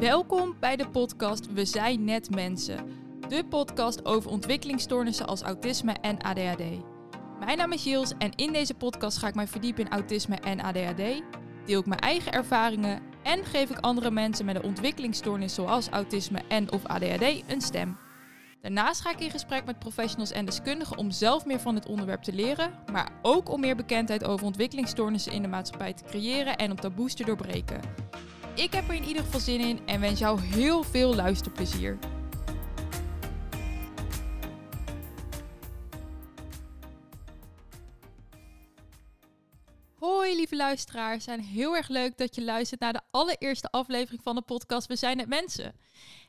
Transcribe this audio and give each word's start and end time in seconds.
Welkom 0.00 0.56
bij 0.60 0.76
de 0.76 0.88
podcast 0.88 1.52
We 1.52 1.64
zijn 1.64 2.04
net 2.04 2.30
mensen. 2.30 2.88
De 3.28 3.44
podcast 3.44 4.04
over 4.04 4.30
ontwikkelingsstoornissen 4.30 5.26
als 5.26 5.42
autisme 5.42 5.92
en 5.92 6.18
ADHD. 6.18 6.62
Mijn 7.38 7.58
naam 7.58 7.72
is 7.72 7.84
Jils 7.84 8.12
en 8.18 8.34
in 8.34 8.52
deze 8.52 8.74
podcast 8.74 9.18
ga 9.18 9.28
ik 9.28 9.34
mij 9.34 9.46
verdiepen 9.46 9.84
in 9.84 9.90
autisme 9.90 10.36
en 10.36 10.60
ADHD. 10.60 11.22
Deel 11.66 11.80
ik 11.80 11.86
mijn 11.86 12.00
eigen 12.00 12.32
ervaringen 12.32 13.02
en 13.22 13.44
geef 13.44 13.70
ik 13.70 13.78
andere 13.78 14.10
mensen 14.10 14.44
met 14.44 14.56
een 14.56 14.62
ontwikkelingsstoornis 14.62 15.54
zoals 15.54 15.88
autisme 15.88 16.42
en 16.48 16.72
of 16.72 16.84
ADHD 16.84 17.42
een 17.46 17.60
stem. 17.60 17.96
Daarnaast 18.60 19.00
ga 19.00 19.10
ik 19.10 19.20
in 19.20 19.30
gesprek 19.30 19.64
met 19.64 19.78
professionals 19.78 20.30
en 20.30 20.44
deskundigen 20.44 20.96
om 20.96 21.10
zelf 21.10 21.44
meer 21.44 21.60
van 21.60 21.74
het 21.74 21.86
onderwerp 21.86 22.22
te 22.22 22.32
leren, 22.32 22.72
maar 22.92 23.10
ook 23.22 23.50
om 23.50 23.60
meer 23.60 23.76
bekendheid 23.76 24.24
over 24.24 24.46
ontwikkelingsstoornissen 24.46 25.32
in 25.32 25.42
de 25.42 25.48
maatschappij 25.48 25.92
te 25.92 26.04
creëren 26.04 26.56
en 26.56 26.70
om 26.70 26.80
taboes 26.80 27.14
te 27.14 27.24
doorbreken. 27.24 28.05
Ik 28.56 28.72
heb 28.72 28.88
er 28.88 28.94
in 28.94 29.04
ieder 29.04 29.22
geval 29.22 29.40
zin 29.40 29.60
in 29.60 29.80
en 29.86 30.00
wens 30.00 30.18
jou 30.18 30.40
heel 30.40 30.82
veel 30.82 31.14
luisterplezier. 31.14 31.98
Hoi 39.94 40.36
lieve 40.36 40.56
luisteraars 40.56 41.26
en 41.26 41.40
heel 41.40 41.76
erg 41.76 41.88
leuk 41.88 42.18
dat 42.18 42.34
je 42.34 42.44
luistert 42.44 42.80
naar 42.80 42.92
de 42.92 43.00
allereerste 43.10 43.70
aflevering 43.70 44.22
van 44.22 44.34
de 44.34 44.42
podcast 44.42 44.86
We 44.86 44.96
zijn 44.96 45.18
het 45.18 45.28
mensen. 45.28 45.74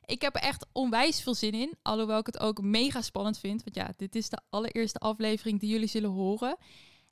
Ik 0.06 0.22
heb 0.22 0.36
er 0.36 0.42
echt 0.42 0.66
onwijs 0.72 1.22
veel 1.22 1.36
zin 1.36 1.54
in, 1.54 1.78
alhoewel 1.82 2.20
ik 2.20 2.26
het 2.26 2.40
ook 2.40 2.62
mega 2.62 3.02
spannend 3.02 3.40
vind, 3.40 3.64
want 3.64 3.76
ja, 3.76 3.94
dit 3.98 4.16
is 4.16 4.30
de 4.30 4.40
allereerste 4.50 5.00
aflevering 5.00 5.60
die 5.60 5.70
jullie 5.70 5.88
zullen 5.88 6.10
horen. 6.10 6.58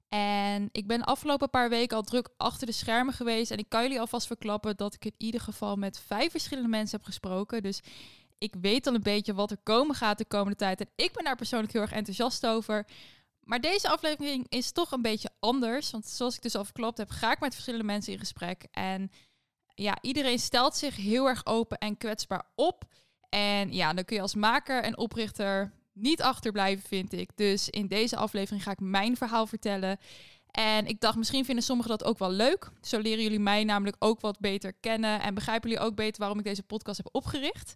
En 0.09 0.70
ik 0.71 0.88
ben 0.88 0.99
de 0.99 1.05
afgelopen 1.05 1.49
paar 1.49 1.70
weken 1.70 1.98
al 1.98 2.04
druk 2.04 2.29
achter 2.38 2.68
de 2.68 2.74
schermen 2.74 3.13
geweest. 3.13 3.52
En 3.52 3.57
ik 3.57 3.70
kan 3.70 3.82
jullie 3.82 3.99
alvast 3.99 4.27
verklappen 4.27 4.77
dat 4.77 4.93
ik 4.93 5.05
in 5.05 5.13
ieder 5.18 5.41
geval 5.41 5.76
met 5.76 5.99
vijf 5.99 6.32
verschillende 6.32 6.70
mensen 6.70 6.98
heb 6.98 7.05
gesproken. 7.05 7.63
Dus 7.63 7.82
ik 8.38 8.55
weet 8.62 8.88
al 8.88 8.94
een 8.94 9.02
beetje 9.02 9.34
wat 9.34 9.52
er 9.52 9.57
komen 9.63 9.96
gaat 9.96 10.18
de 10.18 10.26
komende 10.26 10.55
tijd. 10.55 10.79
En 10.79 10.90
ik 10.96 11.13
ben 11.13 11.24
daar 11.24 11.35
persoonlijk 11.35 11.74
heel 11.74 11.82
erg 11.82 11.91
enthousiast 11.91 12.46
over. 12.46 12.85
Maar 13.40 13.62
deze 13.62 13.90
aflevering 13.90 14.46
is 14.49 14.71
toch 14.71 14.91
een 14.91 15.02
beetje 15.02 15.29
anders. 15.40 15.91
Want 15.91 16.05
zoals 16.05 16.35
ik 16.35 16.41
dus 16.41 16.55
al 16.55 16.63
verklapt 16.63 16.98
heb, 16.98 17.10
ga 17.10 17.32
ik 17.32 17.40
met 17.40 17.54
verschillende 17.54 17.85
mensen 17.85 18.13
in 18.13 18.20
gesprek. 18.20 18.68
En 18.72 19.12
ja, 19.76 19.98
iedereen 20.01 20.40
stelt 20.40 20.76
zich 20.76 20.96
heel 20.96 21.27
erg 21.27 21.46
open 21.46 21.77
en 21.77 21.98
kwetsbaar 21.98 22.48
op. 22.55 22.84
En 23.29 23.74
ja, 23.74 23.94
dan 23.94 24.05
kun 24.05 24.16
je 24.16 24.22
als 24.22 24.35
maker 24.35 24.84
en 24.84 24.98
oprichter 24.98 25.74
niet 25.96 26.21
achterblijven, 26.21 26.88
vind 26.88 27.13
ik. 27.13 27.29
Dus 27.35 27.70
in 27.70 27.88
deze 27.88 28.15
aflevering 28.15 28.63
ga 28.63 28.71
ik 28.71 28.79
mijn 28.79 29.18
verhaal 29.18 29.48
vertellen. 29.48 29.98
En 30.51 30.85
ik 30.88 30.99
dacht, 30.99 31.18
misschien 31.18 31.46
vinden 31.46 31.63
sommigen 31.63 31.91
dat 31.91 32.04
ook 32.04 32.18
wel 32.18 32.32
leuk. 32.32 32.71
Zo 32.82 32.99
leren 32.99 33.24
jullie 33.24 33.40
mij 33.40 33.63
namelijk 33.63 33.96
ook 33.99 34.20
wat 34.20 34.40
beter 34.40 34.73
kennen. 34.73 35.21
En 35.21 35.34
begrijpen 35.34 35.70
jullie 35.70 35.85
ook 35.85 35.96
beter 35.96 36.20
waarom 36.20 36.40
ik 36.40 36.46
deze 36.46 36.63
podcast 36.63 36.98
heb 36.98 37.10
opgericht. 37.12 37.73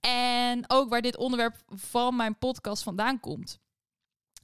En 0.00 0.64
ook 0.66 0.88
waar 0.88 1.02
dit 1.02 1.16
onderwerp 1.16 1.56
van 1.66 2.16
mijn 2.16 2.38
podcast 2.38 2.82
vandaan 2.82 3.20
komt. 3.20 3.58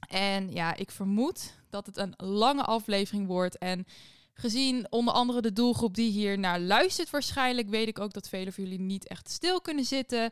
En 0.07 0.51
ja, 0.51 0.75
ik 0.75 0.91
vermoed 0.91 1.53
dat 1.69 1.85
het 1.85 1.97
een 1.97 2.13
lange 2.17 2.63
aflevering 2.63 3.27
wordt. 3.27 3.57
En 3.57 3.85
gezien 4.33 4.87
onder 4.89 5.13
andere 5.13 5.41
de 5.41 5.53
doelgroep 5.53 5.95
die 5.95 6.11
hier 6.11 6.39
naar 6.39 6.59
luistert 6.59 7.09
waarschijnlijk, 7.09 7.69
weet 7.69 7.87
ik 7.87 7.99
ook 7.99 8.13
dat 8.13 8.29
velen 8.29 8.53
van 8.53 8.63
jullie 8.63 8.79
niet 8.79 9.07
echt 9.07 9.29
stil 9.29 9.61
kunnen 9.61 9.85
zitten. 9.85 10.31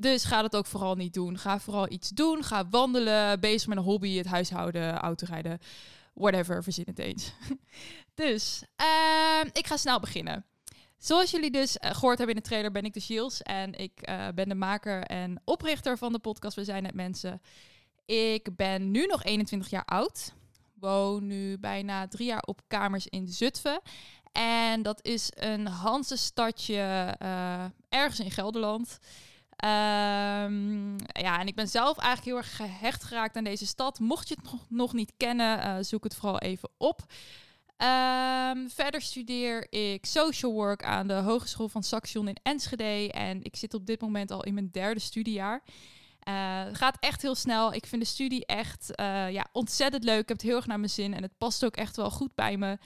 Dus 0.00 0.24
ga 0.24 0.42
dat 0.42 0.56
ook 0.56 0.66
vooral 0.66 0.94
niet 0.94 1.14
doen. 1.14 1.38
Ga 1.38 1.60
vooral 1.60 1.90
iets 1.90 2.08
doen. 2.08 2.44
Ga 2.44 2.68
wandelen, 2.68 3.40
bezig 3.40 3.68
met 3.68 3.78
een 3.78 3.84
hobby, 3.84 4.16
het 4.16 4.26
huishouden, 4.26 4.96
autorijden, 4.96 5.58
whatever, 6.14 6.62
verzin 6.62 6.84
het 6.86 6.98
eens. 6.98 7.32
dus 8.14 8.62
uh, 8.80 9.50
ik 9.52 9.66
ga 9.66 9.76
snel 9.76 10.00
beginnen. 10.00 10.44
Zoals 10.98 11.30
jullie 11.30 11.50
dus 11.50 11.76
uh, 11.76 11.90
gehoord 11.90 12.18
hebben 12.18 12.36
in 12.36 12.42
de 12.42 12.48
trailer, 12.48 12.72
ben 12.72 12.84
ik 12.84 12.94
de 12.94 13.00
Gilles 13.00 13.42
en 13.42 13.74
ik 13.74 14.08
uh, 14.08 14.28
ben 14.34 14.48
de 14.48 14.54
maker 14.54 15.02
en 15.02 15.40
oprichter 15.44 15.98
van 15.98 16.12
de 16.12 16.18
podcast 16.18 16.56
We 16.56 16.64
zijn 16.64 16.84
het 16.84 16.94
mensen. 16.94 17.42
Ik 18.04 18.56
ben 18.56 18.90
nu 18.90 19.06
nog 19.06 19.24
21 19.24 19.70
jaar 19.70 19.84
oud. 19.84 20.32
Woon 20.74 21.26
nu 21.26 21.58
bijna 21.58 22.08
drie 22.08 22.26
jaar 22.26 22.42
op 22.42 22.60
kamers 22.66 23.06
in 23.06 23.28
Zutphen. 23.28 23.80
En 24.32 24.82
dat 24.82 25.04
is 25.04 25.30
een 25.34 25.66
Hanse 25.66 26.16
stadje 26.16 27.16
uh, 27.22 27.64
ergens 27.88 28.20
in 28.20 28.30
Gelderland. 28.30 28.98
Um, 29.64 30.96
ja, 31.12 31.40
en 31.40 31.46
ik 31.46 31.54
ben 31.54 31.68
zelf 31.68 31.98
eigenlijk 31.98 32.24
heel 32.24 32.36
erg 32.36 32.56
gehecht 32.56 33.04
geraakt 33.04 33.36
aan 33.36 33.44
deze 33.44 33.66
stad. 33.66 33.98
Mocht 33.98 34.28
je 34.28 34.36
het 34.42 34.60
nog, 34.68 34.92
niet 34.92 35.12
kennen, 35.16 35.58
uh, 35.58 35.76
zoek 35.80 36.04
het 36.04 36.14
vooral 36.14 36.38
even 36.38 36.68
op. 36.76 37.00
Um, 37.00 38.70
verder 38.70 39.00
studeer 39.00 39.66
ik 39.72 40.06
social 40.06 40.52
work 40.52 40.84
aan 40.84 41.06
de 41.06 41.14
Hogeschool 41.14 41.68
van 41.68 41.82
Saxion 41.82 42.28
in 42.28 42.36
Enschede. 42.42 43.12
En 43.12 43.42
ik 43.42 43.56
zit 43.56 43.74
op 43.74 43.86
dit 43.86 44.00
moment 44.00 44.30
al 44.30 44.44
in 44.44 44.54
mijn 44.54 44.70
derde 44.70 45.00
studiejaar. 45.00 45.62
Uh, 46.28 46.64
het 46.64 46.76
gaat 46.76 46.96
echt 47.00 47.22
heel 47.22 47.34
snel. 47.34 47.72
Ik 47.72 47.86
vind 47.86 48.02
de 48.02 48.08
studie 48.08 48.46
echt 48.46 48.90
uh, 49.00 49.30
ja, 49.30 49.46
ontzettend 49.52 50.04
leuk. 50.04 50.20
Ik 50.20 50.28
heb 50.28 50.36
het 50.36 50.46
heel 50.46 50.56
erg 50.56 50.66
naar 50.66 50.78
mijn 50.78 50.90
zin 50.90 51.14
en 51.14 51.22
het 51.22 51.38
past 51.38 51.64
ook 51.64 51.76
echt 51.76 51.96
wel 51.96 52.10
goed 52.10 52.34
bij 52.34 52.56
me. 52.56 52.78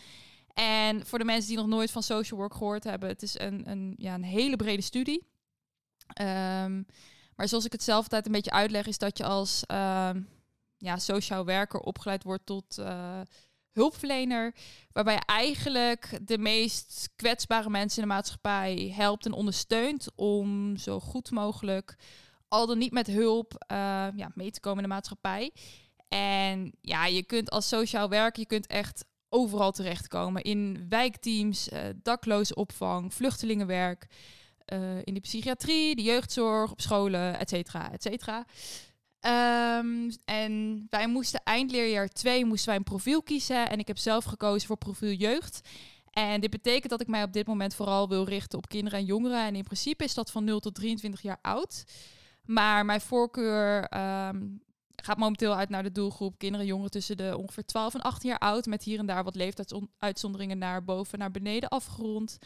En 0.55 1.07
voor 1.07 1.19
de 1.19 1.25
mensen 1.25 1.49
die 1.49 1.57
nog 1.57 1.67
nooit 1.67 1.91
van 1.91 2.03
social 2.03 2.39
work 2.39 2.55
gehoord 2.55 2.85
hebben, 2.85 3.09
het 3.09 3.23
is 3.23 3.39
een, 3.39 3.71
een, 3.71 3.95
ja, 3.99 4.15
een 4.15 4.25
hele 4.25 4.57
brede 4.57 4.83
studie. 4.83 5.31
Um, 6.21 6.87
maar 7.37 7.49
zoals 7.49 7.65
ik 7.65 7.73
het 7.73 7.83
zelf 7.83 8.03
altijd 8.03 8.27
een 8.27 8.33
beetje 8.33 8.51
uitleg, 8.51 8.87
is 8.87 8.99
dat 8.99 9.19
je 9.19 9.25
als 9.25 9.63
um, 9.69 10.29
ja, 10.77 10.99
sociaal 10.99 11.45
werker 11.45 11.81
opgeleid 11.81 12.23
wordt 12.23 12.47
tot 12.47 12.79
uh, 12.79 13.21
hulpverlener. 13.73 14.55
Waarbij 14.93 15.15
je 15.15 15.21
eigenlijk 15.27 16.19
de 16.23 16.39
meest 16.39 17.11
kwetsbare 17.17 17.71
mensen 17.71 18.03
in 18.03 18.09
de 18.09 18.15
maatschappij 18.15 18.93
helpt 18.97 19.27
en 19.27 19.33
ondersteunt 19.33 20.09
om 20.15 20.77
zo 20.77 21.01
goed 21.01 21.31
mogelijk, 21.31 21.97
al 22.49 22.67
dan 22.67 22.79
niet 22.79 22.93
met 22.93 23.07
hulp, 23.07 23.53
uh, 23.73 23.77
ja, 24.17 24.31
mee 24.35 24.51
te 24.51 24.61
komen 24.61 24.83
in 24.83 24.89
de 24.89 24.95
maatschappij. 24.95 25.53
En 26.09 26.73
ja, 26.81 27.07
je 27.07 27.23
kunt 27.23 27.51
als 27.51 27.69
sociaal 27.69 28.09
werker, 28.09 28.41
je 28.41 28.47
kunt 28.47 28.67
echt 28.67 29.05
overal 29.29 29.73
terechtkomen. 29.73 30.43
In 30.43 30.87
wijkteams, 30.89 31.69
uh, 31.69 31.79
dakloze 32.03 32.55
opvang, 32.55 33.15
vluchtelingenwerk. 33.15 34.07
Uh, 34.73 34.99
in 35.05 35.15
de 35.15 35.21
psychiatrie, 35.21 35.97
de 35.97 36.03
jeugdzorg, 36.03 36.71
op 36.71 36.81
scholen, 36.81 37.39
et 37.39 37.49
cetera, 37.49 37.93
et 37.93 38.03
cetera. 38.03 38.47
Um, 39.27 40.11
en 40.25 40.87
wij 40.91 41.07
moesten 41.07 41.41
eindleerjaar 41.45 42.09
2 42.09 42.45
moesten 42.45 42.69
wij 42.69 42.77
een 42.77 42.83
profiel 42.83 43.23
kiezen. 43.23 43.69
En 43.69 43.79
ik 43.79 43.87
heb 43.87 43.99
zelf 43.99 44.25
gekozen 44.25 44.67
voor 44.67 44.77
profiel 44.77 45.13
jeugd. 45.13 45.61
En 46.11 46.41
dit 46.41 46.51
betekent 46.51 46.91
dat 46.91 47.01
ik 47.01 47.07
mij 47.07 47.23
op 47.23 47.33
dit 47.33 47.47
moment 47.47 47.75
vooral 47.75 48.09
wil 48.09 48.25
richten 48.25 48.59
op 48.59 48.69
kinderen 48.69 48.99
en 48.99 49.05
jongeren. 49.05 49.47
En 49.47 49.55
in 49.55 49.65
principe 49.65 50.05
is 50.05 50.15
dat 50.15 50.31
van 50.31 50.45
0 50.45 50.61
tot 50.61 50.75
23 50.75 51.23
jaar 51.23 51.39
oud. 51.43 51.85
Maar 52.45 52.85
mijn 52.85 53.01
voorkeur 53.01 53.89
um, 54.29 54.63
gaat 54.97 55.19
momenteel 55.19 55.55
uit 55.55 55.69
naar 55.69 55.83
de 55.83 55.93
doelgroep 55.93 56.39
kinderen 56.39 56.61
en 56.61 56.67
jongeren 56.67 56.91
tussen 56.91 57.17
de 57.17 57.37
ongeveer 57.39 57.65
12 57.65 57.95
en 57.95 58.01
18 58.01 58.29
jaar 58.29 58.39
oud. 58.39 58.67
Met 58.67 58.83
hier 58.83 58.99
en 58.99 59.07
daar 59.07 59.25
wat 59.25 59.35
leeftijdsuitzonderingen 59.35 60.59
naar 60.59 60.85
boven 60.85 61.13
en 61.13 61.19
naar 61.19 61.31
beneden 61.31 61.69
afgerond. 61.69 62.39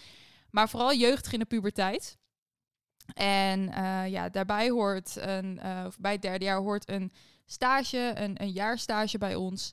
Maar 0.57 0.69
vooral 0.69 0.95
jeugdig 0.95 1.33
in 1.33 1.39
de 1.39 1.45
puberteit. 1.45 2.19
En 3.15 3.61
uh, 3.61 4.09
ja, 4.09 4.29
daarbij 4.29 4.71
hoort 4.71 5.17
een, 5.17 5.61
uh, 5.65 5.87
bij 5.99 6.13
het 6.13 6.23
derde 6.23 6.45
jaar 6.45 6.59
hoort 6.59 6.89
een 6.89 7.13
stage, 7.45 8.13
een, 8.15 8.43
een 8.43 8.51
jaarstage 8.51 9.19
bij 9.19 9.35
ons. 9.35 9.73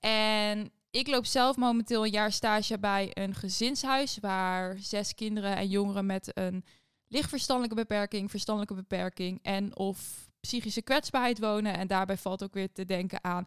En 0.00 0.70
ik 0.90 1.06
loop 1.06 1.26
zelf 1.26 1.56
momenteel 1.56 2.04
een 2.04 2.10
jaarstage 2.10 2.78
bij 2.78 3.10
een 3.12 3.34
gezinshuis 3.34 4.18
waar 4.20 4.78
zes 4.78 5.14
kinderen 5.14 5.56
en 5.56 5.68
jongeren 5.68 6.06
met 6.06 6.30
een 6.34 6.64
lichtverstandelijke 7.06 7.76
beperking, 7.76 8.30
verstandelijke 8.30 8.74
beperking 8.74 9.38
en 9.42 9.76
of 9.76 10.28
psychische 10.40 10.82
kwetsbaarheid 10.82 11.38
wonen. 11.38 11.74
En 11.74 11.86
daarbij 11.86 12.16
valt 12.16 12.42
ook 12.42 12.54
weer 12.54 12.72
te 12.72 12.84
denken 12.84 13.24
aan 13.24 13.44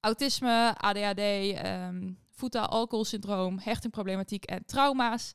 autisme, 0.00 0.74
ADHD, 0.76 1.20
um, 1.66 2.18
voetal-alcoholsyndroom, 2.30 3.58
hechtingproblematiek 3.58 4.44
en 4.44 4.64
trauma's. 4.64 5.32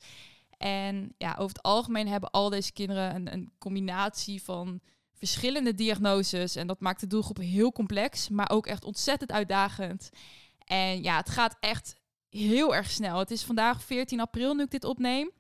En 0.57 1.13
ja, 1.17 1.31
over 1.31 1.55
het 1.55 1.61
algemeen 1.61 2.07
hebben 2.07 2.31
al 2.31 2.49
deze 2.49 2.73
kinderen 2.73 3.15
een, 3.15 3.33
een, 3.33 3.51
combinatie 3.57 4.43
van 4.43 4.81
verschillende 5.13 5.73
diagnoses. 5.73 6.55
En 6.55 6.67
dat 6.67 6.79
maakt 6.79 6.99
de 6.99 7.07
doelgroep 7.07 7.37
heel 7.37 7.71
complex, 7.71 8.29
maar 8.29 8.49
ook 8.49 8.67
echt 8.67 8.83
ontzettend 8.83 9.31
uitdagend. 9.31 10.09
En 10.57 11.03
ja, 11.03 11.17
het 11.17 11.29
gaat 11.29 11.57
echt 11.59 11.95
heel 12.29 12.75
erg 12.75 12.89
snel. 12.89 13.19
Het 13.19 13.31
is 13.31 13.43
vandaag 13.43 13.83
14 13.83 14.19
april 14.19 14.53
nu 14.53 14.63
ik 14.63 14.71
dit 14.71 14.83
opneem. 14.83 15.31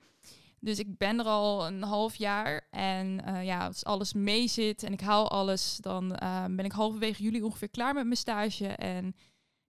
Dus 0.59 0.79
ik 0.79 0.97
ben 0.97 1.19
er 1.19 1.25
al 1.25 1.67
een 1.67 1.83
half 1.83 2.15
jaar. 2.15 2.67
En 2.71 3.21
uh, 3.27 3.45
ja, 3.45 3.65
als 3.65 3.85
alles 3.85 4.13
mee 4.13 4.47
zit 4.47 4.83
en 4.83 4.93
ik 4.93 5.01
haal 5.01 5.29
alles, 5.29 5.77
dan 5.81 6.17
uh, 6.23 6.45
ben 6.45 6.65
ik 6.65 6.71
halverwege 6.71 7.23
juli 7.23 7.41
ongeveer 7.41 7.69
klaar 7.69 7.93
met 7.93 8.03
mijn 8.03 8.17
stage. 8.17 8.67
En 8.67 9.15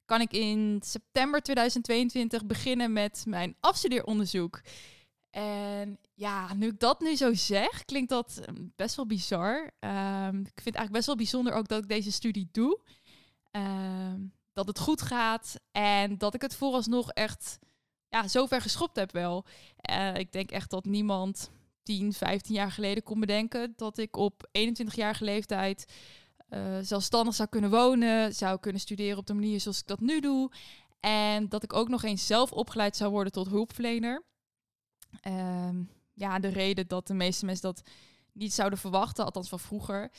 kan 0.05 0.21
ik 0.21 0.33
in 0.33 0.81
september 0.85 1.41
2022 1.41 2.47
beginnen 2.47 2.93
met 2.93 3.25
mijn 3.27 3.57
afstudeeronderzoek. 3.61 4.61
En 5.31 5.99
ja, 6.15 6.55
nu 6.55 6.67
ik 6.67 6.81
dat 6.81 7.01
nu 7.01 7.17
zo 7.17 7.35
zeg, 7.35 7.85
klinkt 7.85 8.09
dat 8.09 8.41
best 8.77 8.97
wel 8.97 9.07
bizar. 9.07 9.71
Um, 9.81 10.41
ik 10.41 10.61
vind 10.61 10.65
het 10.65 10.75
eigenlijk 10.75 10.93
best 10.93 11.07
wel 11.07 11.17
bijzonder 11.17 11.53
ook 11.53 11.69
dat 11.69 11.83
ik 11.83 11.89
deze 11.89 12.13
studie 12.13 12.49
doe. 12.53 12.79
Um, 13.53 14.33
dat 14.53 14.67
het 14.67 14.79
goed 14.79 15.03
gaat 15.03 15.61
en 15.73 16.19
dat 16.19 16.35
ik 16.35 16.43
het 16.43 16.57
vooralsnog 16.57 17.11
echt 17.11 17.59
ja, 18.09 18.29
zover 18.29 18.61
geschopt 18.61 18.97
heb 18.97 19.13
wel. 19.13 19.45
Uh, 19.91 20.15
ik 20.15 20.33
denk 20.33 20.51
echt 20.51 20.71
dat 20.71 20.85
niemand 20.85 21.51
10, 21.83 22.13
15 22.13 22.55
jaar 22.55 22.73
geleden 22.73 23.03
kon 23.03 23.21
bedenken 23.21 23.73
dat 23.77 23.99
ik 23.99 24.17
op 24.17 24.49
21-jarige 24.59 25.25
leeftijd 25.25 25.93
uh, 26.51 26.79
zelfstandig 26.81 27.35
zou 27.35 27.49
kunnen 27.49 27.71
wonen, 27.71 28.35
zou 28.35 28.61
kunnen 28.61 28.81
studeren 28.81 29.19
op 29.19 29.27
de 29.27 29.35
manier 29.35 29.61
zoals 29.61 29.79
ik 29.79 29.87
dat 29.87 30.01
nu 30.01 30.21
doe. 30.21 30.51
En 31.01 31.49
dat 31.49 31.63
ik 31.63 31.73
ook 31.73 31.89
nog 31.89 32.03
eens 32.03 32.27
zelf 32.27 32.53
opgeleid 32.53 32.97
zou 32.97 33.11
worden 33.11 33.33
tot 33.33 33.49
hulpverlener. 33.49 34.25
Ehm, 35.21 35.83
ja, 36.15 36.39
de 36.39 36.49
reden 36.49 36.89
dat 36.89 37.07
de 37.07 37.15
meeste 37.15 37.45
mensen 37.45 37.75
dat 37.75 37.89
niet 38.33 38.53
zouden 38.53 38.79
verwachten, 38.79 39.25
althans 39.25 39.49
van 39.49 39.61
vroeger, 39.61 40.11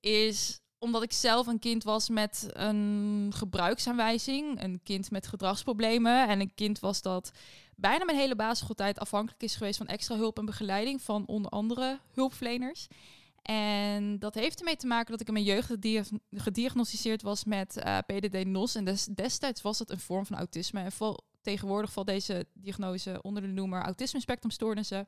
is 0.00 0.60
omdat 0.78 1.02
ik 1.02 1.12
zelf 1.12 1.46
een 1.46 1.58
kind 1.58 1.84
was 1.84 2.08
met 2.08 2.46
een 2.52 3.32
gebruiksaanwijzing, 3.34 4.62
een 4.62 4.80
kind 4.82 5.10
met 5.10 5.26
gedragsproblemen 5.26 6.28
en 6.28 6.40
een 6.40 6.54
kind 6.54 6.78
was 6.78 7.02
dat 7.02 7.30
bijna 7.76 8.04
mijn 8.04 8.18
hele 8.18 8.36
basisschooltijd 8.36 8.98
afhankelijk 8.98 9.42
is 9.42 9.56
geweest 9.56 9.76
van 9.76 9.86
extra 9.86 10.16
hulp 10.16 10.38
en 10.38 10.44
begeleiding 10.44 11.02
van 11.02 11.26
onder 11.26 11.50
andere 11.50 12.00
hulpverleners. 12.12 12.86
En 13.42 14.18
dat 14.18 14.34
heeft 14.34 14.58
ermee 14.58 14.76
te 14.76 14.86
maken 14.86 15.10
dat 15.10 15.20
ik 15.20 15.26
in 15.26 15.32
mijn 15.32 15.44
jeugd 15.44 15.70
gediagnosticeerd 16.30 17.22
was 17.22 17.44
met 17.44 17.76
eh, 17.76 17.98
PDD-NOS. 18.06 18.74
En 18.74 18.84
des, 18.84 19.04
destijds 19.04 19.62
was 19.62 19.78
dat 19.78 19.90
een 19.90 20.00
vorm 20.00 20.26
van 20.26 20.36
autisme. 20.36 20.80
En 20.80 20.92
tegenwoordig 21.46 21.92
valt 21.92 22.06
deze 22.06 22.46
diagnose 22.52 23.22
onder 23.22 23.42
de 23.42 23.48
noemer 23.48 23.82
autisme 23.82 24.20
spectrumstoornissen. 24.20 25.06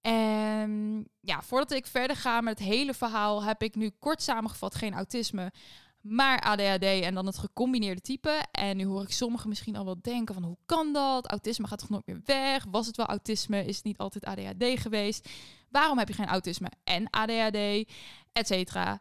En 0.00 1.04
ja, 1.20 1.42
voordat 1.42 1.72
ik 1.72 1.86
verder 1.86 2.16
ga 2.16 2.40
met 2.40 2.58
het 2.58 2.68
hele 2.68 2.94
verhaal, 2.94 3.42
heb 3.42 3.62
ik 3.62 3.74
nu 3.74 3.90
kort 3.98 4.22
samengevat 4.22 4.74
geen 4.74 4.94
autisme, 4.94 5.52
maar 6.00 6.40
ADHD 6.40 6.84
en 6.84 7.14
dan 7.14 7.26
het 7.26 7.38
gecombineerde 7.38 8.00
type. 8.00 8.44
En 8.50 8.76
nu 8.76 8.84
hoor 8.84 9.02
ik 9.02 9.12
sommigen 9.12 9.48
misschien 9.48 9.76
al 9.76 9.84
wel 9.84 9.98
denken 10.02 10.34
van 10.34 10.44
hoe 10.44 10.58
kan 10.66 10.92
dat? 10.92 11.26
Autisme 11.26 11.66
gaat 11.66 11.78
toch 11.78 11.88
nooit 11.88 12.06
meer 12.06 12.20
weg? 12.24 12.64
Was 12.70 12.86
het 12.86 12.96
wel 12.96 13.06
autisme? 13.06 13.64
Is 13.64 13.76
het 13.76 13.84
niet 13.84 13.98
altijd 13.98 14.24
ADHD 14.24 14.80
geweest? 14.80 15.28
Waarom 15.70 15.98
heb 15.98 16.08
je 16.08 16.14
geen 16.14 16.26
autisme 16.26 16.70
en 16.84 17.10
ADHD? 17.10 17.92
Etcetera. 18.32 19.00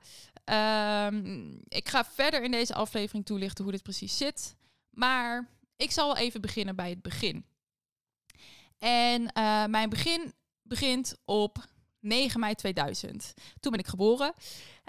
Um, 1.06 1.60
ik 1.68 1.90
ga 1.90 2.06
verder 2.06 2.44
in 2.44 2.51
deze 2.51 2.74
aflevering 2.74 3.25
toelichten 3.25 3.63
hoe 3.63 3.74
dit 3.74 3.83
precies 3.83 4.18
zit. 4.18 4.56
Maar 4.90 5.56
ik 5.77 5.91
zal 5.91 6.07
wel 6.07 6.18
even 6.18 6.41
beginnen 6.41 6.75
bij 6.75 6.89
het 6.89 7.01
begin. 7.01 7.45
En 8.77 9.21
uh, 9.21 9.65
mijn 9.65 9.89
begin 9.89 10.33
begint 10.62 11.15
op 11.25 11.65
9 12.00 12.39
mei 12.39 12.56
2000. 12.56 13.33
Toen 13.59 13.71
ben 13.71 13.79
ik 13.79 13.88
geboren. 13.88 14.33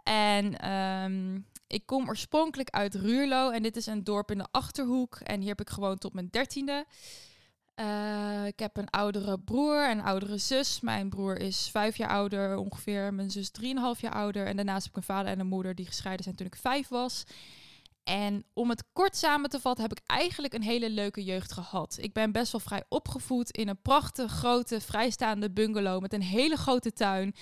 En 0.02 0.72
um, 0.72 1.46
ik 1.66 1.86
kom 1.86 2.08
oorspronkelijk 2.08 2.70
uit 2.70 2.94
Ruurlo. 2.94 3.50
En 3.50 3.62
dit 3.62 3.76
is 3.76 3.86
een 3.86 4.04
dorp 4.04 4.30
in 4.30 4.38
de 4.38 4.46
Achterhoek. 4.50 5.16
En 5.16 5.40
hier 5.40 5.48
heb 5.48 5.60
ik 5.60 5.70
gewoond 5.70 6.00
tot 6.00 6.14
mijn 6.14 6.28
dertiende. 6.30 6.86
Uh, 7.76 8.46
ik 8.46 8.58
heb 8.58 8.76
een 8.76 8.90
oudere 8.90 9.38
broer 9.38 9.88
en 9.88 9.98
een 9.98 10.04
oudere 10.04 10.38
zus. 10.38 10.80
Mijn 10.80 11.08
broer 11.08 11.38
is 11.38 11.68
vijf 11.70 11.96
jaar 11.96 12.10
ouder 12.10 12.56
ongeveer. 12.56 13.14
Mijn 13.14 13.30
zus 13.30 13.50
drieënhalf 13.50 14.00
jaar 14.00 14.12
ouder. 14.12 14.46
En 14.46 14.56
daarnaast 14.56 14.84
heb 14.84 14.92
ik 14.92 14.98
een 14.98 15.14
vader 15.14 15.32
en 15.32 15.40
een 15.40 15.46
moeder 15.46 15.74
die 15.74 15.86
gescheiden 15.86 16.24
zijn 16.24 16.36
toen 16.36 16.46
ik 16.46 16.56
vijf 16.56 16.88
was. 16.88 17.24
En 18.08 18.44
om 18.52 18.68
het 18.68 18.84
kort 18.92 19.16
samen 19.16 19.50
te 19.50 19.60
vatten, 19.60 19.82
heb 19.82 19.98
ik 19.98 20.04
eigenlijk 20.06 20.54
een 20.54 20.62
hele 20.62 20.90
leuke 20.90 21.24
jeugd 21.24 21.52
gehad. 21.52 21.96
Ik 22.00 22.12
ben 22.12 22.32
best 22.32 22.52
wel 22.52 22.60
vrij 22.60 22.84
opgevoed 22.88 23.50
in 23.50 23.68
een 23.68 23.82
prachtige, 23.82 24.28
grote, 24.28 24.80
vrijstaande 24.80 25.50
bungalow 25.50 26.00
met 26.00 26.12
een 26.12 26.22
hele 26.22 26.56
grote 26.56 26.92
tuin. 26.92 27.34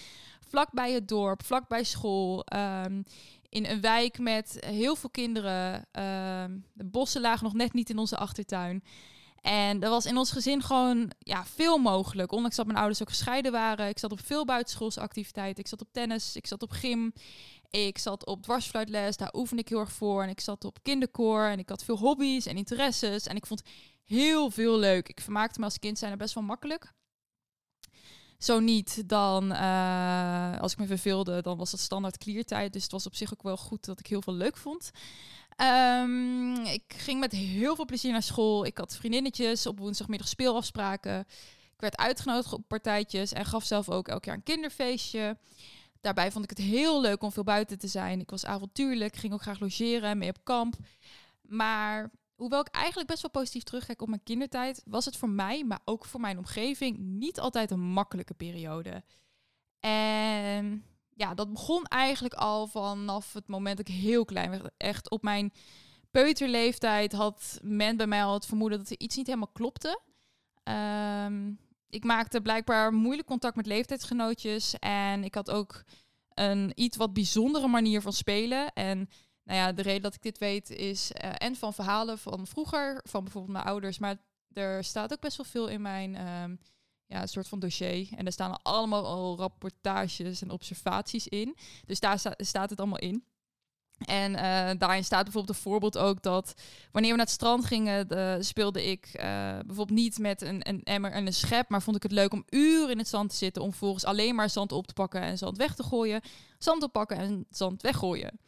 Vlak 0.49 0.73
bij 0.73 0.93
het 0.93 1.09
dorp, 1.09 1.45
vlak 1.45 1.69
bij 1.69 1.85
school. 1.85 2.47
Um, 2.57 3.05
in 3.49 3.67
een 3.67 3.81
wijk 3.81 4.19
met 4.19 4.57
heel 4.67 4.97
veel 4.97 5.11
kinderen. 5.11 5.87
Ehm, 5.93 6.59
de 6.73 6.85
bossen 6.85 7.21
lagen 7.21 7.45
nog 7.45 7.55
net 7.55 7.73
niet 7.73 7.91
in 7.91 7.99
onze 7.99 8.17
achtertuin. 8.17 8.83
En 9.47 9.83
er 9.83 9.91
was 9.91 10.07
in 10.07 10.17
ons 10.17 10.31
gezin 10.31 10.63
gewoon 10.63 11.11
ja, 11.19 11.45
veel 11.45 11.79
mogelijk. 11.79 12.33
Ondanks 12.33 12.57
dat 12.57 12.67
mijn 12.67 12.79
ouders 12.79 13.03
ook 13.03 13.09
gescheiden 13.09 13.53
waren. 13.53 13.89
Ik 13.89 13.99
zat 13.99 14.13
op 14.13 14.21
veel 14.25 14.45
buitenschoolse 14.45 15.01
activiteiten. 15.01 15.63
Ik 15.63 15.69
zat 15.69 15.81
op 15.81 15.89
tennis, 15.93 16.37
ik 16.37 16.47
zat 16.47 16.63
op 16.63 16.71
gym. 16.71 17.13
Ik 17.77 17.99
zat 17.99 18.27
op 18.27 18.43
dwarsfluitles, 18.43 19.17
daar 19.17 19.35
oefen 19.35 19.59
ik 19.59 19.69
heel 19.69 19.79
erg 19.79 19.93
voor. 19.93 20.23
En 20.23 20.29
ik 20.29 20.41
zat 20.41 20.65
op 20.65 20.79
kinderkoor 20.83 21.45
en 21.45 21.59
ik 21.59 21.69
had 21.69 21.85
veel 21.85 21.99
hobby's 21.99 22.47
en 22.47 22.57
interesses. 22.57 23.27
En 23.27 23.37
ik 23.37 23.47
vond 23.47 23.63
heel 24.05 24.51
veel 24.51 24.79
leuk. 24.79 25.09
Ik 25.09 25.21
vermaakte 25.21 25.59
me 25.59 25.65
als 25.65 25.79
kind 25.79 25.99
zijn 25.99 26.11
er 26.11 26.17
best 26.17 26.35
wel 26.35 26.43
makkelijk. 26.43 26.93
Zo 28.39 28.61
niet, 28.61 29.09
dan 29.09 29.53
uh, 29.53 30.61
als 30.61 30.73
ik 30.73 30.79
me 30.79 30.87
verveelde, 30.87 31.43
dan 31.43 31.57
was 31.57 31.73
het 31.73 31.81
standaard 31.81 32.19
kliertijd. 32.19 32.73
Dus 32.73 32.83
het 32.83 32.93
was 32.93 33.07
op 33.07 33.15
zich 33.15 33.33
ook 33.33 33.43
wel 33.43 33.57
goed 33.57 33.85
dat 33.85 34.01
ik 34.01 34.07
heel 34.07 34.23
veel 34.23 34.35
leuk 34.35 34.57
vond. 34.57 34.91
Um, 35.57 36.55
ik 36.65 36.95
ging 36.97 37.21
met 37.21 37.33
heel 37.33 37.75
veel 37.75 37.85
plezier 37.85 38.13
naar 38.13 38.23
school. 38.23 38.65
Ik 38.65 38.79
had 38.79 38.97
vriendinnetjes 38.97 39.67
op 39.67 39.79
woensdagmiddag 39.79 40.29
speelafspraken. 40.29 41.21
Ik 41.73 41.81
werd 41.81 41.97
uitgenodigd 41.97 42.53
op 42.53 42.69
partijtjes 42.69 43.33
en 43.33 43.45
gaf 43.45 43.65
zelf 43.65 43.89
ook 43.89 44.09
elk 44.09 44.25
jaar 44.25 44.35
een 44.35 44.43
kinderfeestje. 44.43 45.39
Daarbij 46.01 46.33
vond 46.33 46.45
ik 46.45 46.51
het 46.51 46.59
heel 46.59 47.01
leuk 47.01 47.23
om 47.23 47.33
veel 47.33 47.45
buiten 47.45 47.79
te 47.79 47.89
zijn. 47.89 48.21
Ik 48.21 48.31
was 48.31 48.45
avontuurlijk, 48.45 49.17
ging 49.17 49.33
ook 49.33 49.43
graag 49.43 49.61
logeren, 49.61 50.19
mee 50.19 50.29
op 50.29 50.45
kamp. 50.45 50.75
Maar 51.41 52.11
hoewel 52.35 52.61
ik 52.61 52.69
eigenlijk 52.69 53.09
best 53.09 53.23
wel 53.23 53.31
positief 53.31 53.63
terugkijk 53.63 54.03
op 54.03 54.09
mijn 54.09 54.23
kindertijd, 54.23 54.83
was 54.85 55.05
het 55.05 55.17
voor 55.17 55.31
mij, 55.31 55.65
maar 55.65 55.81
ook 55.85 56.05
voor 56.05 56.21
mijn 56.21 56.39
omgeving, 56.39 56.99
niet 56.99 57.41
altijd 57.41 57.71
een 57.71 57.81
makkelijke 57.81 58.35
periode. 58.35 59.03
En 59.81 60.85
ja, 61.15 61.35
dat 61.35 61.53
begon 61.53 61.85
eigenlijk 61.85 62.35
al 62.35 62.67
vanaf 62.67 63.33
het 63.33 63.49
moment 63.49 63.77
dat 63.77 63.89
ik 63.89 63.95
heel 63.95 64.25
klein 64.25 64.51
werd. 64.51 64.71
Echt 64.77 65.11
op 65.11 65.23
mijn 65.23 65.53
peuterleeftijd 66.11 67.13
had 67.13 67.59
men 67.63 67.97
bij 67.97 68.07
mij 68.07 68.25
al 68.25 68.35
het 68.35 68.47
vermoeden 68.47 68.79
dat 68.79 68.91
er 68.91 69.01
iets 69.01 69.17
niet 69.17 69.27
helemaal 69.27 69.53
klopte. 69.53 70.01
Ehm, 70.63 71.53
ik 71.89 72.05
maakte 72.05 72.41
blijkbaar 72.41 72.93
moeilijk 72.93 73.29
contact 73.29 73.57
met 73.57 73.67
leeftijdsgenootjes. 73.67 74.79
En 74.79 75.25
ik 75.25 75.35
had 75.35 75.51
ook 75.51 75.85
een 76.35 76.73
iets 76.75 76.97
wat 76.97 77.13
bijzondere 77.13 77.67
manier 77.67 78.01
van 78.01 78.13
spelen. 78.13 78.73
En 78.73 79.09
nou 79.43 79.59
ja, 79.59 79.73
de 79.73 79.83
reden 79.83 80.03
dat 80.03 80.15
ik 80.15 80.23
dit 80.23 80.39
weet 80.39 80.71
is 80.71 81.11
uh, 81.25 81.31
en 81.37 81.57
van 81.57 81.75
verhalen 81.75 82.19
van 82.19 82.47
vroeger, 82.47 83.01
van 83.05 83.23
bijvoorbeeld 83.23 83.53
mijn 83.53 83.65
ouders. 83.65 83.99
Maar 83.99 84.17
er 84.53 84.85
staat 84.85 85.13
ook 85.13 85.21
best 85.21 85.37
wel 85.37 85.47
veel 85.47 85.69
in 85.69 85.83
mijn 85.83 86.29
um, 86.29 86.59
ja, 87.07 87.27
soort 87.27 87.49
van 87.49 87.59
dossier. 87.59 88.09
En 88.17 88.27
er 88.27 88.33
staan 88.33 88.63
allemaal 88.63 89.07
al 89.07 89.37
rapportages 89.37 90.43
en 90.43 90.51
observaties 90.51 91.29
in. 91.29 91.57
Dus 91.85 92.01
daar 92.01 92.19
staat 92.37 92.71
het 92.71 92.79
allemaal 92.79 92.99
in. 92.99 93.25
En 93.99 94.33
uh, 94.33 94.71
daarin 94.79 95.05
staat 95.05 95.25
bijvoorbeeld 95.25 95.57
een 95.57 95.63
voorbeeld 95.63 95.99
ook 95.99 96.23
dat 96.23 96.55
wanneer 96.93 97.11
we 97.11 97.17
naar 97.17 97.27
het 97.27 97.35
strand 97.35 97.65
gingen, 97.65 98.09
de, 98.09 98.39
speelde 98.41 98.91
ik 98.91 99.07
uh, 99.15 99.23
bijvoorbeeld 99.67 99.99
niet 99.99 100.19
met 100.19 100.43
een, 100.43 100.69
een, 100.69 100.83
emmer 100.85 101.11
en 101.11 101.27
een 101.27 101.33
schep, 101.33 101.69
maar 101.69 101.83
vond 101.83 101.97
ik 101.97 102.03
het 102.03 102.13
leuk 102.13 102.33
om 102.33 102.45
uren 102.49 102.91
in 102.91 102.99
het 102.99 103.09
zand 103.09 103.31
te 103.31 103.37
zitten 103.37 103.63
om 103.63 103.73
volgens 103.73 104.05
alleen 104.05 104.35
maar 104.35 104.51
zand 104.51 104.73
op 104.73 104.87
te 104.87 104.95
pakken 104.95 105.21
en 105.21 105.39
zand 105.39 105.57
weg 105.57 105.75
te 105.75 105.83
gooien, 105.83 106.21
zand 106.59 106.83
oppakken 106.83 107.17
en 107.17 107.47
zand 107.51 107.83
weggooien. 107.83 108.39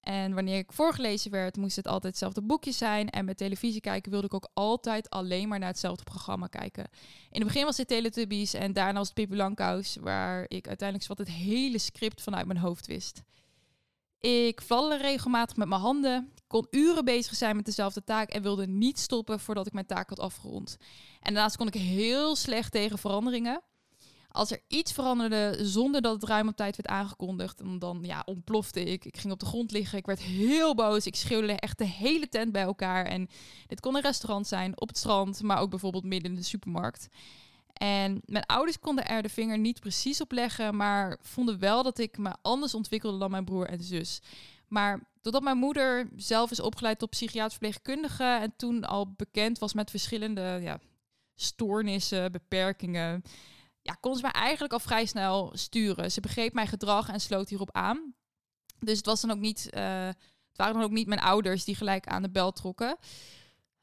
En 0.00 0.34
wanneer 0.34 0.58
ik 0.58 0.72
voorgelezen 0.72 1.30
werd, 1.30 1.56
moest 1.56 1.76
het 1.76 1.86
altijd 1.86 2.12
hetzelfde 2.12 2.42
boekje 2.42 2.72
zijn. 2.72 3.10
En 3.10 3.24
met 3.24 3.36
televisie 3.36 3.80
kijken 3.80 4.10
wilde 4.10 4.26
ik 4.26 4.34
ook 4.34 4.48
altijd 4.54 5.10
alleen 5.10 5.48
maar 5.48 5.58
naar 5.58 5.68
hetzelfde 5.68 6.04
programma 6.04 6.46
kijken. 6.46 6.84
In 7.30 7.40
het 7.40 7.44
begin 7.44 7.64
was 7.64 7.76
het 7.76 7.88
Teletubbies 7.88 8.54
en 8.54 8.72
daarna 8.72 8.98
was 8.98 9.06
het 9.06 9.16
Pippi 9.16 9.36
Langkous, 9.36 9.96
waar 10.00 10.44
ik 10.48 10.68
uiteindelijk 10.68 11.08
wat 11.08 11.18
het 11.18 11.30
hele 11.30 11.78
script 11.78 12.22
vanuit 12.22 12.46
mijn 12.46 12.58
hoofd 12.58 12.86
wist. 12.86 13.22
Ik 14.20 14.60
fladderde 14.60 15.04
regelmatig 15.04 15.56
met 15.56 15.68
mijn 15.68 15.80
handen, 15.80 16.32
kon 16.46 16.66
uren 16.70 17.04
bezig 17.04 17.34
zijn 17.34 17.56
met 17.56 17.64
dezelfde 17.64 18.04
taak 18.04 18.28
en 18.28 18.42
wilde 18.42 18.66
niet 18.66 18.98
stoppen 18.98 19.40
voordat 19.40 19.66
ik 19.66 19.72
mijn 19.72 19.86
taak 19.86 20.08
had 20.08 20.20
afgerond. 20.20 20.76
En 21.20 21.34
daarnaast 21.34 21.56
kon 21.56 21.66
ik 21.66 21.74
heel 21.74 22.36
slecht 22.36 22.72
tegen 22.72 22.98
veranderingen. 22.98 23.62
Als 24.28 24.50
er 24.50 24.60
iets 24.68 24.92
veranderde 24.92 25.58
zonder 25.62 26.02
dat 26.02 26.14
het 26.14 26.30
ruim 26.30 26.48
op 26.48 26.56
tijd 26.56 26.76
werd 26.76 26.88
aangekondigd, 26.88 27.58
dan, 27.58 27.78
dan 27.78 27.98
ja, 28.02 28.22
ontplofte 28.24 28.84
ik. 28.84 29.04
Ik 29.04 29.16
ging 29.16 29.32
op 29.32 29.40
de 29.40 29.46
grond 29.46 29.70
liggen, 29.70 29.98
ik 29.98 30.06
werd 30.06 30.20
heel 30.20 30.74
boos. 30.74 31.06
Ik 31.06 31.16
schreeuwde 31.16 31.52
echt 31.52 31.78
de 31.78 31.84
hele 31.84 32.28
tent 32.28 32.52
bij 32.52 32.62
elkaar. 32.62 33.04
En 33.04 33.28
dit 33.66 33.80
kon 33.80 33.94
een 33.94 34.02
restaurant 34.02 34.46
zijn, 34.46 34.80
op 34.80 34.88
het 34.88 34.98
strand, 34.98 35.42
maar 35.42 35.58
ook 35.58 35.70
bijvoorbeeld 35.70 36.04
midden 36.04 36.30
in 36.30 36.36
de 36.36 36.42
supermarkt. 36.42 37.08
En 37.76 38.22
mijn 38.24 38.46
ouders 38.46 38.78
konden 38.78 39.06
er 39.06 39.22
de 39.22 39.28
vinger 39.28 39.58
niet 39.58 39.80
precies 39.80 40.20
op 40.20 40.32
leggen, 40.32 40.76
maar 40.76 41.18
vonden 41.22 41.58
wel 41.58 41.82
dat 41.82 41.98
ik 41.98 42.18
me 42.18 42.34
anders 42.42 42.74
ontwikkelde 42.74 43.18
dan 43.18 43.30
mijn 43.30 43.44
broer 43.44 43.66
en 43.66 43.82
zus. 43.82 44.20
Maar 44.68 45.08
doordat 45.20 45.42
mijn 45.42 45.58
moeder 45.58 46.08
zelf 46.16 46.50
is 46.50 46.60
opgeleid 46.60 46.98
tot 46.98 47.10
psychiatrisch 47.10 47.58
verpleegkundige 47.58 48.24
en 48.24 48.52
toen 48.56 48.84
al 48.84 49.12
bekend 49.12 49.58
was 49.58 49.74
met 49.74 49.90
verschillende 49.90 50.58
ja, 50.62 50.80
stoornissen, 51.34 52.32
beperkingen, 52.32 53.22
ja, 53.86 53.96
kon 54.00 54.14
ze 54.14 54.22
mij 54.22 54.30
eigenlijk 54.30 54.72
al 54.72 54.80
vrij 54.80 55.06
snel 55.06 55.50
sturen. 55.54 56.12
Ze 56.12 56.20
begreep 56.20 56.52
mijn 56.52 56.66
gedrag 56.66 57.08
en 57.08 57.20
sloot 57.20 57.48
hierop 57.48 57.72
aan. 57.72 58.14
Dus 58.78 58.96
het 58.96 59.06
was 59.06 59.20
dan 59.20 59.30
ook 59.30 59.38
niet, 59.38 59.68
uh, 59.74 60.06
het 60.06 60.56
waren 60.56 60.74
dan 60.74 60.82
ook 60.82 60.90
niet 60.90 61.06
mijn 61.06 61.20
ouders 61.20 61.64
die 61.64 61.74
gelijk 61.74 62.06
aan 62.06 62.22
de 62.22 62.30
bel 62.30 62.52
trokken. 62.52 62.96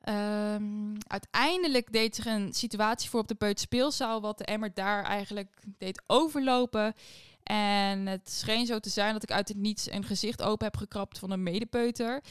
Um, 0.10 0.98
uiteindelijk 1.07 1.91
deed 1.91 2.15
zich 2.15 2.25
een 2.25 2.53
situatie 2.53 3.10
voor 3.10 3.19
op 3.19 3.27
de 3.27 3.36
peuterspeelzaal, 3.36 4.22
wat 4.22 4.38
de 4.38 4.45
emmer 4.45 4.74
daar 4.74 5.03
eigenlijk 5.03 5.62
deed 5.77 6.03
overlopen. 6.07 6.93
En 7.43 8.07
het 8.07 8.29
scheen 8.29 8.65
zo 8.65 8.79
te 8.79 8.89
zijn 8.89 9.13
dat 9.13 9.24
ik 9.24 9.31
uit 9.31 9.48
het 9.48 9.57
niets 9.57 9.91
een 9.91 10.03
gezicht 10.03 10.41
open 10.41 10.65
heb 10.65 10.77
gekrapt 10.77 11.19
van 11.19 11.31
een 11.31 11.43
medepeuter. 11.43 12.22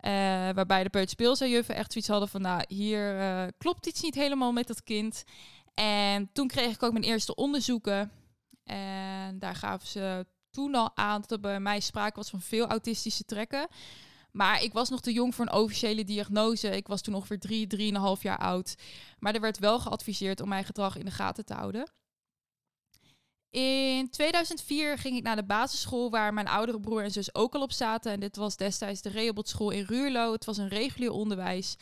Uh, 0.00 0.10
waarbij 0.50 0.82
de 0.82 0.90
peuterspeelzaaljuffen 0.90 1.74
echt 1.74 1.92
zoiets 1.92 2.10
hadden 2.10 2.28
van, 2.28 2.42
nou, 2.42 2.64
hier 2.68 3.18
uh, 3.18 3.44
klopt 3.58 3.86
iets 3.86 4.02
niet 4.02 4.14
helemaal 4.14 4.52
met 4.52 4.66
dat 4.66 4.82
kind. 4.82 5.24
En 5.74 6.30
toen 6.32 6.48
kreeg 6.48 6.74
ik 6.74 6.82
ook 6.82 6.92
mijn 6.92 7.04
eerste 7.04 7.34
onderzoeken. 7.34 8.10
En 8.64 9.38
daar 9.38 9.54
gaven 9.54 9.88
ze 9.88 10.26
toen 10.50 10.74
al 10.74 10.90
aan 10.94 11.20
dat 11.20 11.30
er 11.30 11.40
bij 11.40 11.60
mij 11.60 11.80
sprake 11.80 12.16
was 12.16 12.30
van 12.30 12.40
veel 12.40 12.66
autistische 12.66 13.24
trekken. 13.24 13.68
Maar 14.32 14.62
ik 14.62 14.72
was 14.72 14.88
nog 14.88 15.00
te 15.00 15.12
jong 15.12 15.34
voor 15.34 15.46
een 15.46 15.52
officiële 15.52 16.04
diagnose. 16.04 16.76
Ik 16.76 16.86
was 16.86 17.00
toen 17.00 17.14
ongeveer 17.14 17.38
drie, 17.38 17.66
drieënhalf 17.66 18.22
jaar 18.22 18.38
oud. 18.38 18.74
Maar 19.18 19.34
er 19.34 19.40
werd 19.40 19.58
wel 19.58 19.78
geadviseerd 19.78 20.40
om 20.40 20.48
mijn 20.48 20.64
gedrag 20.64 20.96
in 20.96 21.04
de 21.04 21.10
gaten 21.10 21.44
te 21.44 21.54
houden. 21.54 21.90
In 23.50 24.10
2004 24.10 24.98
ging 24.98 25.16
ik 25.16 25.22
naar 25.22 25.36
de 25.36 25.44
basisschool 25.44 26.10
waar 26.10 26.34
mijn 26.34 26.48
oudere 26.48 26.80
broer 26.80 27.02
en 27.02 27.10
zus 27.10 27.34
ook 27.34 27.54
al 27.54 27.62
op 27.62 27.72
zaten. 27.72 28.12
En 28.12 28.20
dit 28.20 28.36
was 28.36 28.56
destijds 28.56 29.02
de 29.02 29.08
Rehoboth 29.08 29.48
School 29.48 29.70
in 29.70 29.84
Ruurlo. 29.84 30.32
Het 30.32 30.44
was 30.44 30.56
een 30.56 30.68
regulier 30.68 31.10
onderwijs. 31.10 31.76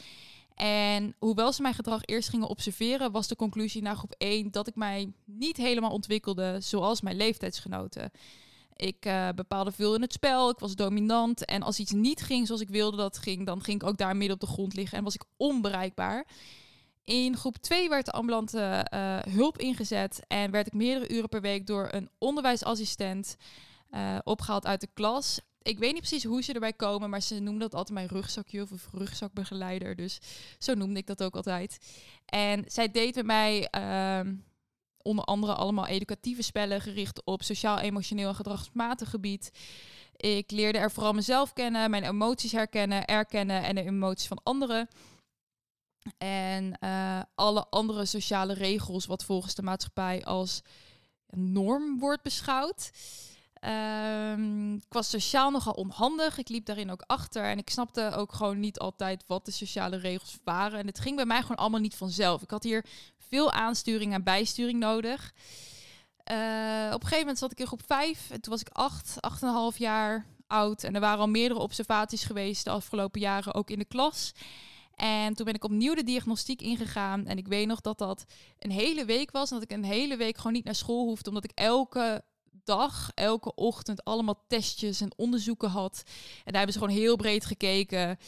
En 0.54 1.14
hoewel 1.18 1.52
ze 1.52 1.62
mijn 1.62 1.74
gedrag 1.74 2.00
eerst 2.04 2.28
gingen 2.28 2.48
observeren, 2.48 3.12
was 3.12 3.28
de 3.28 3.36
conclusie 3.36 3.82
na 3.82 3.94
groep 3.94 4.14
1 4.18 4.50
dat 4.50 4.66
ik 4.66 4.74
mij 4.74 5.12
niet 5.24 5.56
helemaal 5.56 5.90
ontwikkelde 5.90 6.56
zoals 6.60 7.00
mijn 7.00 7.16
leeftijdsgenoten. 7.16 8.10
Ik 8.76 9.06
uh, 9.06 9.28
bepaalde 9.34 9.72
veel 9.72 9.94
in 9.94 10.02
het 10.02 10.12
spel, 10.12 10.50
ik 10.50 10.58
was 10.58 10.74
dominant. 10.74 11.44
En 11.44 11.62
als 11.62 11.78
iets 11.78 11.92
niet 11.92 12.22
ging 12.22 12.46
zoals 12.46 12.60
ik 12.60 12.68
wilde 12.68 12.96
dat 12.96 13.18
ging, 13.18 13.46
dan 13.46 13.62
ging 13.62 13.82
ik 13.82 13.88
ook 13.88 13.96
daar 13.96 14.16
midden 14.16 14.34
op 14.34 14.40
de 14.40 14.52
grond 14.54 14.74
liggen 14.74 14.98
en 14.98 15.04
was 15.04 15.14
ik 15.14 15.24
onbereikbaar. 15.36 16.26
In 17.04 17.36
groep 17.36 17.56
2 17.56 17.88
werd 17.88 18.04
de 18.04 18.12
ambulante 18.12 18.86
uh, 18.94 19.18
hulp 19.18 19.58
ingezet 19.58 20.20
en 20.28 20.50
werd 20.50 20.66
ik 20.66 20.72
meerdere 20.72 21.14
uren 21.14 21.28
per 21.28 21.40
week 21.40 21.66
door 21.66 21.88
een 21.90 22.10
onderwijsassistent 22.18 23.36
uh, 23.90 24.18
opgehaald 24.24 24.66
uit 24.66 24.80
de 24.80 24.88
klas. 24.94 25.40
Ik 25.62 25.78
weet 25.78 25.92
niet 25.92 26.00
precies 26.00 26.24
hoe 26.24 26.42
ze 26.42 26.52
erbij 26.52 26.72
komen, 26.72 27.10
maar 27.10 27.22
ze 27.22 27.34
noemden 27.34 27.58
dat 27.58 27.74
altijd 27.74 27.94
mijn 27.94 28.08
rugzakje 28.08 28.62
of 28.62 28.88
rugzakbegeleider. 28.92 29.96
Dus 29.96 30.18
zo 30.58 30.74
noemde 30.74 30.98
ik 30.98 31.06
dat 31.06 31.22
ook 31.22 31.36
altijd. 31.36 31.78
En 32.24 32.64
zij 32.66 32.90
deed 32.90 33.14
met 33.14 33.26
mij 33.26 33.68
uh, 33.76 34.32
onder 35.06 35.24
andere 35.24 35.54
allemaal 35.54 35.86
educatieve 35.86 36.42
spellen 36.42 36.80
gericht 36.80 37.24
op 37.24 37.42
sociaal, 37.42 37.78
emotioneel 37.78 38.28
en 38.28 38.34
gedragsmatig 38.34 39.10
gebied. 39.10 39.50
Ik 40.16 40.50
leerde 40.50 40.78
er 40.78 40.90
vooral 40.90 41.12
mezelf 41.12 41.52
kennen, 41.52 41.90
mijn 41.90 42.04
emoties 42.04 42.52
herkennen, 42.52 43.04
erkennen 43.04 43.62
en 43.62 43.74
de 43.74 43.82
emoties 43.82 44.26
van 44.26 44.40
anderen. 44.42 44.88
En 46.18 46.78
uh, 46.80 47.20
alle 47.34 47.66
andere 47.70 48.04
sociale 48.04 48.54
regels, 48.54 49.06
wat 49.06 49.24
volgens 49.24 49.54
de 49.54 49.62
maatschappij 49.62 50.24
als 50.24 50.62
norm 51.26 51.98
wordt 51.98 52.22
beschouwd. 52.22 52.90
Um, 53.60 54.74
ik 54.74 54.92
was 54.92 55.10
sociaal 55.10 55.50
nogal 55.50 55.72
onhandig. 55.72 56.38
Ik 56.38 56.48
liep 56.48 56.66
daarin 56.66 56.90
ook 56.90 57.02
achter. 57.06 57.44
En 57.44 57.58
ik 57.58 57.70
snapte 57.70 58.12
ook 58.14 58.32
gewoon 58.32 58.60
niet 58.60 58.78
altijd 58.78 59.24
wat 59.26 59.44
de 59.44 59.50
sociale 59.50 59.96
regels 59.96 60.38
waren. 60.44 60.78
En 60.78 60.86
het 60.86 61.00
ging 61.00 61.16
bij 61.16 61.26
mij 61.26 61.40
gewoon 61.40 61.56
allemaal 61.56 61.80
niet 61.80 61.96
vanzelf. 61.96 62.42
Ik 62.42 62.50
had 62.50 62.62
hier 62.62 62.84
veel 63.18 63.52
aansturing 63.52 64.12
en 64.12 64.22
bijsturing 64.22 64.78
nodig. 64.78 65.32
Uh, 66.32 66.86
op 66.86 67.02
een 67.02 67.08
gegeven 67.08 67.18
moment 67.18 67.38
zat 67.38 67.52
ik 67.52 67.58
in 67.58 67.66
groep 67.66 67.82
5. 67.86 68.30
En 68.30 68.40
toen 68.40 68.52
was 68.52 68.60
ik 68.60 68.68
8, 68.68 69.16
8,5 69.72 69.76
jaar 69.76 70.26
oud. 70.46 70.84
En 70.84 70.94
er 70.94 71.00
waren 71.00 71.18
al 71.18 71.28
meerdere 71.28 71.60
observaties 71.60 72.24
geweest 72.24 72.64
de 72.64 72.70
afgelopen 72.70 73.20
jaren, 73.20 73.54
ook 73.54 73.70
in 73.70 73.78
de 73.78 73.84
klas. 73.84 74.32
En 74.94 75.34
toen 75.34 75.44
ben 75.44 75.54
ik 75.54 75.64
opnieuw 75.64 75.94
de 75.94 76.02
diagnostiek 76.02 76.62
ingegaan. 76.62 77.26
En 77.26 77.38
ik 77.38 77.48
weet 77.48 77.66
nog 77.66 77.80
dat 77.80 77.98
dat 77.98 78.24
een 78.58 78.70
hele 78.70 79.04
week 79.04 79.30
was. 79.30 79.50
En 79.50 79.58
dat 79.58 79.70
ik 79.70 79.76
een 79.76 79.84
hele 79.84 80.16
week 80.16 80.36
gewoon 80.36 80.52
niet 80.52 80.64
naar 80.64 80.74
school 80.74 81.04
hoefde. 81.04 81.28
Omdat 81.28 81.44
ik 81.44 81.52
elke 81.54 82.24
dag, 82.66 83.10
elke 83.14 83.54
ochtend 83.54 84.04
allemaal 84.04 84.44
testjes 84.46 85.00
en 85.00 85.12
onderzoeken 85.16 85.68
had. 85.68 86.02
En 86.44 86.52
daar 86.52 86.56
hebben 86.56 86.72
ze 86.72 86.78
gewoon 86.78 86.94
heel 86.94 87.16
breed 87.16 87.44
gekeken. 87.44 88.18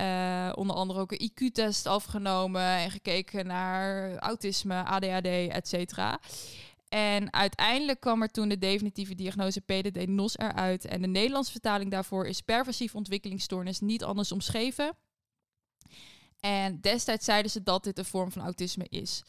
Uh, 0.00 0.52
onder 0.54 0.76
andere 0.76 1.00
ook 1.00 1.12
een 1.12 1.30
IQ-test 1.30 1.86
afgenomen 1.86 2.62
en 2.62 2.90
gekeken 2.90 3.46
naar 3.46 4.16
autisme, 4.16 4.84
ADHD, 4.84 5.26
et 5.26 5.68
cetera. 5.68 6.20
En 6.88 7.32
uiteindelijk 7.32 8.00
kwam 8.00 8.22
er 8.22 8.30
toen 8.30 8.48
de 8.48 8.58
definitieve 8.58 9.14
diagnose 9.14 9.60
PDD-NOS 9.60 10.38
eruit. 10.38 10.84
En 10.84 11.00
de 11.00 11.08
Nederlandse 11.08 11.52
vertaling 11.52 11.90
daarvoor 11.90 12.26
is 12.26 12.40
perversief 12.40 12.94
ontwikkelingsstoornis, 12.94 13.80
niet 13.80 14.04
anders 14.04 14.32
omschreven. 14.32 14.96
En 16.40 16.80
destijds 16.80 17.24
zeiden 17.24 17.50
ze 17.50 17.62
dat 17.62 17.84
dit 17.84 17.98
een 17.98 18.04
vorm 18.04 18.32
van 18.32 18.42
autisme 18.42 18.86
is. 18.88 19.22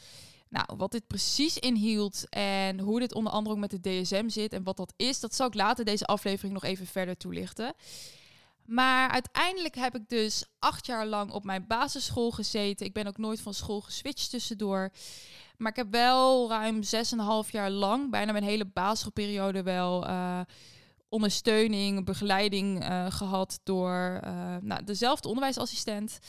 Nou, 0.50 0.66
wat 0.78 0.92
dit 0.92 1.08
precies 1.08 1.58
inhield 1.58 2.30
en 2.30 2.80
hoe 2.80 3.00
dit 3.00 3.14
onder 3.14 3.34
andere 3.34 3.56
ook 3.56 3.62
met 3.62 3.84
de 3.84 4.02
DSM 4.02 4.30
zit 4.30 4.54
en 4.54 4.64
wat 4.64 4.78
dat 4.78 4.94
is, 4.96 5.20
dat 5.20 5.36
zal 5.36 5.48
ik 5.48 5.54
later 5.54 5.86
deze 5.86 6.06
aflevering 6.06 6.54
nog 6.54 6.64
even 6.64 6.86
verder 6.86 7.18
toelichten. 7.18 7.74
Maar 8.66 9.10
uiteindelijk 9.10 9.76
heb 9.76 9.96
ik 9.96 10.10
dus 10.10 10.46
acht 10.60 10.86
jaar 10.86 11.06
lang 11.06 11.32
op 11.32 11.44
mijn 11.44 11.68
basisschool 11.68 12.32
gezeten. 12.32 12.86
Ik 12.86 12.94
ben 12.94 13.08
ook 13.08 13.18
nooit 13.18 13.42
van 13.42 13.54
school 13.54 13.82
geswitcht 13.82 14.30
tussendoor. 14.30 14.92
Maar 15.58 15.72
ik 15.72 15.78
heb 15.78 15.92
wel 15.92 16.50
ruim 16.50 16.84
zes 16.84 17.12
en 17.12 17.20
een 17.20 17.26
half 17.26 17.52
jaar 17.52 17.70
lang, 17.70 18.12
bijna 18.12 18.32
mijn 18.32 18.44
hele 18.44 18.66
basisschoolperiode 18.66 19.64
wel, 19.64 20.08
uh, 20.08 20.40
ondersteuning, 21.10 22.06
begeleiding 22.06 22.84
uh, 22.84 23.06
gehad 23.12 23.60
door 23.64 24.20
uh, 24.24 24.56
nou, 24.62 24.84
dezelfde 24.84 25.28
onderwijsassistent. 25.28 26.20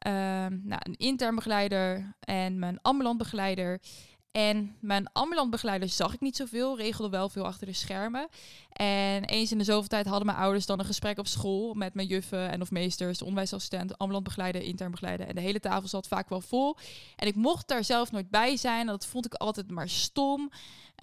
Ehm, 0.00 0.58
nou, 0.62 0.80
een 0.82 0.96
intern 0.96 1.34
begeleider 1.34 2.14
en 2.20 2.58
mijn 2.58 2.78
ambulant 2.82 3.18
begeleider. 3.18 3.80
En 4.30 4.76
mijn 4.80 5.12
ambulant 5.12 5.50
begeleider 5.50 5.88
zag 5.88 6.14
ik 6.14 6.20
niet 6.20 6.36
zoveel, 6.36 6.76
regelde 6.76 7.10
wel 7.10 7.28
veel 7.28 7.44
achter 7.44 7.66
de 7.66 7.72
schermen. 7.72 8.28
En 8.72 9.24
eens 9.24 9.52
in 9.52 9.58
de 9.58 9.64
zoveel 9.64 9.88
tijd 9.88 10.06
hadden 10.06 10.26
mijn 10.26 10.38
ouders 10.38 10.66
dan 10.66 10.78
een 10.78 10.84
gesprek 10.84 11.18
op 11.18 11.26
school 11.26 11.74
met 11.74 11.94
mijn 11.94 12.06
juffen 12.06 12.50
en 12.50 12.60
of 12.60 12.70
meesters, 12.70 13.18
de 13.18 13.24
onderwijsassistent, 13.24 13.98
ambulant 13.98 14.24
begeleider, 14.24 14.62
intern 14.62 14.90
begeleider. 14.90 15.26
En 15.26 15.34
de 15.34 15.40
hele 15.40 15.60
tafel 15.60 15.88
zat 15.88 16.08
vaak 16.08 16.28
wel 16.28 16.40
vol. 16.40 16.76
En 17.16 17.26
ik 17.26 17.34
mocht 17.34 17.68
daar 17.68 17.84
zelf 17.84 18.10
nooit 18.10 18.30
bij 18.30 18.56
zijn. 18.56 18.86
Dat 18.86 19.06
vond 19.06 19.26
ik 19.26 19.34
altijd 19.34 19.70
maar 19.70 19.88
stom. 19.88 20.50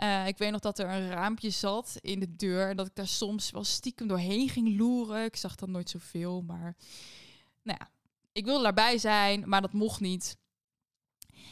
Uh, 0.04 0.27
ik 0.27 0.38
weet 0.38 0.51
nog 0.51 0.62
dat 0.62 0.80
er 0.80 0.89
een 0.89 1.10
raampje 1.10 1.50
zat 1.50 1.98
in 2.01 2.20
de 2.20 2.36
deur 2.36 2.70
en 2.70 2.75
dat 2.75 2.88
ik 2.88 2.96
daar 2.96 3.08
soms 3.08 3.51
wel 3.51 3.63
stiekem 3.63 4.08
doorheen 4.08 4.50
ging 4.50 4.77
loeren. 4.77 5.24
Ik 5.24 5.36
zag 5.36 5.56
dan 5.56 5.72
nooit 5.72 5.89
zoveel, 5.89 6.42
maar 6.42 6.75
nou 7.63 7.77
ja, 7.80 7.89
ik 8.38 8.46
wilde 8.46 8.63
daarbij 8.63 8.98
zijn, 8.98 9.44
maar 9.50 9.62
dat 9.62 9.74
mocht 9.74 10.00
niet. 10.00 10.38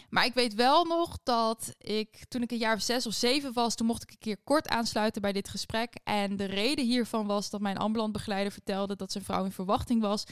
Maar 0.10 0.26
ik 0.26 0.34
weet 0.34 0.54
wel 0.54 0.86
nog 0.86 1.18
dat 1.24 1.76
ik 1.78 2.26
toen 2.28 2.42
ik 2.42 2.52
een 2.52 2.58
jaar 2.58 2.76
of 2.76 2.82
zes 2.82 3.06
of 3.06 3.14
zeven 3.14 3.54
was, 3.54 3.76
toen 3.76 3.88
mocht 3.88 4.04
ik 4.04 4.12
een 4.12 4.18
keer 4.18 4.38
kort 4.44 4.68
aansluiten 4.68 5.22
bij 5.22 5.32
dit 5.32 5.50
gesprek. 5.50 5.96
En 6.04 6.36
de 6.36 6.46
reden 6.46 6.86
hiervan 6.86 7.26
was 7.26 7.50
dat 7.50 7.62
mijn 7.62 7.78
ambulant 7.78 8.12
begeleider 8.14 8.52
vertelde 8.52 8.96
dat 8.96 9.12
zijn 9.12 9.24
vrouw 9.24 9.46
in 9.46 9.52
verwachting 9.52 10.02
was. 10.02 10.24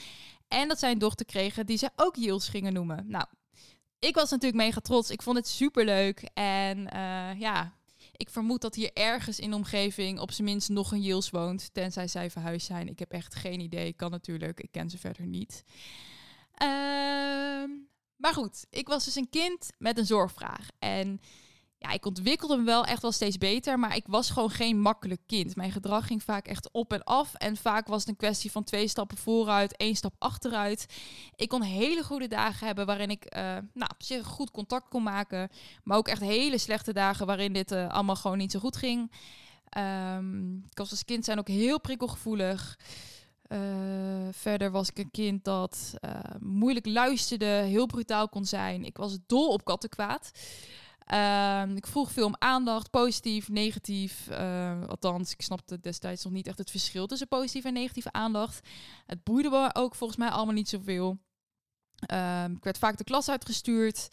En 0.47 0.67
dat 0.67 0.79
zij 0.79 0.91
een 0.91 0.97
dochter 0.97 1.25
kregen 1.25 1.65
die 1.65 1.77
ze 1.77 1.89
ook 1.95 2.15
Jils 2.15 2.49
gingen 2.49 2.73
noemen. 2.73 3.05
Nou, 3.07 3.25
ik 3.99 4.15
was 4.15 4.29
natuurlijk 4.29 4.63
mega 4.63 4.79
trots. 4.79 5.11
Ik 5.11 5.21
vond 5.21 5.37
het 5.37 5.47
super 5.47 5.85
leuk. 5.85 6.29
En 6.33 6.77
uh, 6.77 7.39
ja, 7.39 7.73
ik 8.15 8.29
vermoed 8.29 8.61
dat 8.61 8.75
hier 8.75 8.93
ergens 8.93 9.39
in 9.39 9.49
de 9.49 9.55
omgeving 9.55 10.19
op 10.19 10.31
zijn 10.31 10.47
minst 10.47 10.69
nog 10.69 10.91
een 10.91 11.01
Jils 11.01 11.29
woont. 11.29 11.73
Tenzij 11.73 12.07
zij 12.07 12.29
verhuisd 12.31 12.67
zijn. 12.67 12.87
Ik 12.87 12.99
heb 12.99 13.11
echt 13.11 13.35
geen 13.35 13.59
idee. 13.59 13.93
Kan 13.93 14.11
natuurlijk. 14.11 14.59
Ik 14.59 14.71
ken 14.71 14.89
ze 14.89 14.97
verder 14.97 15.25
niet. 15.25 15.63
Uh, 16.63 16.69
maar 18.15 18.33
goed, 18.33 18.65
ik 18.69 18.87
was 18.87 19.05
dus 19.05 19.15
een 19.15 19.29
kind 19.29 19.71
met 19.77 19.97
een 19.97 20.05
zorgvraag. 20.05 20.67
En 20.79 21.19
ja, 21.77 21.91
ik 21.91 22.05
ontwikkelde 22.05 22.57
me 22.57 22.63
wel 22.63 22.85
echt 22.85 23.01
wel 23.01 23.11
steeds 23.11 23.37
beter, 23.37 23.79
maar 23.79 23.95
ik 23.95 24.03
was 24.07 24.29
gewoon 24.29 24.49
geen 24.49 24.79
makkelijk 24.79 25.21
kind. 25.25 25.55
Mijn 25.55 25.71
gedrag 25.71 26.07
ging 26.07 26.23
vaak 26.23 26.47
echt 26.47 26.71
op 26.71 26.93
en 26.93 27.03
af. 27.03 27.33
En 27.33 27.57
vaak 27.57 27.87
was 27.87 27.99
het 27.99 28.09
een 28.09 28.15
kwestie 28.15 28.51
van 28.51 28.63
twee 28.63 28.87
stappen 28.87 29.17
vooruit, 29.17 29.77
één 29.77 29.95
stap 29.95 30.15
achteruit. 30.17 30.85
Ik 31.35 31.49
kon 31.49 31.61
hele 31.61 32.03
goede 32.03 32.27
dagen 32.27 32.67
hebben 32.67 32.85
waarin 32.85 33.09
ik 33.09 33.35
uh, 33.35 33.41
nou, 33.73 33.91
op 33.93 34.03
zich 34.03 34.25
goed 34.25 34.51
contact 34.51 34.89
kon 34.89 35.03
maken. 35.03 35.49
Maar 35.83 35.97
ook 35.97 36.07
echt 36.07 36.21
hele 36.21 36.57
slechte 36.57 36.93
dagen 36.93 37.25
waarin 37.25 37.53
dit 37.53 37.71
uh, 37.71 37.89
allemaal 37.89 38.15
gewoon 38.15 38.37
niet 38.37 38.51
zo 38.51 38.59
goed 38.59 38.77
ging. 38.77 39.11
Um, 39.77 40.55
ik 40.69 40.77
was 40.77 40.91
als 40.91 41.05
kind 41.05 41.25
zijn 41.25 41.39
ook 41.39 41.47
heel 41.47 41.79
prikkelgevoelig. 41.79 42.79
Uh, 43.53 43.59
verder 44.31 44.71
was 44.71 44.89
ik 44.89 44.97
een 44.97 45.11
kind 45.11 45.43
dat 45.43 45.93
uh, 46.05 46.11
moeilijk 46.39 46.85
luisterde, 46.85 47.45
heel 47.45 47.85
brutaal 47.85 48.29
kon 48.29 48.45
zijn. 48.45 48.85
Ik 48.85 48.97
was 48.97 49.17
dol 49.25 49.47
op 49.47 49.65
kattenkwaad. 49.65 50.31
Uh, 51.13 51.75
ik 51.75 51.87
vroeg 51.87 52.11
veel 52.11 52.25
om 52.25 52.35
aandacht, 52.37 52.89
positief, 52.89 53.49
negatief. 53.49 54.27
Uh, 54.31 54.85
althans, 54.87 55.31
ik 55.31 55.41
snapte 55.41 55.79
destijds 55.79 56.23
nog 56.23 56.33
niet 56.33 56.47
echt 56.47 56.57
het 56.57 56.71
verschil 56.71 57.07
tussen 57.07 57.27
positieve 57.27 57.67
en 57.67 57.73
negatieve 57.73 58.11
aandacht. 58.11 58.67
Het 59.05 59.23
boeide 59.23 59.49
me 59.49 59.69
ook 59.73 59.95
volgens 59.95 60.19
mij 60.19 60.29
allemaal 60.29 60.53
niet 60.53 60.69
zoveel. 60.69 61.17
Ehm, 62.05 62.51
ik 62.51 62.63
werd 62.63 62.77
vaak 62.77 62.97
de 62.97 63.03
klas 63.03 63.29
uitgestuurd. 63.29 64.09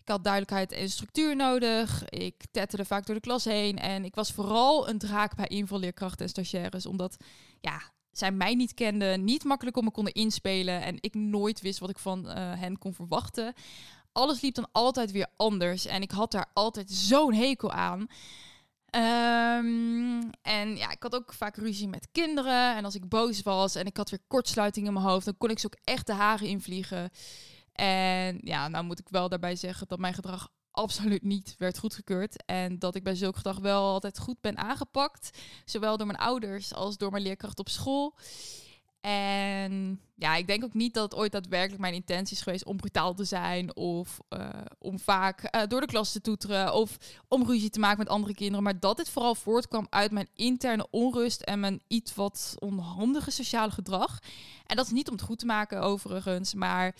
Ik 0.00 0.08
had 0.08 0.24
duidelijkheid 0.24 0.72
en 0.72 0.90
structuur 0.90 1.36
nodig. 1.36 2.08
Ik 2.08 2.44
tetterde 2.50 2.84
vaak 2.84 3.06
door 3.06 3.14
de 3.14 3.20
klas 3.20 3.44
heen. 3.44 3.78
En 3.78 4.04
ik 4.04 4.14
was 4.14 4.32
vooral 4.32 4.88
een 4.88 4.98
draak 4.98 5.34
bij 5.34 5.46
invalleerkrachten 5.46 6.24
en 6.24 6.30
stagiaires. 6.30 6.86
Omdat, 6.86 7.16
ja, 7.60 7.80
zij 8.12 8.32
mij 8.32 8.54
niet 8.54 8.74
kenden, 8.74 9.24
niet 9.24 9.44
makkelijk 9.44 9.76
om 9.76 9.84
me 9.84 9.90
konden 9.90 10.12
inspelen 10.12 10.82
en 10.82 10.96
ik 11.00 11.14
nooit 11.14 11.60
wist 11.60 11.78
wat 11.78 11.90
ik 11.90 11.98
van 11.98 12.26
uh, 12.26 12.32
hen 12.34 12.78
kon 12.78 12.94
verwachten. 12.94 13.52
Alles 14.12 14.40
liep 14.40 14.54
dan 14.54 14.68
altijd 14.72 15.10
weer 15.10 15.26
anders 15.36 15.86
en 15.86 16.02
ik 16.02 16.10
had 16.10 16.32
daar 16.32 16.50
altijd 16.52 16.90
zo'n 16.90 17.34
hekel 17.34 17.72
aan. 17.72 18.06
Um, 18.96 20.30
en 20.42 20.76
ja, 20.76 20.90
ik 20.90 21.02
had 21.02 21.14
ook 21.14 21.32
vaak 21.32 21.56
ruzie 21.56 21.88
met 21.88 22.08
kinderen. 22.12 22.76
En 22.76 22.84
als 22.84 22.94
ik 22.94 23.08
boos 23.08 23.42
was 23.42 23.74
en 23.74 23.86
ik 23.86 23.96
had 23.96 24.10
weer 24.10 24.24
kortsluiting 24.26 24.86
in 24.86 24.92
mijn 24.92 25.04
hoofd, 25.04 25.24
dan 25.24 25.36
kon 25.38 25.50
ik 25.50 25.58
ze 25.58 25.66
ook 25.66 25.78
echt 25.84 26.06
de 26.06 26.12
haren 26.12 26.46
invliegen. 26.46 27.10
En 27.72 28.40
ja, 28.42 28.68
nou 28.68 28.84
moet 28.84 28.98
ik 28.98 29.08
wel 29.08 29.28
daarbij 29.28 29.56
zeggen 29.56 29.88
dat 29.88 29.98
mijn 29.98 30.14
gedrag 30.14 30.48
absoluut 30.70 31.22
niet 31.22 31.54
werd 31.58 31.78
goedgekeurd. 31.78 32.44
En 32.44 32.78
dat 32.78 32.94
ik 32.94 33.02
bij 33.02 33.14
zulke 33.14 33.36
gedrag 33.36 33.58
wel 33.58 33.82
altijd 33.82 34.18
goed 34.18 34.40
ben 34.40 34.56
aangepakt. 34.56 35.38
Zowel 35.64 35.96
door 35.96 36.06
mijn 36.06 36.18
ouders 36.18 36.74
als 36.74 36.96
door 36.96 37.10
mijn 37.10 37.22
leerkracht 37.22 37.58
op 37.58 37.68
school. 37.68 38.14
En 39.00 40.00
ja, 40.14 40.36
ik 40.36 40.46
denk 40.46 40.64
ook 40.64 40.74
niet 40.74 40.94
dat 40.94 41.10
het 41.10 41.20
ooit 41.20 41.32
daadwerkelijk 41.32 41.80
mijn 41.80 41.94
intentie 41.94 42.36
is 42.36 42.42
geweest 42.42 42.64
om 42.64 42.76
brutaal 42.76 43.14
te 43.14 43.24
zijn. 43.24 43.76
Of 43.76 44.18
uh, 44.30 44.48
om 44.78 44.98
vaak 44.98 45.54
uh, 45.54 45.62
door 45.66 45.80
de 45.80 45.86
klas 45.86 46.12
te 46.12 46.20
toeteren. 46.20 46.74
Of 46.74 46.96
om 47.28 47.46
ruzie 47.46 47.70
te 47.70 47.78
maken 47.78 47.98
met 47.98 48.08
andere 48.08 48.34
kinderen. 48.34 48.62
Maar 48.62 48.80
dat 48.80 48.96
dit 48.96 49.10
vooral 49.10 49.34
voortkwam 49.34 49.86
uit 49.90 50.10
mijn 50.10 50.28
interne 50.34 50.86
onrust 50.90 51.40
en 51.40 51.60
mijn 51.60 51.82
iets 51.88 52.14
wat 52.14 52.54
onhandige 52.58 53.30
sociale 53.30 53.70
gedrag. 53.70 54.18
En 54.66 54.76
dat 54.76 54.86
is 54.86 54.92
niet 54.92 55.08
om 55.08 55.14
het 55.14 55.24
goed 55.24 55.38
te 55.38 55.46
maken 55.46 55.80
overigens. 55.80 56.54
Maar 56.54 56.94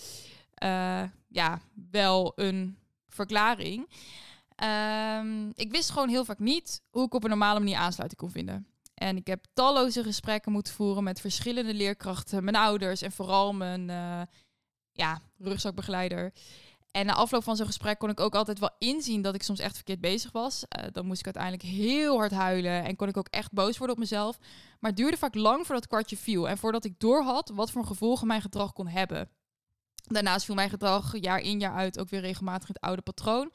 uh, 0.65 1.03
ja, 1.29 1.61
wel 1.91 2.33
een 2.37 2.79
verklaring. 3.11 3.89
Um, 5.19 5.53
ik 5.55 5.71
wist 5.71 5.91
gewoon 5.91 6.09
heel 6.09 6.25
vaak 6.25 6.39
niet 6.39 6.83
hoe 6.91 7.07
ik 7.07 7.15
op 7.15 7.25
een 7.25 7.31
normale 7.31 7.59
manier 7.59 7.77
aansluiting 7.77 8.21
kon 8.21 8.31
vinden. 8.31 8.67
En 8.95 9.17
ik 9.17 9.27
heb 9.27 9.45
talloze 9.53 10.03
gesprekken 10.03 10.53
moeten 10.53 10.73
voeren 10.73 11.05
met 11.05 11.21
verschillende 11.21 11.75
leerkrachten, 11.75 12.45
mijn 12.45 12.57
ouders 12.57 13.03
en 13.03 13.13
vooral 13.13 13.53
mijn 13.53 13.89
uh, 13.89 14.23
ja, 14.93 15.21
rugzakbegeleider. 15.39 16.33
En 16.91 17.07
na 17.07 17.13
afloop 17.15 17.43
van 17.43 17.57
zo'n 17.57 17.67
gesprek 17.67 17.99
kon 17.99 18.11
ik 18.11 18.21
ook 18.21 18.35
altijd 18.35 18.59
wel 18.59 18.71
inzien 18.79 19.23
dat 19.23 19.35
ik 19.35 19.43
soms 19.43 19.59
echt 19.59 19.75
verkeerd 19.75 20.01
bezig 20.01 20.33
was. 20.33 20.65
Uh, 20.79 20.85
dan 20.93 21.07
moest 21.07 21.19
ik 21.19 21.25
uiteindelijk 21.25 21.63
heel 21.63 22.17
hard 22.17 22.33
huilen 22.33 22.85
en 22.85 22.97
kon 22.97 23.09
ik 23.09 23.17
ook 23.17 23.29
echt 23.29 23.53
boos 23.53 23.79
worden 23.79 23.97
op 23.97 24.03
mezelf. 24.03 24.39
Maar 24.81 24.91
het 24.91 24.99
duurde 24.99 25.17
vaak 25.17 25.35
lang 25.35 25.57
voordat 25.57 25.83
het 25.83 25.87
kwartje 25.87 26.17
viel 26.17 26.49
en 26.49 26.59
voordat 26.59 26.85
ik 26.85 27.01
doorhad 27.01 27.51
wat 27.55 27.71
voor 27.71 27.85
gevolgen 27.85 28.27
mijn 28.27 28.41
gedrag 28.41 28.73
kon 28.73 28.87
hebben. 28.87 29.29
Daarnaast 30.11 30.45
viel 30.45 30.55
mijn 30.55 30.71
gedrag 30.71 31.21
jaar 31.21 31.41
in 31.41 31.61
jaar 31.61 31.75
uit 31.75 31.99
ook 31.99 32.09
weer 32.09 32.21
regelmatig 32.21 32.69
het 32.69 32.81
oude 32.81 33.03
patroon. 33.03 33.53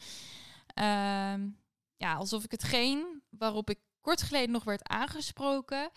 Uh, 0.79 1.33
ja, 1.97 2.13
alsof 2.17 2.43
ik 2.43 2.51
hetgeen 2.51 3.21
waarop 3.29 3.69
ik 3.69 3.79
kort 4.01 4.21
geleden 4.21 4.51
nog 4.51 4.63
werd 4.63 4.88
aangesproken. 4.88 5.89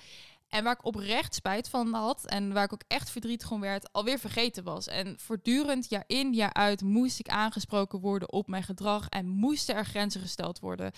En 0.48 0.64
waar 0.64 0.72
ik 0.72 0.84
oprecht 0.84 1.34
spijt 1.34 1.68
van 1.68 1.92
had 1.92 2.26
en 2.26 2.52
waar 2.52 2.64
ik 2.64 2.72
ook 2.72 2.84
echt 2.86 3.10
verdrietig 3.10 3.50
om 3.50 3.60
werd, 3.60 3.92
alweer 3.92 4.18
vergeten 4.18 4.64
was. 4.64 4.86
En 4.86 5.18
voortdurend, 5.18 5.88
jaar 5.88 6.04
in, 6.06 6.34
jaar 6.34 6.52
uit, 6.52 6.82
moest 6.82 7.18
ik 7.18 7.28
aangesproken 7.28 8.00
worden 8.00 8.32
op 8.32 8.46
mijn 8.46 8.62
gedrag 8.62 9.08
en 9.08 9.28
moesten 9.28 9.74
er 9.74 9.84
grenzen 9.84 10.20
gesteld 10.20 10.58
worden. 10.58 10.92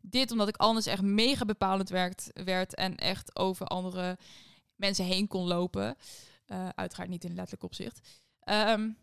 Dit 0.00 0.30
omdat 0.30 0.48
ik 0.48 0.56
anders 0.56 0.86
echt 0.86 1.02
mega 1.02 1.44
bepalend 1.44 1.88
werd, 1.88 2.30
werd 2.32 2.74
en 2.74 2.96
echt 2.96 3.36
over 3.36 3.66
andere 3.66 4.18
mensen 4.76 5.04
heen 5.04 5.28
kon 5.28 5.46
lopen. 5.46 5.96
Uh, 6.46 6.68
uiteraard 6.74 7.08
niet 7.08 7.24
in 7.24 7.34
letterlijk 7.34 7.62
opzicht. 7.62 8.00
Um, 8.44 8.96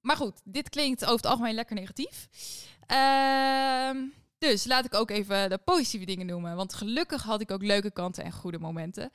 maar 0.00 0.16
goed, 0.16 0.40
dit 0.44 0.68
klinkt 0.68 1.02
over 1.04 1.16
het 1.16 1.26
algemeen 1.26 1.54
lekker 1.54 1.76
negatief. 1.76 2.28
Uh, 2.92 3.90
dus 4.38 4.64
laat 4.64 4.84
ik 4.84 4.94
ook 4.94 5.10
even 5.10 5.50
de 5.50 5.58
positieve 5.58 6.06
dingen 6.06 6.26
noemen. 6.26 6.56
Want 6.56 6.74
gelukkig 6.74 7.22
had 7.22 7.40
ik 7.40 7.50
ook 7.50 7.62
leuke 7.62 7.90
kanten 7.90 8.24
en 8.24 8.32
goede 8.32 8.58
momenten. 8.58 9.10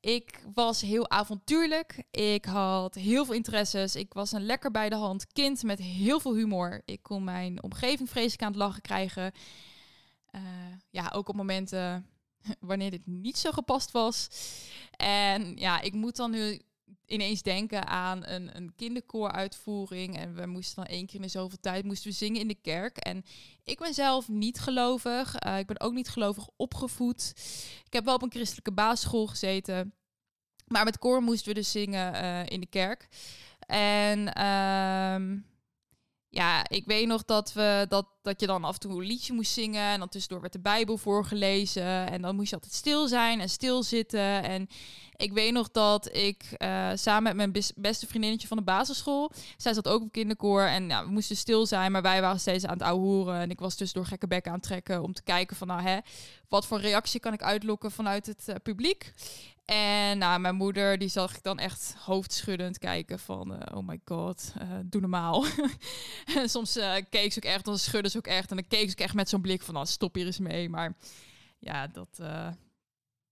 Ik 0.00 0.40
was 0.54 0.80
heel 0.80 1.10
avontuurlijk. 1.10 2.02
Ik 2.10 2.44
had 2.44 2.94
heel 2.94 3.24
veel 3.24 3.34
interesses. 3.34 3.96
Ik 3.96 4.12
was 4.12 4.32
een 4.32 4.46
lekker 4.46 4.70
bij 4.70 4.88
de 4.88 4.94
hand 4.94 5.32
kind 5.32 5.62
met 5.62 5.78
heel 5.78 6.20
veel 6.20 6.34
humor. 6.34 6.82
Ik 6.84 7.02
kon 7.02 7.24
mijn 7.24 7.62
omgeving 7.62 8.10
vreselijk 8.10 8.42
aan 8.42 8.52
het 8.52 8.60
lachen 8.60 8.82
krijgen. 8.82 9.32
Uh, 10.34 10.40
ja, 10.90 11.12
ook 11.14 11.28
op 11.28 11.36
momenten 11.36 12.06
wanneer 12.60 12.90
dit 12.90 13.06
niet 13.06 13.38
zo 13.38 13.50
gepast 13.50 13.90
was. 13.90 14.28
En 14.96 15.56
ja, 15.56 15.80
ik 15.80 15.92
moet 15.92 16.16
dan 16.16 16.30
nu 16.30 16.62
ineens 17.08 17.42
denken 17.42 17.86
aan 17.86 18.26
een, 18.26 18.56
een 18.56 18.72
kinderkooruitvoering. 18.76 20.16
En 20.18 20.34
we 20.34 20.46
moesten 20.46 20.76
dan 20.76 20.94
één 20.94 21.06
keer 21.06 21.22
in 21.22 21.30
zoveel 21.30 21.58
tijd 21.60 21.84
moesten 21.84 22.10
we 22.10 22.16
zingen 22.16 22.40
in 22.40 22.48
de 22.48 22.60
kerk. 22.62 22.96
En 22.96 23.24
ik 23.64 23.78
ben 23.78 23.94
zelf 23.94 24.28
niet 24.28 24.58
gelovig. 24.58 25.34
Uh, 25.46 25.58
ik 25.58 25.66
ben 25.66 25.80
ook 25.80 25.92
niet 25.92 26.08
gelovig 26.08 26.48
opgevoed. 26.56 27.32
Ik 27.86 27.92
heb 27.92 28.04
wel 28.04 28.14
op 28.14 28.22
een 28.22 28.30
christelijke 28.30 28.72
basisschool 28.72 29.26
gezeten. 29.26 29.92
Maar 30.66 30.84
met 30.84 30.98
koor 30.98 31.22
moesten 31.22 31.48
we 31.48 31.54
dus 31.54 31.70
zingen 31.70 32.14
uh, 32.14 32.46
in 32.46 32.60
de 32.60 32.66
kerk. 32.66 33.08
En 33.66 34.18
uh, 34.18 35.38
ja, 36.38 36.68
ik 36.68 36.84
weet 36.86 37.06
nog 37.06 37.24
dat, 37.24 37.52
we, 37.52 37.86
dat, 37.88 38.06
dat 38.22 38.40
je 38.40 38.46
dan 38.46 38.64
af 38.64 38.74
en 38.74 38.80
toe 38.80 38.92
een 38.92 39.06
liedje 39.06 39.32
moest 39.32 39.52
zingen. 39.52 39.82
En 39.82 39.98
dan 39.98 40.08
tussendoor 40.08 40.40
werd 40.40 40.52
de 40.52 40.60
Bijbel 40.60 40.96
voorgelezen. 40.96 42.08
En 42.08 42.22
dan 42.22 42.36
moest 42.36 42.48
je 42.48 42.54
altijd 42.54 42.74
stil 42.74 43.08
zijn 43.08 43.40
en 43.40 43.48
stilzitten. 43.48 44.42
En 44.42 44.68
ik 45.16 45.32
weet 45.32 45.52
nog 45.52 45.70
dat 45.70 46.16
ik 46.16 46.54
uh, 46.58 46.90
samen 46.94 47.36
met 47.36 47.52
mijn 47.52 47.64
beste 47.76 48.06
vriendinnetje 48.06 48.48
van 48.48 48.56
de 48.56 48.62
basisschool... 48.62 49.30
Zij 49.56 49.74
zat 49.74 49.88
ook 49.88 50.02
op 50.02 50.12
kinderkoor 50.12 50.62
en 50.62 50.88
ja, 50.88 51.04
we 51.04 51.10
moesten 51.10 51.36
stil 51.36 51.66
zijn. 51.66 51.92
Maar 51.92 52.02
wij 52.02 52.20
waren 52.20 52.40
steeds 52.40 52.66
aan 52.66 52.78
het 52.78 52.82
ouwehoeren. 52.82 53.40
En 53.40 53.50
ik 53.50 53.60
was 53.60 53.74
tussendoor 53.74 54.08
gekke 54.08 54.26
bek 54.26 54.46
aan 54.46 54.52
het 54.52 54.62
trekken 54.62 55.02
om 55.02 55.12
te 55.12 55.22
kijken 55.22 55.56
van... 55.56 55.66
Nou, 55.66 55.82
hè, 55.82 55.98
wat 56.48 56.66
voor 56.66 56.80
reactie 56.80 57.20
kan 57.20 57.32
ik 57.32 57.42
uitlokken 57.42 57.90
vanuit 57.90 58.26
het 58.26 58.44
uh, 58.48 58.54
publiek? 58.62 59.12
En 59.68 60.18
nou, 60.18 60.40
mijn 60.40 60.54
moeder, 60.54 60.98
die 60.98 61.08
zag 61.08 61.36
ik 61.36 61.42
dan 61.42 61.58
echt 61.58 61.94
hoofdschuddend 61.98 62.78
kijken 62.78 63.18
van, 63.18 63.52
uh, 63.52 63.58
oh 63.74 63.86
my 63.86 64.00
god, 64.04 64.52
uh, 64.62 64.78
doe 64.84 65.00
normaal. 65.00 65.44
en 66.36 66.50
soms 66.50 66.76
uh, 66.76 66.94
keek 67.10 67.32
ze 67.32 67.38
ook 67.38 67.50
echt, 67.50 67.64
dan 67.64 67.78
schudde 67.78 68.08
ze 68.08 68.16
ook 68.16 68.26
echt. 68.26 68.50
En 68.50 68.56
dan 68.56 68.66
keek 68.68 68.86
ze 68.86 68.90
ook 68.90 69.04
echt 69.04 69.14
met 69.14 69.28
zo'n 69.28 69.40
blik 69.40 69.62
van, 69.62 69.74
nou, 69.74 69.86
stop 69.86 70.14
hier 70.14 70.26
eens 70.26 70.38
mee. 70.38 70.68
Maar 70.68 70.96
ja, 71.58 71.86
dat, 71.86 72.20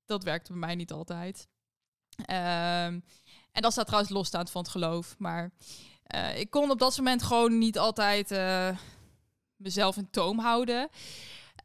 dat 0.04 0.24
werkte 0.24 0.52
bij 0.52 0.60
mij 0.60 0.74
niet 0.74 0.92
altijd. 0.92 1.48
Um, 2.18 3.04
en 3.52 3.62
dat 3.62 3.72
staat 3.72 3.86
trouwens 3.86 4.12
losstaand 4.12 4.50
van 4.50 4.62
het 4.62 4.70
geloof. 4.70 5.14
Maar 5.18 5.50
ik 6.34 6.50
kon 6.50 6.70
op 6.70 6.78
dat 6.78 6.96
moment 6.96 7.22
gewoon 7.22 7.58
niet 7.58 7.78
altijd 7.78 8.30
mezelf 9.56 9.96
in 9.96 10.10
toom 10.10 10.38
houden. 10.38 10.88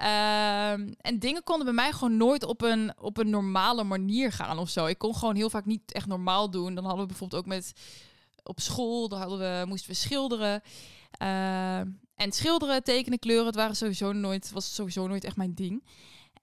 Um, 0.01 0.95
en 0.97 1.19
dingen 1.19 1.43
konden 1.43 1.65
bij 1.65 1.75
mij 1.75 1.91
gewoon 1.91 2.17
nooit 2.17 2.43
op 2.43 2.61
een, 2.61 2.93
op 2.97 3.17
een 3.17 3.29
normale 3.29 3.83
manier 3.83 4.31
gaan 4.31 4.59
of 4.59 4.69
zo. 4.69 4.85
Ik 4.85 4.97
kon 4.97 5.15
gewoon 5.15 5.35
heel 5.35 5.49
vaak 5.49 5.65
niet 5.65 5.93
echt 5.93 6.07
normaal 6.07 6.49
doen. 6.49 6.75
Dan 6.75 6.83
hadden 6.83 7.01
we 7.01 7.07
bijvoorbeeld 7.07 7.41
ook 7.41 7.47
met 7.47 7.73
op 8.43 8.59
school, 8.59 9.07
dan 9.07 9.19
hadden 9.19 9.39
we, 9.39 9.65
moesten 9.65 9.89
we 9.89 9.95
schilderen. 9.95 10.61
Uh, 11.21 11.79
en 12.15 12.31
schilderen, 12.31 12.83
tekenen, 12.83 13.19
kleuren, 13.19 13.45
het 13.45 13.55
waren 13.55 13.75
sowieso 13.75 14.11
nooit, 14.11 14.51
was 14.51 14.75
sowieso 14.75 15.07
nooit 15.07 15.23
echt 15.23 15.35
mijn 15.35 15.53
ding. 15.53 15.83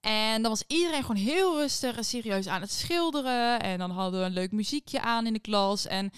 En 0.01 0.41
dan 0.41 0.51
was 0.51 0.63
iedereen 0.67 1.01
gewoon 1.01 1.21
heel 1.21 1.57
rustig 1.57 1.97
en 1.97 2.05
serieus 2.05 2.47
aan 2.47 2.61
het 2.61 2.71
schilderen. 2.71 3.59
En 3.59 3.79
dan 3.79 3.91
hadden 3.91 4.19
we 4.19 4.25
een 4.25 4.31
leuk 4.31 4.51
muziekje 4.51 5.01
aan 5.01 5.25
in 5.25 5.33
de 5.33 5.39
klas. 5.39 5.87
En 5.87 6.11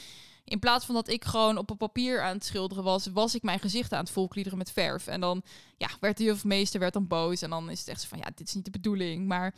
in 0.43 0.59
plaats 0.59 0.85
van 0.85 0.95
dat 0.95 1.09
ik 1.09 1.25
gewoon 1.25 1.57
op 1.57 1.69
een 1.69 1.77
papier 1.77 2.21
aan 2.21 2.33
het 2.33 2.45
schilderen 2.45 2.83
was, 2.83 3.07
was 3.07 3.35
ik 3.35 3.43
mijn 3.43 3.59
gezicht 3.59 3.93
aan 3.93 3.99
het 3.99 4.11
volkliederen 4.11 4.57
met 4.57 4.71
verf. 4.71 5.07
En 5.07 5.21
dan 5.21 5.43
ja, 5.77 5.89
werd 5.99 6.17
de 6.17 6.23
jufmeester 6.23 6.79
werd 6.79 6.93
dan 6.93 7.07
boos. 7.07 7.41
En 7.41 7.49
dan 7.49 7.69
is 7.69 7.79
het 7.79 7.87
echt 7.87 8.01
zo 8.01 8.07
van, 8.07 8.17
ja, 8.17 8.29
dit 8.35 8.47
is 8.47 8.53
niet 8.53 8.65
de 8.65 8.71
bedoeling. 8.71 9.27
Maar 9.27 9.53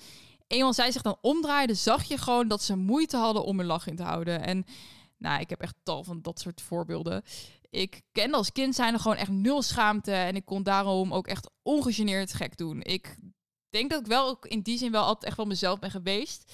eenmaal 0.47 0.73
zij 0.73 0.91
zich 0.91 1.01
dan 1.01 1.17
omdraaide, 1.21 1.73
zag 1.73 2.03
je 2.03 2.17
gewoon 2.17 2.47
dat 2.47 2.63
ze 2.63 2.75
moeite 2.75 3.17
hadden 3.17 3.43
om 3.43 3.57
hun 3.57 3.67
lach 3.67 3.87
in 3.87 3.95
te 3.95 4.03
houden. 4.03 4.43
En 4.43 4.65
nou, 5.17 5.39
ik 5.39 5.49
heb 5.49 5.61
echt 5.61 5.75
tal 5.83 6.03
van 6.03 6.21
dat 6.21 6.39
soort 6.39 6.61
voorbeelden. 6.61 7.23
Ik 7.69 8.01
kende 8.11 8.37
als 8.37 8.51
kind 8.51 8.75
zijn 8.75 8.93
er 8.93 8.99
gewoon 8.99 9.17
echt 9.17 9.31
nul 9.31 9.61
schaamte. 9.61 10.11
En 10.11 10.35
ik 10.35 10.45
kon 10.45 10.63
daarom 10.63 11.13
ook 11.13 11.27
echt 11.27 11.49
ongegeneerd 11.61 12.33
gek 12.33 12.57
doen. 12.57 12.81
Ik 12.81 13.17
denk 13.69 13.89
dat 13.89 13.99
ik 13.99 14.07
wel 14.07 14.27
ook 14.27 14.45
in 14.45 14.61
die 14.61 14.77
zin 14.77 14.91
wel 14.91 15.03
altijd 15.03 15.23
echt 15.23 15.37
wel 15.37 15.45
mezelf 15.45 15.79
ben 15.79 15.91
geweest. 15.91 16.51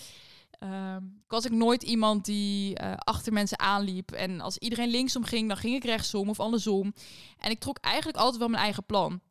Um, 0.63 1.24
was 1.28 1.45
ik 1.45 1.52
nooit 1.52 1.84
iemand 1.84 2.26
die 2.26 2.82
uh, 2.82 2.93
achter 2.95 3.34
mensen 3.34 3.60
aanliep. 3.60 4.12
En 4.12 4.41
als 4.41 4.58
iedereen 4.58 4.89
linksom 4.89 5.24
ging, 5.24 5.48
dan 5.48 5.58
ging 5.58 5.76
ik 5.76 5.84
rechtsom 5.84 6.30
of 6.30 6.39
andersom. 6.39 6.93
En 7.38 7.52
ik 7.52 7.60
trok 7.60 7.78
eigenlijk 7.78 8.17
altijd 8.17 8.38
wel 8.38 8.48
mijn 8.48 8.63
eigen 8.63 8.86
plan. 8.86 9.22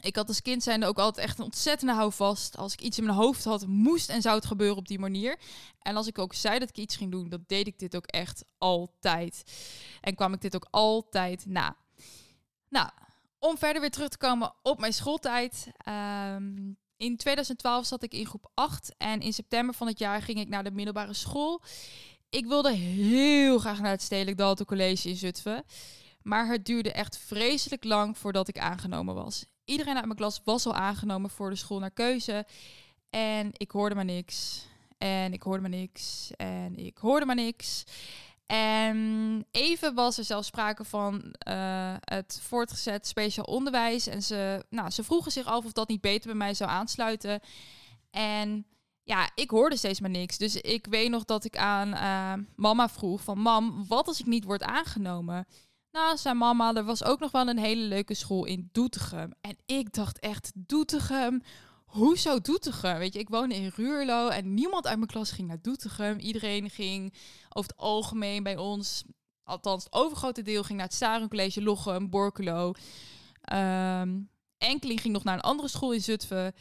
Ik 0.00 0.16
had 0.16 0.28
als 0.28 0.42
kind 0.42 0.62
zijnde 0.62 0.86
ook 0.86 0.98
altijd 0.98 1.26
echt 1.26 1.38
een 1.38 1.44
ontzettende 1.44 1.94
houvast. 1.94 2.56
Als 2.56 2.72
ik 2.72 2.80
iets 2.80 2.98
in 2.98 3.04
mijn 3.04 3.16
hoofd 3.16 3.44
had, 3.44 3.66
moest 3.66 4.08
en 4.08 4.22
zou 4.22 4.36
het 4.36 4.46
gebeuren 4.46 4.76
op 4.76 4.88
die 4.88 4.98
manier. 4.98 5.38
En 5.78 5.96
als 5.96 6.06
ik 6.06 6.18
ook 6.18 6.34
zei 6.34 6.58
dat 6.58 6.68
ik 6.68 6.76
iets 6.76 6.96
ging 6.96 7.10
doen, 7.10 7.28
dan 7.28 7.44
deed 7.46 7.66
ik 7.66 7.78
dit 7.78 7.96
ook 7.96 8.06
echt 8.06 8.44
altijd. 8.58 9.42
En 10.00 10.14
kwam 10.14 10.32
ik 10.32 10.40
dit 10.40 10.54
ook 10.54 10.66
altijd 10.70 11.46
na. 11.46 11.76
Nou, 12.68 12.90
om 13.38 13.58
verder 13.58 13.80
weer 13.80 13.90
terug 13.90 14.08
te 14.08 14.18
komen 14.18 14.54
op 14.62 14.80
mijn 14.80 14.92
schooltijd. 14.92 15.70
Um, 16.34 16.78
in 16.98 17.16
2012 17.16 17.86
zat 17.86 18.02
ik 18.02 18.12
in 18.12 18.26
groep 18.26 18.50
8 18.54 18.94
en 18.96 19.20
in 19.20 19.32
september 19.32 19.74
van 19.74 19.86
het 19.86 19.98
jaar 19.98 20.22
ging 20.22 20.38
ik 20.38 20.48
naar 20.48 20.64
de 20.64 20.70
middelbare 20.70 21.14
school. 21.14 21.62
Ik 22.30 22.46
wilde 22.46 22.72
heel 22.72 23.58
graag 23.58 23.80
naar 23.80 23.90
het 23.90 24.02
Stedelijk 24.02 24.36
Dalton 24.36 24.66
College 24.66 25.08
in 25.08 25.16
Zutphen. 25.16 25.64
Maar 26.22 26.48
het 26.48 26.64
duurde 26.64 26.92
echt 26.92 27.18
vreselijk 27.18 27.84
lang 27.84 28.18
voordat 28.18 28.48
ik 28.48 28.58
aangenomen 28.58 29.14
was. 29.14 29.44
Iedereen 29.64 29.96
uit 29.96 30.04
mijn 30.04 30.16
klas 30.16 30.40
was 30.44 30.66
al 30.66 30.74
aangenomen 30.74 31.30
voor 31.30 31.50
de 31.50 31.56
school 31.56 31.78
naar 31.78 31.90
keuze. 31.90 32.46
En 33.10 33.50
ik 33.52 33.70
hoorde 33.70 33.94
maar 33.94 34.04
niks. 34.04 34.66
En 34.98 35.32
ik 35.32 35.42
hoorde 35.42 35.60
maar 35.60 35.70
niks. 35.70 36.30
En 36.36 36.76
ik 36.76 36.98
hoorde 36.98 37.26
maar 37.26 37.34
niks. 37.34 37.84
En 38.52 39.46
even 39.50 39.94
was 39.94 40.18
er 40.18 40.24
zelfs 40.24 40.46
sprake 40.46 40.84
van 40.84 41.34
uh, 41.48 41.94
het 42.00 42.40
voortgezet 42.42 43.06
speciaal 43.06 43.44
onderwijs. 43.44 44.06
En 44.06 44.22
ze, 44.22 44.64
nou, 44.70 44.90
ze 44.90 45.04
vroegen 45.04 45.32
zich 45.32 45.46
af 45.46 45.64
of 45.64 45.72
dat 45.72 45.88
niet 45.88 46.00
beter 46.00 46.26
bij 46.26 46.38
mij 46.38 46.54
zou 46.54 46.70
aansluiten. 46.70 47.40
En 48.10 48.66
ja, 49.02 49.30
ik 49.34 49.50
hoorde 49.50 49.76
steeds 49.76 50.00
maar 50.00 50.10
niks. 50.10 50.38
Dus 50.38 50.56
ik 50.56 50.86
weet 50.86 51.10
nog 51.10 51.24
dat 51.24 51.44
ik 51.44 51.56
aan 51.56 51.88
uh, 51.88 52.44
mama 52.56 52.88
vroeg 52.88 53.20
van... 53.20 53.38
Mam, 53.38 53.86
wat 53.88 54.06
als 54.06 54.20
ik 54.20 54.26
niet 54.26 54.44
word 54.44 54.62
aangenomen? 54.62 55.46
Nou, 55.90 56.16
zei 56.16 56.34
mama, 56.34 56.74
er 56.74 56.84
was 56.84 57.04
ook 57.04 57.20
nog 57.20 57.30
wel 57.30 57.48
een 57.48 57.58
hele 57.58 57.82
leuke 57.82 58.14
school 58.14 58.44
in 58.44 58.68
Doetinchem. 58.72 59.30
En 59.40 59.56
ik 59.66 59.92
dacht 59.92 60.18
echt, 60.18 60.52
Doetinchem? 60.54 61.42
Hoezo 61.88 62.40
Doetinchem? 62.40 62.98
Weet 62.98 63.12
je, 63.12 63.18
ik 63.18 63.28
woonde 63.28 63.54
in 63.54 63.72
Ruurlo 63.74 64.28
en 64.28 64.54
niemand 64.54 64.86
uit 64.86 64.96
mijn 64.96 65.10
klas 65.10 65.30
ging 65.30 65.48
naar 65.48 65.62
Doetinchem. 65.62 66.18
Iedereen 66.18 66.70
ging 66.70 67.14
over 67.48 67.70
het 67.70 67.76
algemeen 67.76 68.42
bij 68.42 68.56
ons, 68.56 69.04
althans 69.44 69.84
het 69.84 69.92
overgrote 69.92 70.42
deel, 70.42 70.62
ging 70.62 70.78
naar 70.78 70.86
het 70.86 70.96
Sarum 70.96 71.28
College, 71.28 71.62
Lochem, 71.62 72.10
Borculo. 72.10 72.72
Um, 73.52 74.30
enkeling 74.58 75.00
ging 75.00 75.12
nog 75.12 75.24
naar 75.24 75.34
een 75.34 75.40
andere 75.40 75.68
school 75.68 75.92
in 75.92 76.02
Zutphen. 76.02 76.54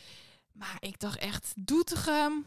Maar 0.51 0.77
ik 0.79 0.99
dacht 0.99 1.19
echt, 1.19 1.53
Doetinchem? 1.57 2.45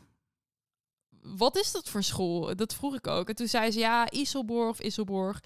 Wat 1.23 1.57
is 1.57 1.73
dat 1.73 1.88
voor 1.88 2.03
school? 2.03 2.57
Dat 2.57 2.75
vroeg 2.75 2.95
ik 2.95 3.07
ook. 3.07 3.29
En 3.29 3.35
toen 3.35 3.49
zei 3.49 3.71
ze, 3.71 3.79
ja, 3.79 4.11
Isselborg 4.11 4.71
of 4.71 4.81
Isselborg. 4.81 5.43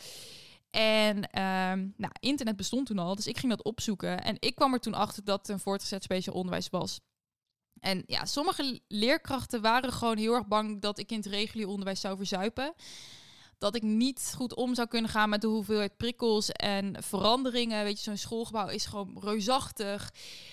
En 0.70 1.16
um, 1.16 1.94
nou, 1.96 2.12
internet 2.20 2.56
bestond 2.56 2.86
toen 2.86 2.98
al, 2.98 3.14
dus 3.14 3.26
ik 3.26 3.38
ging 3.38 3.52
dat 3.52 3.64
opzoeken. 3.64 4.24
En 4.24 4.36
ik 4.38 4.54
kwam 4.54 4.72
er 4.72 4.80
toen 4.80 4.94
achter 4.94 5.24
dat 5.24 5.38
het 5.38 5.48
een 5.48 5.60
voortgezet 5.60 6.02
speciaal 6.02 6.34
onderwijs 6.34 6.70
was. 6.70 7.00
En 7.84 8.02
ja, 8.06 8.24
sommige 8.24 8.80
leerkrachten 8.88 9.60
waren 9.62 9.92
gewoon 9.92 10.16
heel 10.16 10.34
erg 10.34 10.46
bang 10.46 10.80
dat 10.80 10.98
ik 10.98 11.10
in 11.10 11.16
het 11.16 11.26
regulier 11.26 11.68
onderwijs 11.68 12.00
zou 12.00 12.16
verzuipen 12.16 12.74
dat 13.58 13.74
ik 13.74 13.82
niet 13.82 14.32
goed 14.36 14.54
om 14.54 14.74
zou 14.74 14.88
kunnen 14.88 15.10
gaan 15.10 15.28
met 15.28 15.40
de 15.40 15.46
hoeveelheid 15.46 15.96
prikkels 15.96 16.50
en 16.50 16.96
veranderingen. 17.02 17.84
Weet 17.84 17.96
je, 17.96 18.02
zo'n 18.02 18.16
schoolgebouw 18.16 18.68
is 18.68 18.86
gewoon 18.86 19.16
reusachtig. 19.20 20.12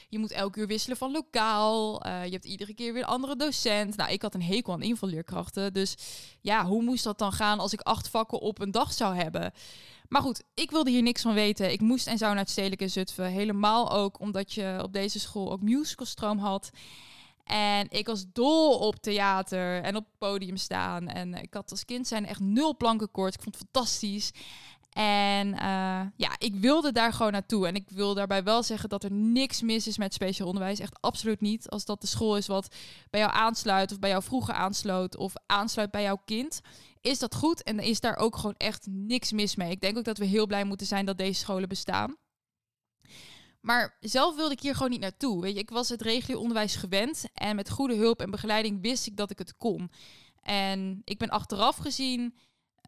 Je 0.10 0.20
moet 0.20 0.32
elke 0.32 0.60
uur 0.60 0.68
wisselen 0.68 0.98
van 0.98 1.12
lokaal. 1.12 2.06
Uh, 2.06 2.26
je 2.26 2.32
hebt 2.32 2.46
iedere 2.46 2.74
keer 2.74 2.94
weer 2.94 3.02
een 3.02 3.08
andere 3.08 3.36
docent. 3.36 3.96
Nou, 3.96 4.12
ik 4.12 4.22
had 4.22 4.34
een 4.34 4.44
hekel 4.44 4.74
aan 4.74 4.82
invalleerkrachten. 4.82 5.74
Dus 5.74 5.96
ja, 6.42 6.66
hoe 6.66 6.84
moest 6.84 7.04
dat 7.04 7.18
dan 7.18 7.32
gaan 7.32 7.60
als 7.60 7.74
ik 7.74 7.82
acht 7.82 8.08
vakken 8.08 8.40
op 8.40 8.60
een 8.60 8.72
dag 8.72 8.94
zou 8.94 9.16
hebben? 9.16 9.54
Maar 10.08 10.22
goed, 10.22 10.44
ik 10.54 10.72
wilde 10.72 10.90
hier 10.90 11.02
niks 11.02 11.22
van 11.22 11.34
weten. 11.34 11.72
Ik 11.72 11.82
moest 11.82 12.08
en 12.08 12.18
zou 12.18 12.32
naar 12.32 12.42
het 12.42 12.52
Stedelijk 12.52 12.82
in 12.82 12.90
Zutphen. 12.90 13.26
Helemaal 13.26 13.92
ook 13.92 14.20
omdat 14.20 14.54
je 14.54 14.80
op 14.84 14.94
deze 14.94 15.20
school 15.20 15.52
ook 15.52 15.62
musicalstroom 15.62 16.38
had. 16.38 16.70
En 17.44 17.86
ik 17.90 18.08
was 18.08 18.26
dol 18.34 18.78
op 18.78 18.96
theater 18.96 19.84
en 19.84 19.96
op 19.96 20.06
het 20.06 20.18
podium 20.18 20.58
staan. 20.58 21.08
En 21.08 21.34
ik 21.34 21.54
had 21.54 21.72
als 21.72 21.86
kind 21.86 22.08
zijn 22.08 22.26
echt 22.26 22.40
nul 22.40 22.78
plankenkoord. 22.78 23.34
Ik 23.34 23.42
vond 23.42 23.58
het 23.58 23.64
fantastisch. 23.72 24.32
En 24.92 25.48
uh, 25.48 26.02
ja, 26.16 26.36
ik 26.38 26.56
wilde 26.56 26.92
daar 26.92 27.14
gewoon 27.14 27.32
naartoe. 27.32 27.68
En 27.68 27.76
ik 27.76 27.90
wil 27.90 28.14
daarbij 28.14 28.44
wel 28.44 28.64
zeggen 28.64 28.90
dat 28.90 29.04
er 29.04 29.12
niks 29.12 29.62
mis 29.62 29.88
is 29.88 29.98
met 29.98 30.14
speciaal 30.14 30.48
onderwijs. 30.48 30.80
Echt 30.80 31.02
absoluut 31.02 31.42
niet. 31.42 31.70
Als 31.70 31.86
dat 31.86 32.02
de 32.02 32.08
school 32.08 32.38
is 32.38 32.48
wat 32.48 32.76
bij 33.10 33.20
jou 33.20 33.34
aansluit, 33.34 33.92
of 33.92 34.00
bij 34.00 34.10
jou 34.10 34.24
vroeger 34.24 34.54
aansloot, 34.54 35.18
of 35.18 35.34
aansluit 35.46 35.92
bij 35.92 36.02
jouw 36.02 36.22
kind, 36.26 36.62
is 37.02 37.20
dat 37.20 37.36
goed. 37.36 37.64
En 37.64 37.80
is 37.80 38.00
daar 38.00 38.18
ook 38.18 38.36
gewoon 38.36 38.56
echt 38.58 38.88
niks 38.90 39.32
mis 39.32 39.56
mee. 39.56 39.72
Ik 39.72 39.82
denk 39.82 39.98
ook 39.98 40.04
dat 40.04 40.18
we 40.18 40.26
heel 40.26 40.48
blij 40.48 40.64
moeten 40.64 40.88
zijn 40.88 41.06
dat 41.06 41.18
deze 41.18 41.40
scholen 41.40 41.70
bestaan. 41.70 42.16
Maar 43.62 43.98
zelf 44.00 44.36
wilde 44.36 44.54
ik 44.54 44.62
hier 44.62 44.76
gewoon 44.76 44.90
niet 44.90 45.00
naartoe. 45.00 45.42
Weet 45.42 45.54
je, 45.54 45.60
ik 45.60 45.70
was 45.70 45.90
het 45.90 46.02
regulier 46.02 46.40
onderwijs 46.40 46.76
gewend. 46.76 47.26
En 47.34 47.56
met 47.56 47.70
goede 47.70 47.96
hulp 47.96 48.22
en 48.22 48.32
begeleiding 48.32 48.82
wist 48.82 49.08
ik 49.08 49.18
dat 49.18 49.32
ik 49.32 49.38
het 49.38 49.58
kon. 49.58 49.92
En 50.42 51.02
ik 51.04 51.18
ben 51.18 51.30
achteraf 51.30 51.76
gezien, 51.76 52.36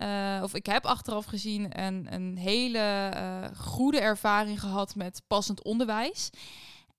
uh, 0.01 0.39
of 0.43 0.53
ik 0.53 0.65
heb 0.65 0.85
achteraf 0.85 1.25
gezien, 1.25 1.81
een, 1.81 2.13
een 2.13 2.37
hele 2.37 3.11
uh, 3.15 3.59
goede 3.59 3.99
ervaring 3.99 4.59
gehad 4.59 4.95
met 4.95 5.21
passend 5.27 5.63
onderwijs. 5.63 6.29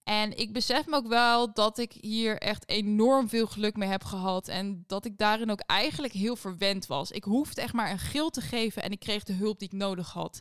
En 0.05 0.37
ik 0.37 0.53
besef 0.53 0.87
me 0.87 0.97
ook 0.97 1.09
wel 1.09 1.53
dat 1.53 1.79
ik 1.79 1.93
hier 1.93 2.39
echt 2.39 2.69
enorm 2.69 3.29
veel 3.29 3.47
geluk 3.47 3.77
mee 3.77 3.89
heb 3.89 4.05
gehad. 4.05 4.49
En 4.49 4.85
dat 4.87 5.05
ik 5.05 5.19
daarin 5.19 5.51
ook 5.51 5.61
eigenlijk 5.61 6.13
heel 6.13 6.37
verwend 6.37 6.87
was. 6.87 7.11
Ik 7.11 7.25
hoefde 7.25 7.61
echt 7.61 7.73
maar 7.73 7.91
een 7.91 7.99
gil 7.99 8.31
te 8.31 8.41
geven 8.41 8.83
en 8.83 8.91
ik 8.91 8.99
kreeg 8.99 9.25
de 9.25 9.33
hulp 9.33 9.59
die 9.59 9.69
ik 9.69 9.79
nodig 9.79 10.13
had. 10.13 10.41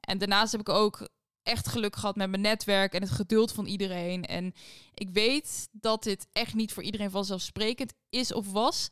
En 0.00 0.18
daarnaast 0.18 0.52
heb 0.52 0.60
ik 0.60 0.68
ook 0.68 1.08
echt 1.46 1.68
geluk 1.68 1.96
gehad 1.96 2.16
met 2.16 2.30
mijn 2.30 2.42
netwerk 2.42 2.94
en 2.94 3.02
het 3.02 3.10
geduld 3.10 3.52
van 3.52 3.66
iedereen. 3.66 4.24
En 4.24 4.54
ik 4.94 5.08
weet 5.10 5.68
dat 5.72 6.02
dit 6.02 6.26
echt 6.32 6.54
niet 6.54 6.72
voor 6.72 6.82
iedereen 6.82 7.10
vanzelfsprekend 7.10 7.92
is 8.10 8.32
of 8.32 8.52
was. 8.52 8.88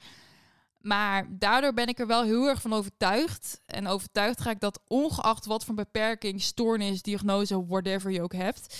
Maar 0.81 1.27
daardoor 1.31 1.75
ben 1.75 1.87
ik 1.87 1.99
er 1.99 2.07
wel 2.07 2.23
heel 2.23 2.49
erg 2.49 2.61
van 2.61 2.73
overtuigd. 2.73 3.61
En 3.67 3.87
overtuigd 3.87 4.41
ga 4.41 4.51
ik 4.51 4.61
dat 4.61 4.81
ongeacht 4.87 5.47
wat 5.47 5.65
voor 5.65 5.75
beperking, 5.75 6.43
stoornis, 6.43 7.03
diagnose, 7.03 7.67
whatever 7.67 8.11
je 8.11 8.23
ook 8.23 8.33
hebt, 8.33 8.77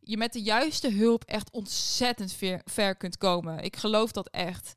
je 0.00 0.16
met 0.16 0.32
de 0.32 0.42
juiste 0.42 0.90
hulp 0.90 1.24
echt 1.24 1.50
ontzettend 1.50 2.32
ver, 2.32 2.60
ver 2.64 2.96
kunt 2.96 3.18
komen. 3.18 3.64
Ik 3.64 3.76
geloof 3.76 4.12
dat 4.12 4.28
echt. 4.28 4.74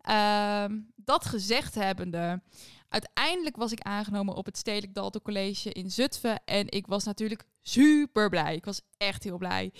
Ehm, 0.00 0.78
dat 0.96 1.26
gezegd 1.26 1.74
hebbende, 1.74 2.40
uiteindelijk 2.88 3.56
was 3.56 3.72
ik 3.72 3.80
aangenomen 3.80 4.34
op 4.34 4.46
het 4.46 4.58
Stedelijk 4.58 4.94
Dalton 4.94 5.22
College 5.22 5.72
in 5.72 5.90
Zutphen. 5.90 6.40
En 6.44 6.68
ik 6.68 6.86
was 6.86 7.04
natuurlijk 7.04 7.44
super 7.62 8.28
blij. 8.28 8.54
Ik 8.54 8.64
was 8.64 8.80
echt 8.96 9.24
heel 9.24 9.38
blij. 9.38 9.72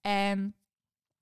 En 0.00 0.54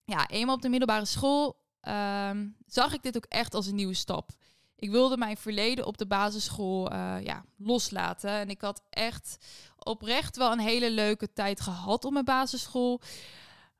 ja, 0.05 0.29
eenmaal 0.29 0.55
op 0.55 0.63
de 0.63 0.69
middelbare 0.69 1.05
school 1.05 1.57
ehm, 1.81 2.49
zag 2.67 2.93
ik 2.93 3.03
dit 3.03 3.17
ook 3.17 3.27
echt 3.29 3.55
als 3.55 3.67
een 3.67 3.75
nieuwe 3.75 3.95
stap. 3.95 4.31
Ik 4.77 4.91
wilde 4.91 5.17
mijn 5.17 5.37
verleden 5.37 5.87
op 5.87 5.99
de 5.99 6.07
basisschool 6.07 6.93
uh, 6.93 7.17
ja, 7.23 7.45
loslaten. 7.57 8.31
En 8.31 8.51
ik 8.51 8.61
had 8.61 8.83
echt 8.91 9.37
oprecht 9.79 10.37
wel 10.37 10.53
een 10.53 10.59
hele 10.59 10.91
leuke 10.91 11.33
tijd 11.33 11.61
gehad 11.61 12.05
op 12.05 12.13
mijn 12.13 12.25
basisschool. 12.25 13.01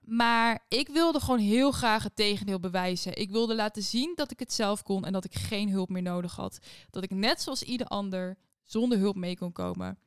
Maar 0.01 0.65
ik 0.69 0.89
wilde 0.89 1.21
gewoon 1.21 1.39
heel 1.39 1.73
graag 1.73 2.03
het 2.03 2.17
tegendeel 2.17 2.61
bewijzen. 2.61 3.17
Ik 3.17 3.31
wilde 3.31 3.55
laten 3.55 3.83
zien 3.83 4.13
dat 4.15 4.31
ik 4.31 4.39
het 4.39 4.53
zelf 4.53 4.83
kon 4.83 5.05
en 5.05 5.13
dat 5.13 5.25
ik 5.25 5.35
geen 5.35 5.71
hulp 5.71 5.89
meer 5.89 6.03
nodig 6.03 6.37
had. 6.37 6.59
Dat 6.91 7.03
ik 7.03 7.11
net 7.11 7.43
zoals 7.43 7.63
ieder 7.63 7.87
ander 7.87 8.37
zonder 8.65 8.99
hulp 8.99 9.17
mee 9.17 9.37
kon 9.37 9.53
komen. 9.53 9.99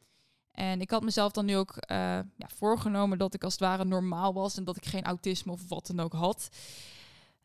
En 0.52 0.82
ik 0.82 0.92
had 0.92 1.04
mezelf 1.04 1.32
dan 1.32 1.46
nu 1.46 1.58
ook 1.58 1.76
uh, 1.76 1.98
ja, 2.36 2.50
voorgenomen 2.56 3.18
dat 3.18 3.34
ik 3.34 3.44
als 3.44 3.54
het 3.54 3.62
ware 3.62 3.86
normaal 3.86 4.34
was 4.34 4.58
en 4.58 4.64
dat 4.64 4.78
ik 4.78 4.86
geen 4.86 5.04
autisme 5.04 5.52
of 5.52 5.68
wat 5.68 5.88
dan 5.88 6.00
ook 6.00 6.14
had. 6.14 6.50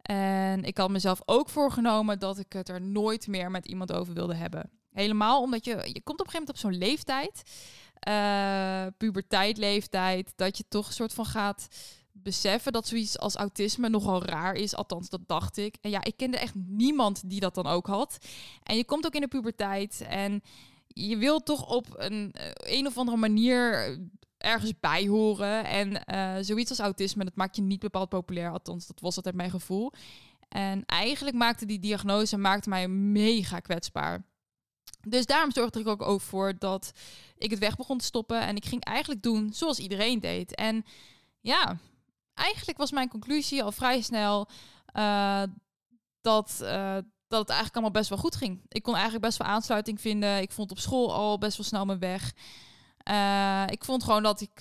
En 0.03 0.65
ik 0.65 0.79
had 0.79 0.91
mezelf 0.91 1.21
ook 1.25 1.49
voorgenomen 1.49 2.19
dat 2.19 2.39
ik 2.39 2.53
het 2.53 2.69
er 2.69 2.81
nooit 2.81 3.27
meer 3.27 3.51
met 3.51 3.67
iemand 3.67 3.93
over 3.93 4.15
wilde 4.15 4.35
hebben. 4.35 4.71
Helemaal 4.93 5.43
omdat 5.43 5.65
je, 5.65 5.71
je 5.71 6.03
komt 6.03 6.21
op 6.21 6.27
een 6.27 6.33
gegeven 6.33 6.33
moment 6.33 6.49
op 6.49 6.57
zo'n 6.57 6.79
leeftijd, 6.79 7.43
uh, 8.09 8.87
puberteitleeftijd, 8.97 10.33
dat 10.37 10.57
je 10.57 10.65
toch 10.69 10.87
een 10.87 10.93
soort 10.93 11.15
van 11.15 11.27
gaat 11.27 11.69
beseffen 12.23 12.73
dat 12.73 12.87
zoiets 12.87 13.19
als 13.19 13.35
autisme 13.35 13.89
nogal 13.89 14.23
raar 14.23 14.55
is. 14.55 14.75
Althans, 14.75 15.09
dat 15.09 15.21
dacht 15.27 15.57
ik. 15.57 15.77
En 15.81 15.91
ja, 15.91 16.05
ik 16.05 16.17
kende 16.17 16.39
echt 16.39 16.55
niemand 16.55 17.31
die 17.31 17.41
dat 17.41 17.55
dan 17.55 17.67
ook 17.67 17.87
had. 17.87 18.19
En 18.63 18.77
je 18.77 18.85
komt 18.85 19.07
ook 19.07 19.15
in 19.15 19.21
de 19.21 19.29
puberteit 19.29 20.05
en 20.09 20.43
je 20.87 21.17
wilt 21.17 21.45
toch 21.45 21.67
op 21.67 21.87
een, 21.97 22.33
eh, 22.33 22.79
een 22.79 22.87
of 22.87 22.99
andere 22.99 23.17
manier 23.17 23.99
ergens 24.39 24.73
bij 24.81 25.07
horen. 25.07 25.65
En 25.65 26.03
uh, 26.15 26.35
zoiets 26.41 26.71
als 26.71 26.79
autisme, 26.79 27.25
dat 27.25 27.37
maakt 27.37 27.57
je 27.57 27.63
niet 27.63 27.81
bepaald 27.81 28.09
populair. 28.09 28.51
Althans, 28.51 28.87
dat 28.87 29.01
was 29.01 29.17
altijd 29.17 29.35
mijn 29.35 29.51
gevoel. 29.51 29.93
En 30.49 30.85
eigenlijk 30.87 31.37
maakte 31.37 31.67
die 31.67 31.79
diagnose 31.79 32.37
maakte 32.37 32.69
mij 32.69 32.89
mega 32.89 33.59
kwetsbaar. 33.59 34.25
Dus 35.09 35.27
daarom 35.27 35.53
zorgde 35.53 35.81
ik 35.81 35.87
ook 35.87 36.03
over 36.03 36.27
voor 36.27 36.59
dat 36.59 36.93
ik 37.39 37.51
het 37.51 37.59
weg 37.59 37.77
begon 37.77 37.99
te 37.99 38.05
stoppen. 38.05 38.41
En 38.41 38.57
ik 38.57 38.65
ging 38.65 38.85
eigenlijk 38.85 39.23
doen 39.23 39.53
zoals 39.53 39.79
iedereen 39.79 40.21
deed. 40.21 40.55
En 40.55 40.85
ja, 41.41 41.79
eigenlijk 42.39 42.79
was 42.79 42.91
mijn 42.91 43.09
conclusie 43.09 43.63
al 43.63 43.73
vrij 43.73 44.01
snel 44.01 44.49
uh, 44.95 45.43
dat, 46.21 46.59
uh, 46.63 46.95
dat 47.29 47.41
het 47.41 47.49
eigenlijk 47.49 47.73
allemaal 47.73 47.91
best 47.91 48.09
wel 48.09 48.19
goed 48.19 48.37
ging. 48.37 48.61
Ik 48.69 48.83
kon 48.83 48.95
eigenlijk 48.95 49.25
best 49.25 49.39
wel 49.39 49.49
aansluiting 49.49 50.01
vinden. 50.01 50.41
Ik 50.41 50.53
vond 50.53 50.71
op 50.71 50.79
school 50.79 51.15
al 51.15 51.39
best 51.39 51.57
wel 51.57 51.67
snel 51.67 51.85
mijn 51.85 51.99
weg. 51.99 52.33
Uh, 53.11 53.63
ik 53.67 53.85
vond 53.85 54.05
gewoon 54.05 54.23
dat 54.23 54.41
ik 54.41 54.61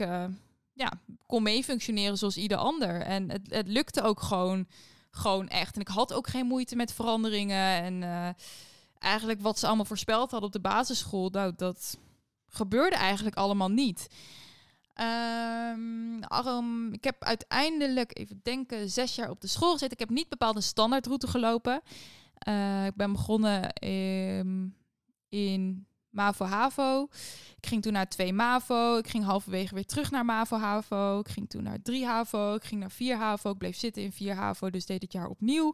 ja, 0.73 0.91
kon 1.25 1.43
mee 1.43 1.63
functioneren 1.63 2.17
zoals 2.17 2.37
ieder 2.37 2.57
ander. 2.57 3.01
En 3.01 3.29
het, 3.29 3.41
het 3.49 3.67
lukte 3.67 4.01
ook 4.01 4.21
gewoon, 4.21 4.67
gewoon 5.11 5.47
echt. 5.47 5.75
En 5.75 5.81
ik 5.81 5.87
had 5.87 6.13
ook 6.13 6.27
geen 6.27 6.45
moeite 6.45 6.75
met 6.75 6.93
veranderingen. 6.93 7.83
En 7.83 8.35
eigenlijk 8.99 9.41
wat 9.41 9.59
ze 9.59 9.67
allemaal 9.67 9.85
voorspeld 9.85 10.31
hadden 10.31 10.49
op 10.49 10.53
de 10.53 10.69
basisschool, 10.69 11.29
nou, 11.29 11.53
dat 11.55 11.97
gebeurde 12.47 12.95
eigenlijk 12.95 13.35
allemaal 13.35 13.69
niet. 13.69 14.07
Um, 14.99 16.93
ik 16.93 17.03
heb 17.03 17.23
uiteindelijk, 17.23 18.19
even 18.19 18.39
denken, 18.43 18.89
zes 18.89 19.15
jaar 19.15 19.29
op 19.29 19.41
de 19.41 19.47
school 19.47 19.71
gezeten. 19.71 19.93
Ik 19.93 19.99
heb 19.99 20.09
niet 20.09 20.29
bepaald 20.29 20.55
een 20.55 20.63
standaardroute 20.63 21.27
gelopen. 21.27 21.81
Uh, 22.47 22.85
ik 22.85 22.95
ben 22.95 23.11
begonnen 23.11 23.73
in, 23.73 24.75
in 25.29 25.87
MAVO-HAVO. 26.09 27.07
Ik 27.57 27.67
ging 27.67 27.81
toen 27.81 27.93
naar 27.93 28.09
2 28.09 28.33
MAVO. 28.33 28.97
Ik 28.97 29.07
ging 29.07 29.23
halverwege 29.23 29.73
weer 29.73 29.85
terug 29.85 30.11
naar 30.11 30.25
MAVO-HAVO. 30.25 31.19
Ik 31.19 31.27
ging 31.27 31.49
toen 31.49 31.63
naar 31.63 31.81
3 31.81 32.05
HAVO. 32.05 32.55
Ik 32.55 32.63
ging 32.63 32.79
naar 32.79 32.91
4 32.91 33.17
HAVO. 33.17 33.49
Ik 33.49 33.57
bleef 33.57 33.77
zitten 33.77 34.03
in 34.03 34.11
4 34.11 34.35
HAVO, 34.35 34.69
dus 34.69 34.85
deed 34.85 35.01
het 35.01 35.13
jaar 35.13 35.27
opnieuw. 35.27 35.73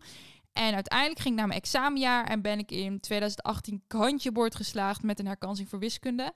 En 0.54 0.74
uiteindelijk 0.74 1.20
ging 1.20 1.34
ik 1.34 1.40
naar 1.40 1.48
mijn 1.48 1.60
examenjaar 1.60 2.26
en 2.26 2.42
ben 2.42 2.60
ik 2.60 2.72
in 2.72 3.00
2018 3.00 3.84
kantjebord 3.88 4.56
geslaagd 4.56 5.04
met 5.04 5.20
een 5.20 5.26
herkansing 5.26 5.70
voor 5.70 5.80
wiskunde. 5.80 6.34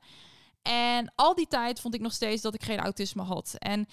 En 0.67 1.11
al 1.15 1.35
die 1.35 1.47
tijd 1.47 1.79
vond 1.79 1.95
ik 1.95 2.01
nog 2.01 2.13
steeds 2.13 2.41
dat 2.41 2.53
ik 2.53 2.63
geen 2.63 2.79
autisme 2.79 3.23
had. 3.23 3.55
En 3.57 3.87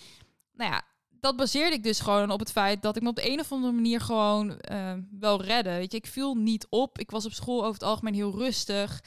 nou 0.53 0.71
ja, 0.71 0.83
dat 1.09 1.37
baseerde 1.37 1.77
ik 1.77 1.83
dus 1.83 2.01
gewoon 2.01 2.31
op 2.31 2.39
het 2.39 2.53
feit 2.53 2.83
dat 2.83 2.97
ik 2.97 3.03
me 3.03 3.09
op 3.09 3.17
de 3.17 3.31
een 3.31 3.41
of 3.41 3.53
andere 3.53 3.73
manier 3.73 4.01
gewoon 4.01 4.59
uh, 4.71 4.93
wel 5.11 5.43
redde. 5.43 5.71
Weet 5.71 5.93
je, 5.93 5.99
ik 5.99 6.07
viel 6.07 6.35
niet 6.35 6.67
op. 6.71 6.99
Ik 6.99 7.11
was 7.11 7.25
op 7.25 7.33
school 7.33 7.61
over 7.61 7.73
het 7.73 7.83
algemeen 7.83 8.15
heel 8.15 8.37
rustig. 8.37 9.03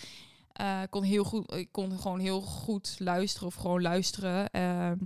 Uh, 0.61 0.81
kon 0.89 1.03
heel 1.03 1.23
goed, 1.23 1.53
ik 1.53 1.71
kon 1.71 1.99
gewoon 1.99 2.19
heel 2.19 2.41
goed 2.41 2.95
luisteren 2.99 3.47
of 3.47 3.55
gewoon 3.55 3.81
luisteren. 3.81 4.49
Ehm, 4.49 4.97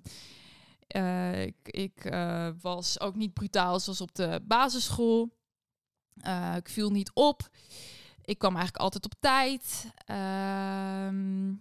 uh, 0.95 1.41
ik, 1.41 1.55
ik 1.63 2.05
uh, 2.05 2.47
was 2.61 2.99
ook 2.99 3.15
niet 3.15 3.33
brutaal 3.33 3.79
zoals 3.79 4.01
op 4.01 4.15
de 4.15 4.41
basisschool. 4.43 5.29
Ik 6.57 6.69
viel 6.69 6.89
niet 6.89 7.11
op. 7.13 7.49
Ik 8.21 8.37
kwam 8.37 8.55
eigenlijk 8.55 8.83
altijd 8.83 9.05
op 9.05 9.13
tijd. 9.19 9.91
Ehm, 10.05 11.53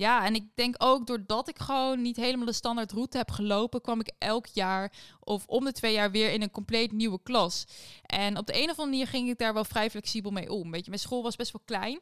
ja, 0.00 0.24
en 0.24 0.34
ik 0.34 0.44
denk 0.54 0.74
ook 0.78 1.06
doordat 1.06 1.48
ik 1.48 1.58
gewoon 1.58 2.02
niet 2.02 2.16
helemaal 2.16 2.46
de 2.46 2.52
standaard 2.52 2.92
route 2.92 3.16
heb 3.16 3.30
gelopen, 3.30 3.80
kwam 3.80 4.00
ik 4.00 4.12
elk 4.18 4.46
jaar 4.46 4.92
of 5.20 5.46
om 5.46 5.64
de 5.64 5.72
twee 5.72 5.92
jaar 5.92 6.10
weer 6.10 6.32
in 6.32 6.42
een 6.42 6.50
compleet 6.50 6.92
nieuwe 6.92 7.20
klas. 7.22 7.66
En 8.02 8.38
op 8.38 8.46
de 8.46 8.54
een 8.54 8.70
of 8.70 8.78
andere 8.78 8.88
manier 8.88 9.06
ging 9.06 9.28
ik 9.28 9.38
daar 9.38 9.54
wel 9.54 9.64
vrij 9.64 9.90
flexibel 9.90 10.30
mee 10.30 10.52
om. 10.52 10.70
Weet 10.70 10.84
je, 10.84 10.90
mijn 10.90 11.02
school 11.02 11.22
was 11.22 11.36
best 11.36 11.52
wel 11.52 11.62
klein. 11.64 12.00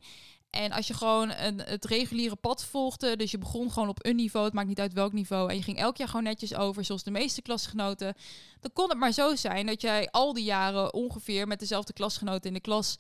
En 0.51 0.73
als 0.73 0.87
je 0.87 0.95
gewoon 0.95 1.31
een, 1.31 1.61
het 1.61 1.85
reguliere 1.85 2.37
pad 2.37 2.65
volgde, 2.65 3.17
dus 3.17 3.31
je 3.31 3.39
begon 3.39 3.71
gewoon 3.71 3.89
op 3.89 4.07
een 4.07 4.17
niveau, 4.17 4.45
het 4.45 4.55
maakt 4.55 4.69
niet 4.69 4.81
uit 4.81 4.93
welk 4.93 5.13
niveau, 5.13 5.51
en 5.51 5.57
je 5.57 5.63
ging 5.63 5.79
elk 5.79 5.97
jaar 5.97 6.09
gewoon 6.09 6.23
netjes 6.23 6.55
over, 6.55 6.85
zoals 6.85 7.03
de 7.03 7.11
meeste 7.11 7.43
klasgenoten, 7.43 8.15
dan 8.61 8.73
kon 8.73 8.89
het 8.89 8.99
maar 8.99 9.13
zo 9.13 9.37
zijn 9.37 9.67
dat 9.67 9.81
jij 9.81 10.09
al 10.11 10.33
die 10.33 10.45
jaren 10.45 10.95
ongeveer 10.95 11.47
met 11.47 11.59
dezelfde 11.59 11.93
klasgenoten 11.93 12.49
in 12.49 12.55
de 12.55 12.61
klas 12.61 12.97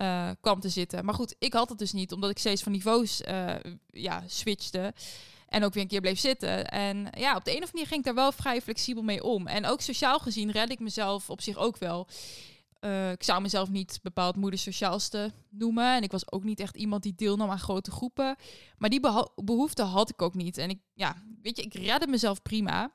uh, 0.00 0.30
kwam 0.40 0.60
te 0.60 0.68
zitten. 0.68 1.04
Maar 1.04 1.14
goed, 1.14 1.34
ik 1.38 1.52
had 1.52 1.68
het 1.68 1.78
dus 1.78 1.92
niet, 1.92 2.12
omdat 2.12 2.30
ik 2.30 2.38
steeds 2.38 2.62
van 2.62 2.72
niveaus 2.72 3.20
uh, 3.20 3.54
ja, 3.86 4.22
switchte. 4.26 4.94
En 5.48 5.64
ook 5.64 5.74
weer 5.74 5.82
een 5.82 5.88
keer 5.88 6.00
bleef 6.00 6.18
zitten. 6.18 6.68
En 6.68 7.08
ja, 7.16 7.36
op 7.36 7.44
de 7.44 7.50
een 7.50 7.62
of 7.62 7.62
andere 7.62 7.72
manier 7.72 7.86
ging 7.86 7.98
ik 7.98 8.04
daar 8.04 8.14
wel 8.14 8.32
vrij 8.32 8.62
flexibel 8.62 9.02
mee 9.02 9.24
om. 9.24 9.46
En 9.46 9.66
ook 9.66 9.80
sociaal 9.80 10.18
gezien 10.18 10.50
red 10.50 10.70
ik 10.70 10.78
mezelf 10.78 11.30
op 11.30 11.40
zich 11.40 11.56
ook 11.56 11.78
wel. 11.78 12.08
Uh, 12.80 13.10
ik 13.10 13.22
zou 13.22 13.42
mezelf 13.42 13.68
niet 13.68 13.98
bepaald 14.02 14.36
moedersociaalste 14.36 15.32
noemen. 15.50 15.96
En 15.96 16.02
ik 16.02 16.10
was 16.10 16.32
ook 16.32 16.44
niet 16.44 16.60
echt 16.60 16.76
iemand 16.76 17.02
die 17.02 17.14
deelnam 17.14 17.50
aan 17.50 17.58
grote 17.58 17.90
groepen. 17.90 18.36
Maar 18.78 18.90
die 18.90 19.00
behoefte 19.34 19.82
had 19.82 20.10
ik 20.10 20.22
ook 20.22 20.34
niet. 20.34 20.58
En 20.58 20.70
ik, 20.70 20.78
ja, 20.94 21.22
weet 21.42 21.56
je, 21.56 21.62
ik 21.62 21.74
redde 21.74 22.06
mezelf 22.06 22.42
prima. 22.42 22.92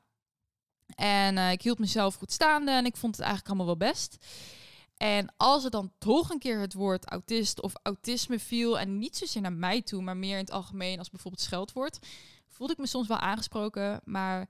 En 0.94 1.38
ik 1.38 1.62
hield 1.62 1.78
mezelf 1.78 2.14
goed 2.14 2.32
staande 2.32 2.70
en 2.70 2.86
ik 2.86 2.96
vond 2.96 3.16
het 3.16 3.24
eigenlijk 3.24 3.54
allemaal 3.54 3.78
wel 3.78 3.88
best. 3.88 4.16
En 4.96 5.34
als 5.36 5.64
er 5.64 5.70
dan 5.70 5.92
toch 5.98 6.30
een 6.30 6.38
keer 6.38 6.60
het 6.60 6.74
woord 6.74 7.10
autist 7.10 7.60
of 7.60 7.72
autisme 7.82 8.38
viel, 8.38 8.78
en 8.78 8.98
niet 8.98 9.16
zozeer 9.16 9.42
naar 9.42 9.52
mij 9.52 9.82
toe, 9.82 10.02
maar 10.02 10.16
meer 10.16 10.32
in 10.32 10.44
het 10.44 10.50
algemeen 10.50 10.98
als 10.98 11.10
bijvoorbeeld 11.10 11.42
scheldwoord, 11.42 11.98
voelde 12.48 12.72
ik 12.72 12.78
me 12.78 12.86
soms 12.86 13.08
wel 13.08 13.18
aangesproken. 13.18 14.00
Maar 14.04 14.48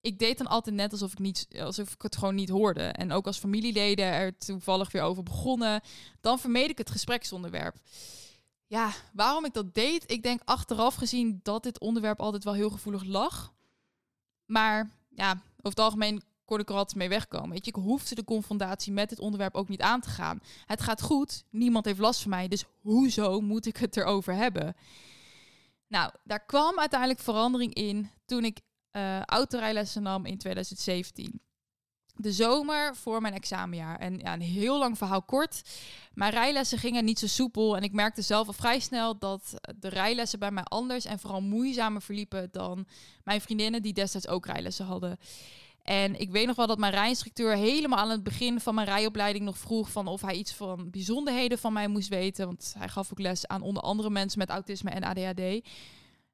ik 0.00 0.18
deed 0.18 0.38
dan 0.38 0.46
altijd 0.46 0.74
net 0.74 0.92
alsof 0.92 1.12
ik, 1.12 1.18
niet, 1.18 1.48
alsof 1.58 1.92
ik 1.92 2.02
het 2.02 2.16
gewoon 2.16 2.34
niet 2.34 2.48
hoorde. 2.48 2.82
En 2.82 3.12
ook 3.12 3.26
als 3.26 3.38
familieleden 3.38 4.04
er 4.04 4.38
toevallig 4.38 4.92
weer 4.92 5.02
over 5.02 5.22
begonnen, 5.22 5.80
dan 6.20 6.38
vermeed 6.38 6.70
ik 6.70 6.78
het 6.78 6.90
gespreksonderwerp. 6.90 7.76
Ja, 8.66 8.92
waarom 9.12 9.44
ik 9.44 9.52
dat 9.52 9.74
deed? 9.74 10.10
Ik 10.10 10.22
denk 10.22 10.40
achteraf 10.44 10.94
gezien 10.94 11.40
dat 11.42 11.62
dit 11.62 11.80
onderwerp 11.80 12.20
altijd 12.20 12.44
wel 12.44 12.54
heel 12.54 12.70
gevoelig 12.70 13.04
lag. 13.04 13.54
Maar 14.44 14.90
ja, 15.08 15.30
over 15.30 15.42
het 15.62 15.78
algemeen 15.78 16.22
kon 16.44 16.58
ik 16.60 16.68
er 16.68 16.74
altijd 16.74 16.96
mee 16.96 17.08
wegkomen. 17.08 17.50
Weet 17.50 17.64
je, 17.64 17.70
ik 17.70 17.82
hoefde 17.82 18.14
de 18.14 18.24
confrontatie 18.24 18.92
met 18.92 19.08
dit 19.08 19.18
onderwerp 19.18 19.54
ook 19.54 19.68
niet 19.68 19.80
aan 19.80 20.00
te 20.00 20.08
gaan. 20.08 20.40
Het 20.66 20.80
gaat 20.80 21.02
goed, 21.02 21.44
niemand 21.50 21.84
heeft 21.84 21.98
last 21.98 22.20
van 22.20 22.30
mij, 22.30 22.48
dus 22.48 22.64
hoezo 22.80 23.40
moet 23.40 23.66
ik 23.66 23.76
het 23.76 23.96
erover 23.96 24.34
hebben? 24.34 24.74
Nou, 25.88 26.10
daar 26.24 26.44
kwam 26.44 26.78
uiteindelijk 26.78 27.20
verandering 27.20 27.74
in 27.74 28.10
toen 28.26 28.44
ik 28.44 28.60
uh, 28.92 29.22
autorijlessen 29.22 30.02
nam 30.02 30.26
in 30.26 30.38
2017. 30.38 31.40
De 32.16 32.32
zomer 32.32 32.96
voor 32.96 33.20
mijn 33.20 33.34
examenjaar. 33.34 33.98
En 33.98 34.18
ja, 34.18 34.32
een 34.32 34.40
heel 34.40 34.78
lang 34.78 34.98
verhaal 34.98 35.22
kort. 35.22 35.62
Mijn 36.12 36.32
rijlessen 36.32 36.78
gingen 36.78 37.04
niet 37.04 37.18
zo 37.18 37.26
soepel. 37.26 37.76
En 37.76 37.82
ik 37.82 37.92
merkte 37.92 38.22
zelf 38.22 38.46
al 38.46 38.52
vrij 38.52 38.78
snel 38.78 39.18
dat 39.18 39.54
de 39.78 39.88
rijlessen 39.88 40.38
bij 40.38 40.50
mij 40.50 40.62
anders 40.62 41.04
en 41.04 41.18
vooral 41.18 41.40
moeizamer 41.40 42.02
verliepen 42.02 42.48
dan 42.52 42.86
mijn 43.24 43.40
vriendinnen 43.40 43.82
die 43.82 43.92
destijds 43.92 44.28
ook 44.28 44.46
rijlessen 44.46 44.86
hadden. 44.86 45.18
En 45.84 46.20
ik 46.20 46.30
weet 46.30 46.46
nog 46.46 46.56
wel 46.56 46.66
dat 46.66 46.78
mijn 46.78 46.92
rijinstructeur 46.92 47.56
helemaal 47.56 47.98
aan 47.98 48.10
het 48.10 48.22
begin 48.22 48.60
van 48.60 48.74
mijn 48.74 48.86
rijopleiding 48.86 49.44
nog 49.44 49.58
vroeg 49.58 49.90
van 49.90 50.06
of 50.06 50.20
hij 50.20 50.34
iets 50.34 50.52
van 50.52 50.90
bijzonderheden 50.90 51.58
van 51.58 51.72
mij 51.72 51.88
moest 51.88 52.08
weten. 52.08 52.46
Want 52.46 52.74
hij 52.78 52.88
gaf 52.88 53.10
ook 53.12 53.18
les 53.18 53.46
aan 53.46 53.62
onder 53.62 53.82
andere 53.82 54.10
mensen 54.10 54.38
met 54.38 54.48
autisme 54.48 54.90
en 54.90 55.04
ADHD. 55.04 55.68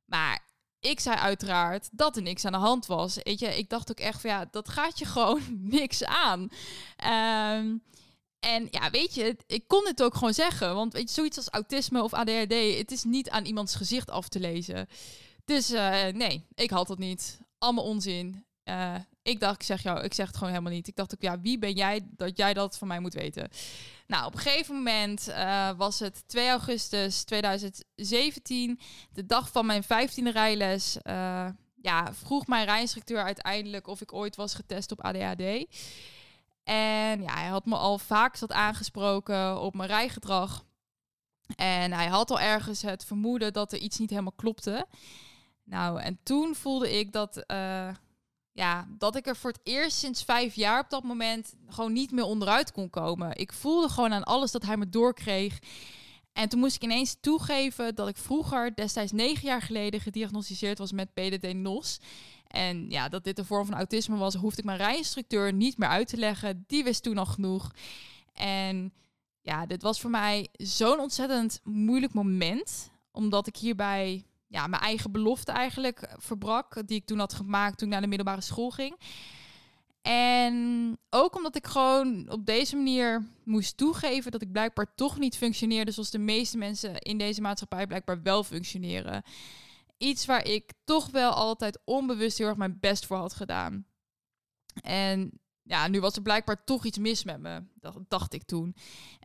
Maar 0.04 0.46
ik 0.80 1.00
zei 1.00 1.16
uiteraard 1.16 1.88
dat 1.92 2.16
er 2.16 2.22
niks 2.22 2.44
aan 2.44 2.52
de 2.52 2.58
hand 2.58 2.86
was. 2.86 3.18
Weet 3.22 3.38
je, 3.38 3.58
ik 3.58 3.68
dacht 3.68 3.90
ook 3.90 4.00
echt 4.00 4.20
van 4.20 4.30
ja, 4.30 4.48
dat 4.50 4.68
gaat 4.68 4.98
je 4.98 5.04
gewoon 5.14 5.42
niks 5.58 6.04
aan. 6.04 6.40
Um, 7.60 7.82
en 8.40 8.68
ja, 8.70 8.90
weet 8.90 9.14
je, 9.14 9.36
ik 9.46 9.68
kon 9.68 9.86
het 9.86 10.02
ook 10.02 10.14
gewoon 10.14 10.34
zeggen. 10.34 10.74
Want 10.74 10.92
weet 10.92 11.08
je, 11.08 11.14
zoiets 11.14 11.36
als 11.36 11.48
autisme 11.48 12.02
of 12.02 12.12
ADHD, 12.12 12.76
het 12.78 12.90
is 12.90 13.04
niet 13.04 13.30
aan 13.30 13.44
iemands 13.44 13.74
gezicht 13.74 14.10
af 14.10 14.28
te 14.28 14.40
lezen. 14.40 14.88
Dus 15.44 15.70
uh, 15.70 16.06
nee, 16.06 16.46
ik 16.54 16.70
had 16.70 16.88
het 16.88 16.98
niet. 16.98 17.40
Allemaal 17.58 17.84
onzin. 17.84 18.44
Uh, 18.64 18.94
ik 19.30 19.40
dacht, 19.40 19.54
ik 19.54 19.62
zeg 19.62 19.82
jou, 19.82 20.00
ik 20.00 20.14
zeg 20.14 20.26
het 20.26 20.36
gewoon 20.36 20.52
helemaal 20.52 20.72
niet. 20.72 20.88
Ik 20.88 20.96
dacht 20.96 21.14
ook, 21.14 21.22
ja, 21.22 21.40
wie 21.40 21.58
ben 21.58 21.72
jij 21.72 22.00
dat 22.16 22.36
jij 22.36 22.54
dat 22.54 22.78
van 22.78 22.88
mij 22.88 23.00
moet 23.00 23.14
weten? 23.14 23.48
Nou, 24.06 24.26
op 24.26 24.34
een 24.34 24.40
gegeven 24.40 24.74
moment 24.74 25.28
uh, 25.28 25.70
was 25.76 25.98
het 25.98 26.28
2 26.28 26.48
augustus 26.48 27.24
2017, 27.24 28.80
de 29.12 29.26
dag 29.26 29.50
van 29.50 29.66
mijn 29.66 29.84
15e 29.84 30.32
rijles. 30.32 30.96
Uh, 31.02 31.46
ja, 31.82 32.14
vroeg 32.14 32.46
mijn 32.46 32.64
rijinstructeur 32.64 33.22
uiteindelijk 33.22 33.86
of 33.86 34.00
ik 34.00 34.12
ooit 34.12 34.36
was 34.36 34.54
getest 34.54 34.92
op 34.92 35.00
ADHD. 35.00 35.66
En 36.64 37.22
ja, 37.22 37.34
hij 37.34 37.48
had 37.48 37.66
me 37.66 37.76
al 37.76 37.98
vaak 37.98 38.36
zat 38.36 38.52
aangesproken 38.52 39.60
op 39.60 39.74
mijn 39.74 39.88
rijgedrag. 39.88 40.64
En 41.56 41.92
hij 41.92 42.06
had 42.06 42.30
al 42.30 42.40
ergens 42.40 42.82
het 42.82 43.04
vermoeden 43.04 43.52
dat 43.52 43.72
er 43.72 43.78
iets 43.78 43.98
niet 43.98 44.10
helemaal 44.10 44.32
klopte. 44.36 44.86
Nou, 45.64 46.00
en 46.00 46.18
toen 46.22 46.54
voelde 46.54 46.98
ik 46.98 47.12
dat, 47.12 47.44
uh, 47.46 47.88
ja, 48.52 48.88
dat 48.98 49.16
ik 49.16 49.26
er 49.26 49.36
voor 49.36 49.50
het 49.50 49.60
eerst 49.62 49.96
sinds 49.96 50.24
vijf 50.24 50.54
jaar 50.54 50.80
op 50.80 50.90
dat 50.90 51.02
moment 51.02 51.54
gewoon 51.68 51.92
niet 51.92 52.10
meer 52.10 52.24
onderuit 52.24 52.72
kon 52.72 52.90
komen. 52.90 53.36
Ik 53.36 53.52
voelde 53.52 53.88
gewoon 53.88 54.12
aan 54.12 54.24
alles 54.24 54.50
dat 54.50 54.62
hij 54.62 54.76
me 54.76 54.88
doorkreeg. 54.88 55.58
En 56.32 56.48
toen 56.48 56.60
moest 56.60 56.74
ik 56.74 56.82
ineens 56.82 57.16
toegeven 57.20 57.94
dat 57.94 58.08
ik 58.08 58.16
vroeger, 58.16 58.74
destijds 58.74 59.12
negen 59.12 59.46
jaar 59.46 59.62
geleden, 59.62 60.00
gediagnosticeerd 60.00 60.78
was 60.78 60.92
met 60.92 61.14
PDD-NOS. 61.14 62.00
En 62.46 62.90
ja, 62.90 63.08
dat 63.08 63.24
dit 63.24 63.38
een 63.38 63.44
vorm 63.44 63.66
van 63.66 63.74
autisme 63.74 64.16
was, 64.16 64.34
hoefde 64.34 64.58
ik 64.58 64.64
mijn 64.64 64.78
rijinstructeur 64.78 65.52
niet 65.52 65.78
meer 65.78 65.88
uit 65.88 66.08
te 66.08 66.16
leggen. 66.16 66.64
Die 66.66 66.84
wist 66.84 67.02
toen 67.02 67.18
al 67.18 67.26
genoeg. 67.26 67.70
En 68.32 68.92
ja, 69.40 69.66
dit 69.66 69.82
was 69.82 70.00
voor 70.00 70.10
mij 70.10 70.48
zo'n 70.52 71.00
ontzettend 71.00 71.60
moeilijk 71.64 72.12
moment. 72.12 72.90
Omdat 73.12 73.46
ik 73.46 73.56
hierbij 73.56 74.24
ja, 74.50 74.66
mijn 74.66 74.82
eigen 74.82 75.12
belofte 75.12 75.52
eigenlijk 75.52 76.14
verbrak. 76.16 76.86
Die 76.86 76.96
ik 76.96 77.06
toen 77.06 77.18
had 77.18 77.32
gemaakt 77.32 77.78
toen 77.78 77.86
ik 77.86 77.92
naar 77.92 78.02
de 78.02 78.08
middelbare 78.08 78.40
school 78.40 78.70
ging. 78.70 78.98
En 80.02 80.98
ook 81.10 81.36
omdat 81.36 81.56
ik 81.56 81.66
gewoon 81.66 82.30
op 82.30 82.46
deze 82.46 82.76
manier 82.76 83.26
moest 83.44 83.76
toegeven 83.76 84.30
dat 84.30 84.42
ik 84.42 84.52
blijkbaar 84.52 84.94
toch 84.94 85.18
niet 85.18 85.36
functioneerde 85.36 85.90
zoals 85.90 86.10
de 86.10 86.18
meeste 86.18 86.58
mensen 86.58 86.98
in 86.98 87.18
deze 87.18 87.40
maatschappij 87.40 87.86
blijkbaar 87.86 88.22
wel 88.22 88.44
functioneren. 88.44 89.22
Iets 89.98 90.26
waar 90.26 90.46
ik 90.46 90.72
toch 90.84 91.10
wel 91.10 91.32
altijd 91.32 91.80
onbewust 91.84 92.38
heel 92.38 92.46
erg 92.46 92.56
mijn 92.56 92.78
best 92.80 93.06
voor 93.06 93.16
had 93.16 93.34
gedaan. 93.34 93.86
En 94.82 95.40
ja, 95.62 95.88
nu 95.88 96.00
was 96.00 96.16
er 96.16 96.22
blijkbaar 96.22 96.64
toch 96.64 96.84
iets 96.84 96.98
mis 96.98 97.24
met 97.24 97.40
me, 97.40 97.62
dacht 98.08 98.32
ik 98.32 98.42
toen. 98.42 98.76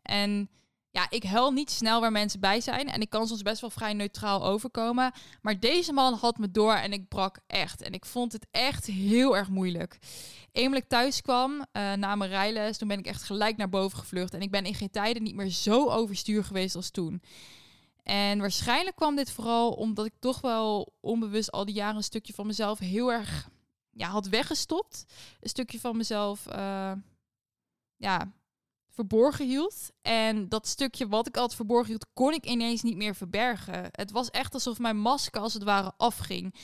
En 0.02 0.50
ja, 0.96 1.10
ik 1.10 1.24
huil 1.24 1.52
niet 1.52 1.72
snel 1.72 2.02
waar 2.02 2.12
mensen 2.12 2.40
bij 2.40 2.62
zijn. 2.62 2.90
En 2.90 3.02
ik 3.02 3.10
kan 3.10 3.28
soms 3.28 3.42
best 3.42 3.62
wel 3.62 3.70
vrij 3.70 3.94
neutraal 3.94 4.46
overkomen. 4.46 5.12
Maar 5.42 5.60
deze 5.60 5.94
man 5.94 6.14
had 6.14 6.38
me 6.38 6.52
door 6.52 6.74
en 6.74 6.92
ik 6.94 7.08
brak 7.08 7.40
echt. 7.48 7.82
En 7.82 7.94
ik 7.94 8.06
vond 8.06 8.32
het 8.32 8.48
echt 8.52 8.86
heel 8.86 9.38
erg 9.38 9.50
moeilijk. 9.50 9.98
Eenmaal 10.52 10.82
thuis 10.88 11.22
kwam 11.22 11.52
uh, 11.52 11.94
na 11.94 12.16
mijn 12.16 12.30
rijles, 12.30 12.78
toen 12.78 12.88
ben 12.88 13.00
ik 13.00 13.06
echt 13.06 13.24
gelijk 13.24 13.58
naar 13.58 13.70
boven 13.70 13.98
gevlucht. 13.98 14.34
En 14.34 14.42
ik 14.42 14.52
ben 14.52 14.66
in 14.66 14.76
geen 14.76 14.90
tijden 14.90 15.24
niet 15.24 15.36
meer 15.36 15.50
zo 15.50 15.90
overstuur 15.90 16.44
geweest 16.44 16.76
als 16.76 16.90
toen. 16.90 17.22
En 18.04 18.40
waarschijnlijk 18.40 18.96
kwam 18.96 19.16
dit 19.16 19.32
vooral 19.32 19.72
omdat 19.72 20.06
ik 20.06 20.14
toch 20.20 20.42
wel 20.42 20.94
onbewust 21.00 21.52
al 21.52 21.66
die 21.66 21.76
jaren 21.76 21.96
een 21.96 22.04
stukje 22.04 22.34
van 22.34 22.48
mezelf 22.48 22.80
heel 22.80 23.12
erg 23.12 23.50
ja, 23.90 24.08
had 24.08 24.28
weggestopt. 24.28 25.06
Een 25.40 25.50
stukje 25.50 25.80
van 25.80 25.98
mezelf, 25.98 26.46
uh, 26.50 26.92
ja, 27.96 28.34
verborgen 28.96 29.46
hield. 29.46 29.92
En 30.02 30.50
dat 30.50 30.68
stukje 30.68 31.08
wat 31.08 31.28
ik 31.28 31.36
altijd 31.36 31.56
verborgen 31.56 31.88
hield, 31.88 32.08
kon 32.14 32.34
ik 32.34 32.46
ineens 32.46 32.82
niet 32.82 32.98
meer 32.98 33.16
verbergen. 33.16 33.88
Het 33.92 34.12
was 34.12 34.30
echt 34.30 34.54
alsof 34.54 34.80
mijn 34.80 34.98
masker 34.98 35.42
als 35.42 35.54
het 35.54 35.64
ware 35.64 35.94
afging. 35.98 36.56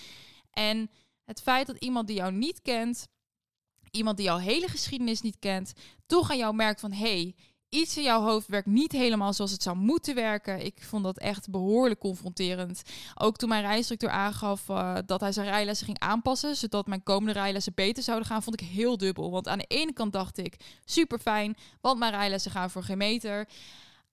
En 0.51 0.89
het 1.25 1.41
feit 1.41 1.67
dat 1.67 1.77
iemand 1.77 2.07
die 2.07 2.15
jou 2.15 2.31
niet 2.31 2.61
kent, 2.61 3.07
iemand 3.91 4.17
die 4.17 4.25
jouw 4.25 4.37
hele 4.37 4.67
geschiedenis 4.67 5.21
niet 5.21 5.39
kent, 5.39 5.73
toch 6.05 6.31
aan 6.31 6.37
jou 6.37 6.55
merkt 6.55 6.79
van 6.79 6.91
hé, 6.91 7.21
hey, 7.21 7.35
iets 7.71 7.97
in 7.97 8.03
jouw 8.03 8.21
hoofd 8.21 8.47
werkt 8.47 8.67
niet 8.67 8.91
helemaal 8.91 9.33
zoals 9.33 9.51
het 9.51 9.63
zou 9.63 9.77
moeten 9.77 10.15
werken. 10.15 10.65
Ik 10.65 10.83
vond 10.83 11.03
dat 11.03 11.17
echt 11.17 11.49
behoorlijk 11.49 11.99
confronterend. 11.99 12.81
Ook 13.15 13.37
toen 13.37 13.49
mijn 13.49 13.61
rijinstructeur 13.61 14.09
aangaf 14.09 14.69
uh, 14.69 14.97
dat 15.05 15.19
hij 15.19 15.31
zijn 15.31 15.47
rijlessen 15.47 15.85
ging 15.85 15.99
aanpassen, 15.99 16.55
zodat 16.55 16.87
mijn 16.87 17.03
komende 17.03 17.33
rijlessen 17.33 17.73
beter 17.75 18.03
zouden 18.03 18.27
gaan, 18.27 18.43
vond 18.43 18.61
ik 18.61 18.67
heel 18.67 18.97
dubbel. 18.97 19.31
Want 19.31 19.47
aan 19.47 19.57
de 19.57 19.65
ene 19.67 19.93
kant 19.93 20.13
dacht 20.13 20.37
ik, 20.37 20.55
super 20.85 21.19
fijn, 21.19 21.57
want 21.81 21.99
mijn 21.99 22.11
rijlessen 22.11 22.51
gaan 22.51 22.69
voor 22.69 22.83
geen 22.83 22.97
meter. 22.97 23.47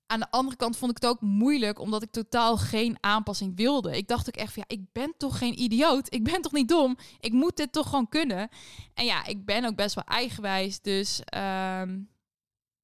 aan 0.06 0.20
de 0.20 0.30
andere 0.30 0.56
kant 0.56 0.76
vond 0.76 0.90
ik 0.90 1.02
het 1.02 1.10
ook 1.10 1.20
moeilijk, 1.20 1.78
omdat 1.78 2.02
ik 2.02 2.10
totaal 2.10 2.56
geen 2.56 2.96
aanpassing 3.00 3.56
wilde. 3.56 3.96
Ik 3.96 4.08
dacht 4.08 4.28
ook 4.28 4.36
echt 4.36 4.52
van, 4.52 4.64
ja, 4.68 4.76
ik 4.76 4.92
ben 4.92 5.14
toch 5.16 5.38
geen 5.38 5.62
idioot? 5.62 6.14
Ik 6.14 6.24
ben 6.24 6.42
toch 6.42 6.52
niet 6.52 6.68
dom? 6.68 6.96
Ik 7.20 7.32
moet 7.32 7.56
dit 7.56 7.72
toch 7.72 7.88
gewoon 7.88 8.08
kunnen? 8.08 8.48
En 8.94 9.04
ja, 9.04 9.26
ik 9.26 9.44
ben 9.44 9.64
ook 9.64 9.76
best 9.76 9.94
wel 9.94 10.04
eigenwijs, 10.04 10.80
dus 10.80 11.20
ehm, 11.24 11.98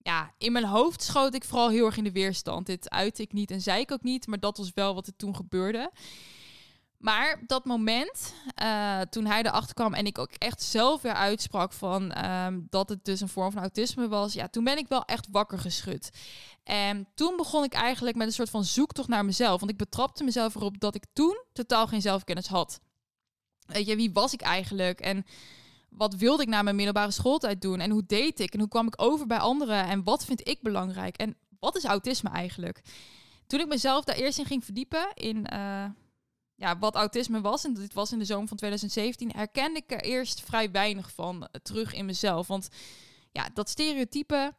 ja, 0.04 0.34
in 0.38 0.52
mijn 0.52 0.64
hoofd 0.64 1.02
schoot 1.02 1.34
ik 1.34 1.44
vooral 1.44 1.68
heel 1.68 1.86
erg 1.86 1.96
in 1.96 2.04
de 2.04 2.12
weerstand. 2.12 2.66
Dit 2.66 2.90
uitte 2.90 3.22
ik 3.22 3.32
niet 3.32 3.50
en 3.50 3.60
zei 3.60 3.80
ik 3.80 3.92
ook 3.92 4.02
niet, 4.02 4.26
maar 4.26 4.40
dat 4.40 4.56
was 4.56 4.72
wel 4.74 4.94
wat 4.94 5.06
er 5.06 5.16
toen 5.16 5.36
gebeurde. 5.36 5.90
Maar 6.98 7.42
dat 7.46 7.64
moment, 7.64 8.34
uh, 8.62 9.00
toen 9.00 9.26
hij 9.26 9.42
erachter 9.42 9.74
kwam 9.74 9.94
en 9.94 10.06
ik 10.06 10.18
ook 10.18 10.30
echt 10.38 10.62
zelf 10.62 11.02
weer 11.02 11.12
uitsprak 11.12 11.72
van 11.72 12.12
ehm, 12.12 12.60
dat 12.70 12.88
het 12.88 13.04
dus 13.04 13.20
een 13.20 13.28
vorm 13.28 13.52
van 13.52 13.60
autisme 13.60 14.08
was, 14.08 14.32
ja, 14.32 14.48
toen 14.48 14.64
ben 14.64 14.78
ik 14.78 14.88
wel 14.88 15.04
echt 15.04 15.28
wakker 15.30 15.58
geschud. 15.58 16.10
En 16.62 17.08
toen 17.14 17.36
begon 17.36 17.64
ik 17.64 17.72
eigenlijk 17.72 18.16
met 18.16 18.26
een 18.26 18.32
soort 18.32 18.50
van 18.50 18.64
zoektocht 18.64 19.08
naar 19.08 19.24
mezelf. 19.24 19.60
Want 19.60 19.72
ik 19.72 19.78
betrapte 19.78 20.24
mezelf 20.24 20.54
erop 20.54 20.80
dat 20.80 20.94
ik 20.94 21.04
toen 21.12 21.42
totaal 21.52 21.86
geen 21.86 22.02
zelfkennis 22.02 22.46
had. 22.46 22.80
Weet 23.66 23.86
je, 23.86 23.96
wie 23.96 24.12
was 24.12 24.32
ik 24.32 24.40
eigenlijk? 24.40 25.00
En 25.00 25.24
wat 25.96 26.14
wilde 26.14 26.42
ik 26.42 26.48
na 26.48 26.62
mijn 26.62 26.76
middelbare 26.76 27.10
schooltijd 27.10 27.62
doen? 27.62 27.80
En 27.80 27.90
hoe 27.90 28.06
deed 28.06 28.40
ik? 28.40 28.52
En 28.52 28.58
hoe 28.58 28.68
kwam 28.68 28.86
ik 28.86 29.02
over 29.02 29.26
bij 29.26 29.38
anderen? 29.38 29.84
En 29.84 30.04
wat 30.04 30.24
vind 30.24 30.48
ik 30.48 30.62
belangrijk? 30.62 31.16
En 31.16 31.36
wat 31.60 31.76
is 31.76 31.84
autisme 31.84 32.30
eigenlijk? 32.30 32.82
Toen 33.46 33.60
ik 33.60 33.68
mezelf 33.68 34.04
daar 34.04 34.16
eerst 34.16 34.38
in 34.38 34.44
ging 34.44 34.64
verdiepen, 34.64 35.08
in 35.14 35.46
uh, 35.52 35.84
ja, 36.54 36.78
wat 36.78 36.94
autisme 36.94 37.40
was, 37.40 37.64
en 37.64 37.74
dit 37.74 37.94
was 37.94 38.12
in 38.12 38.18
de 38.18 38.24
zomer 38.24 38.48
van 38.48 38.56
2017, 38.56 39.30
herkende 39.36 39.78
ik 39.78 39.92
er 39.92 40.00
eerst 40.00 40.40
vrij 40.40 40.70
weinig 40.70 41.10
van 41.10 41.48
terug 41.62 41.94
in 41.94 42.04
mezelf. 42.04 42.46
Want 42.46 42.68
ja, 43.32 43.48
dat 43.54 43.68
stereotype, 43.68 44.54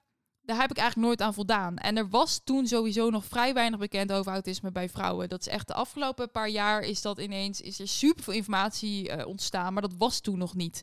daar 0.45 0.61
heb 0.61 0.71
ik 0.71 0.77
eigenlijk 0.77 1.07
nooit 1.07 1.21
aan 1.21 1.33
voldaan. 1.33 1.77
En 1.77 1.97
er 1.97 2.09
was 2.09 2.41
toen 2.43 2.67
sowieso 2.67 3.09
nog 3.09 3.25
vrij 3.25 3.53
weinig 3.53 3.79
bekend 3.79 4.11
over 4.11 4.31
autisme 4.31 4.71
bij 4.71 4.89
vrouwen. 4.89 5.29
Dat 5.29 5.39
is 5.39 5.47
echt 5.47 5.67
de 5.67 5.73
afgelopen 5.73 6.31
paar 6.31 6.49
jaar 6.49 6.81
is 6.81 7.01
dat 7.01 7.19
ineens, 7.19 7.61
is 7.61 7.79
er 7.79 7.87
super 7.87 8.23
veel 8.23 8.33
informatie 8.33 9.09
uh, 9.09 9.27
ontstaan, 9.27 9.73
maar 9.73 9.81
dat 9.81 9.95
was 9.97 10.19
toen 10.19 10.37
nog 10.37 10.55
niet. 10.55 10.81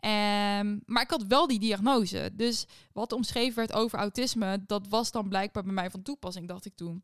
Um, 0.00 0.82
maar 0.86 1.02
ik 1.02 1.10
had 1.10 1.24
wel 1.26 1.46
die 1.46 1.58
diagnose. 1.58 2.30
Dus 2.34 2.66
wat 2.92 3.12
omschreven 3.12 3.56
werd 3.56 3.72
over 3.72 3.98
autisme, 3.98 4.62
dat 4.66 4.88
was 4.88 5.10
dan 5.10 5.28
blijkbaar 5.28 5.62
bij 5.62 5.72
mij 5.72 5.90
van 5.90 6.02
toepassing, 6.02 6.48
dacht 6.48 6.64
ik 6.64 6.76
toen. 6.76 7.02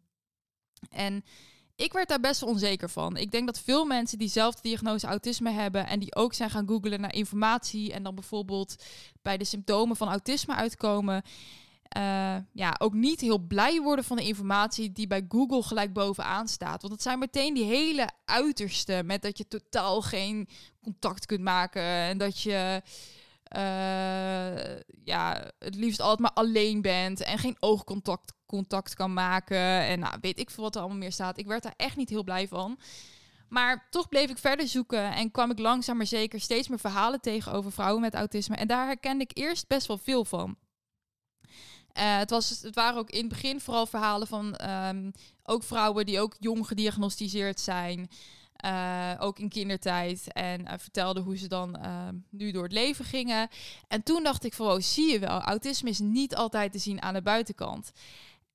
En 0.91 1.25
ik 1.77 1.93
werd 1.93 2.09
daar 2.09 2.21
best 2.21 2.41
wel 2.41 2.51
onzeker 2.51 2.91
van. 2.91 3.17
Ik 3.17 3.31
denk 3.31 3.47
dat 3.47 3.61
veel 3.61 3.85
mensen 3.85 4.19
die 4.19 4.29
zelf 4.29 4.55
de 4.55 4.69
diagnose 4.69 5.07
autisme 5.07 5.51
hebben 5.51 5.87
en 5.87 5.99
die 5.99 6.15
ook 6.15 6.35
zijn 6.35 6.51
gaan 6.51 6.69
googlen 6.69 7.01
naar 7.01 7.15
informatie 7.15 7.93
en 7.93 8.03
dan 8.03 8.15
bijvoorbeeld 8.15 8.85
bij 9.23 9.37
de 9.37 9.45
symptomen 9.45 9.97
van 9.97 10.09
autisme 10.09 10.55
uitkomen, 10.55 11.23
uh, 11.97 12.37
ja, 12.53 12.75
ook 12.79 12.93
niet 12.95 13.21
heel 13.21 13.39
blij 13.39 13.81
worden 13.81 14.05
van 14.05 14.17
de 14.17 14.27
informatie 14.27 14.93
die 14.93 15.07
bij 15.07 15.25
Google 15.29 15.63
gelijk 15.63 15.93
bovenaan 15.93 16.49
staat. 16.49 16.81
Want 16.81 16.93
het 16.93 17.03
zijn 17.03 17.19
meteen 17.19 17.55
die 17.55 17.65
hele 17.65 18.11
uiterste 18.25 19.03
met 19.05 19.23
dat 19.23 19.39
je 19.39 19.49
totaal 19.49 20.03
geen 20.03 20.49
contact 20.83 21.27
kunt 21.27 21.41
maken 21.41 21.83
en 21.83 22.19
dat 22.19 22.41
je 22.41 22.83
uh, 23.57 24.79
ja, 25.05 25.51
het 25.59 25.75
liefst 25.75 26.01
altijd 26.01 26.19
maar 26.19 26.45
alleen 26.45 26.83
bent 26.83 27.23
en 27.23 27.39
geen 27.39 27.57
oogcontact 27.61 28.33
contact 28.47 28.95
kan 28.95 29.13
maken. 29.13 29.87
En 29.87 29.99
nou, 29.99 30.19
weet 30.21 30.39
ik 30.39 30.51
veel 30.51 30.63
wat 30.63 30.75
er 30.75 30.81
allemaal 30.81 30.99
meer 30.99 31.13
staat. 31.13 31.39
Ik 31.39 31.47
werd 31.47 31.63
daar 31.63 31.75
echt 31.77 31.97
niet 31.97 32.09
heel 32.11 32.25
blij 32.25 32.49
van. 32.49 32.79
Maar 33.49 33.87
toch 33.91 34.09
bleef 34.09 34.31
ik 34.31 34.39
verder 34.39 34.69
zoeken 34.69 35.13
en 35.13 35.31
kwam 35.31 35.51
ik 35.51 35.59
langzaam 35.59 35.97
maar 35.97 36.07
zeker 36.07 36.41
steeds 36.41 36.69
meer 36.69 36.79
verhalen 36.79 37.21
tegen 37.21 37.53
over 37.53 37.73
vrouwen 37.73 38.01
met 38.01 38.15
autisme. 38.15 38.57
En 38.57 38.67
daar 38.67 38.87
herkende 38.87 39.25
ik 39.25 39.39
eerst 39.39 39.67
best 39.67 39.87
wel 39.87 39.99
veel 39.99 40.25
van. 40.25 40.57
Uh, 41.99 42.17
het, 42.19 42.31
was, 42.31 42.61
het 42.63 42.75
waren 42.75 42.99
ook 42.99 43.11
in 43.11 43.21
het 43.21 43.29
begin 43.29 43.61
vooral 43.61 43.87
verhalen 43.87 44.27
van 44.27 44.71
um, 44.71 45.13
ook 45.43 45.63
vrouwen 45.63 46.07
die 46.07 46.21
ook 46.21 46.37
jong 46.39 46.67
gediagnosticeerd 46.67 47.61
zijn. 47.61 48.09
Uh, 48.67 49.13
ook 49.19 49.39
in 49.39 49.49
kindertijd. 49.49 50.33
En 50.33 50.61
uh, 50.61 50.73
vertelde 50.77 51.21
hoe 51.21 51.37
ze 51.37 51.49
dan 51.49 51.77
uh, 51.83 52.09
nu 52.31 52.51
door 52.51 52.63
het 52.63 52.73
leven 52.73 53.05
gingen. 53.05 53.49
En 53.89 54.03
toen 54.03 54.23
dacht 54.23 54.45
ik 54.45 54.55
van, 54.55 54.67
oh, 54.67 54.81
zie 54.81 55.13
je 55.13 55.19
wel, 55.19 55.41
autisme 55.41 55.91
is 55.91 55.99
niet 55.99 56.37
altijd 56.37 56.73
te 56.73 56.79
zien 56.79 57.03
aan 57.03 57.15
de 57.15 57.23
buitenkant. 57.23 57.91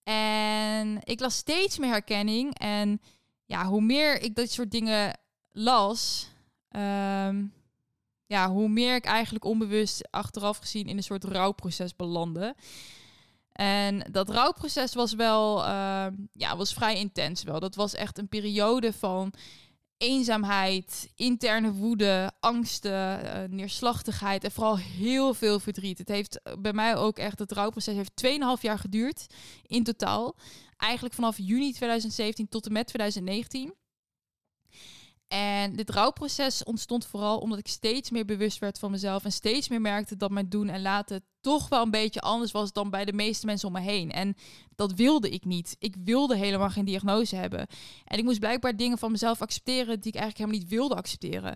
En 0.03 0.99
ik 1.03 1.19
las 1.19 1.35
steeds 1.35 1.77
meer 1.77 1.89
herkenning. 1.89 2.59
En 2.59 3.01
ja, 3.45 3.65
hoe 3.65 3.81
meer 3.81 4.21
ik 4.21 4.35
dat 4.35 4.51
soort 4.51 4.71
dingen 4.71 5.19
las, 5.51 6.29
um, 6.69 7.53
ja, 8.25 8.49
hoe 8.49 8.69
meer 8.69 8.95
ik 8.95 9.05
eigenlijk 9.05 9.45
onbewust 9.45 10.11
achteraf 10.11 10.57
gezien 10.57 10.87
in 10.87 10.97
een 10.97 11.03
soort 11.03 11.23
rouwproces 11.23 11.95
belandde. 11.95 12.55
En 13.51 14.07
dat 14.11 14.29
rouwproces 14.29 14.93
was 14.93 15.13
wel, 15.13 15.59
uh, 15.59 16.05
ja, 16.31 16.57
was 16.57 16.73
vrij 16.73 16.95
intens 16.95 17.43
wel. 17.43 17.59
Dat 17.59 17.75
was 17.75 17.93
echt 17.93 18.17
een 18.17 18.27
periode 18.27 18.93
van 18.93 19.33
eenzaamheid, 20.01 21.09
interne 21.15 21.71
woede, 21.71 22.31
angsten, 22.39 23.23
uh, 23.23 23.31
neerslachtigheid 23.49 24.43
en 24.43 24.51
vooral 24.51 24.77
heel 24.77 25.33
veel 25.33 25.59
verdriet. 25.59 25.97
Het 25.97 26.07
heeft 26.07 26.41
eh, 26.41 26.53
bij 26.59 26.73
mij 26.73 26.95
ook 26.95 27.17
echt, 27.17 27.39
het 27.39 27.51
rouwproces 27.51 27.95
heeft 27.95 28.23
2,5 28.57 28.61
jaar 28.61 28.79
geduurd 28.79 29.25
in 29.65 29.83
totaal. 29.83 30.35
Eigenlijk 30.77 31.15
vanaf 31.15 31.37
juni 31.37 31.71
2017 31.73 32.49
tot 32.49 32.65
en 32.65 32.71
met 32.71 32.87
2019. 32.87 33.73
En 35.31 35.75
dit 35.75 35.89
rouwproces 35.89 36.63
ontstond 36.63 37.05
vooral 37.05 37.37
omdat 37.37 37.59
ik 37.59 37.67
steeds 37.67 38.09
meer 38.09 38.25
bewust 38.25 38.59
werd 38.59 38.79
van 38.79 38.91
mezelf 38.91 39.23
en 39.23 39.31
steeds 39.31 39.69
meer 39.69 39.81
merkte 39.81 40.17
dat 40.17 40.31
mijn 40.31 40.49
doen 40.49 40.69
en 40.69 40.81
laten 40.81 41.23
toch 41.41 41.69
wel 41.69 41.83
een 41.83 41.91
beetje 41.91 42.21
anders 42.21 42.51
was 42.51 42.73
dan 42.73 42.89
bij 42.89 43.05
de 43.05 43.13
meeste 43.13 43.45
mensen 43.45 43.67
om 43.67 43.73
me 43.73 43.79
heen. 43.79 44.11
En 44.11 44.35
dat 44.75 44.93
wilde 44.93 45.29
ik 45.29 45.45
niet. 45.45 45.75
Ik 45.79 45.95
wilde 46.03 46.35
helemaal 46.35 46.69
geen 46.69 46.85
diagnose 46.85 47.35
hebben. 47.35 47.67
En 48.05 48.17
ik 48.17 48.23
moest 48.23 48.39
blijkbaar 48.39 48.75
dingen 48.75 48.97
van 48.97 49.11
mezelf 49.11 49.41
accepteren 49.41 49.99
die 49.99 50.11
ik 50.11 50.19
eigenlijk 50.19 50.37
helemaal 50.37 50.59
niet 50.59 50.69
wilde 50.69 50.95
accepteren. 50.95 51.55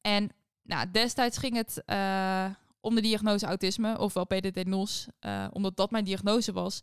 En 0.00 0.30
nou, 0.62 0.90
destijds 0.90 1.38
ging 1.38 1.56
het 1.56 1.82
uh, 1.86 2.46
om 2.80 2.94
de 2.94 3.00
diagnose 3.00 3.46
autisme, 3.46 3.98
ofwel 3.98 4.26
PDD-NOS, 4.26 5.06
eh, 5.18 5.46
omdat 5.52 5.76
dat 5.76 5.90
mijn 5.90 6.04
diagnose 6.04 6.52
was. 6.52 6.80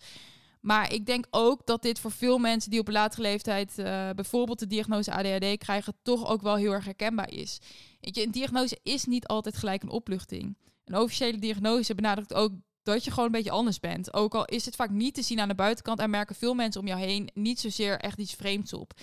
Maar 0.66 0.94
ik 0.94 1.06
denk 1.06 1.26
ook 1.30 1.66
dat 1.66 1.82
dit 1.82 2.00
voor 2.00 2.12
veel 2.12 2.38
mensen 2.38 2.72
die 2.72 2.80
op 2.80 2.88
een 2.88 2.94
latere 2.94 3.22
leeftijd 3.22 3.74
uh, 3.80 4.10
bijvoorbeeld 4.16 4.60
de 4.60 4.68
diagnose 4.68 5.12
ADHD 5.12 5.58
krijgen, 5.58 5.94
toch 6.02 6.28
ook 6.28 6.42
wel 6.42 6.56
heel 6.56 6.72
erg 6.72 6.86
herkenbaar 6.86 7.32
is. 7.32 7.60
Weet 8.02 8.16
je, 8.16 8.24
een 8.24 8.32
diagnose 8.32 8.80
is 8.84 9.06
niet 9.06 9.28
altijd 9.28 9.58
gelijk 9.58 9.84
een 9.84 9.90
opluchting. 9.90 10.58
Een 10.86 10.98
officiële 10.98 11.38
diagnose 11.38 11.96
benadrukt 11.96 12.34
ook 12.34 12.52
dat 12.84 13.04
je 13.04 13.10
gewoon 13.10 13.26
een 13.26 13.32
beetje 13.32 13.52
anders 13.52 13.80
bent. 13.80 14.14
Ook 14.14 14.36
al 14.36 14.46
is 14.46 14.66
het 14.66 14.76
vaak 14.76 14.90
niet 14.90 15.14
te 15.14 15.22
zien 15.22 15.40
aan 15.40 15.48
de 15.48 15.56
buitenkant 15.56 16.00
en 16.00 16.10
merken 16.10 16.36
veel 16.36 16.54
mensen 16.54 16.82
om 16.82 16.88
jou 16.88 17.00
heen 17.00 17.30
niet 17.34 17.60
zozeer 17.60 18.00
echt 18.00 18.18
iets 18.18 18.34
vreemds 18.34 18.74
op. 18.74 18.94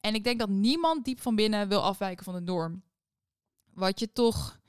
En 0.00 0.14
ik 0.14 0.24
denk 0.24 0.38
dat 0.38 0.48
niemand 0.48 1.04
diep 1.04 1.20
van 1.20 1.34
binnen 1.34 1.68
wil 1.68 1.82
afwijken 1.82 2.24
van 2.24 2.34
de 2.34 2.40
norm. 2.40 2.82
Wat 3.74 4.00
je 4.00 4.12
toch 4.12 4.60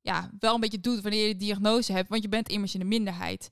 ja, 0.00 0.30
wel 0.38 0.54
een 0.54 0.60
beetje 0.60 0.80
doet 0.80 1.00
wanneer 1.00 1.26
je 1.26 1.32
de 1.32 1.44
diagnose 1.44 1.92
hebt, 1.92 2.08
want 2.08 2.22
je 2.22 2.28
bent 2.28 2.48
immers 2.48 2.74
in 2.74 2.80
de 2.80 2.86
minderheid. 2.86 3.48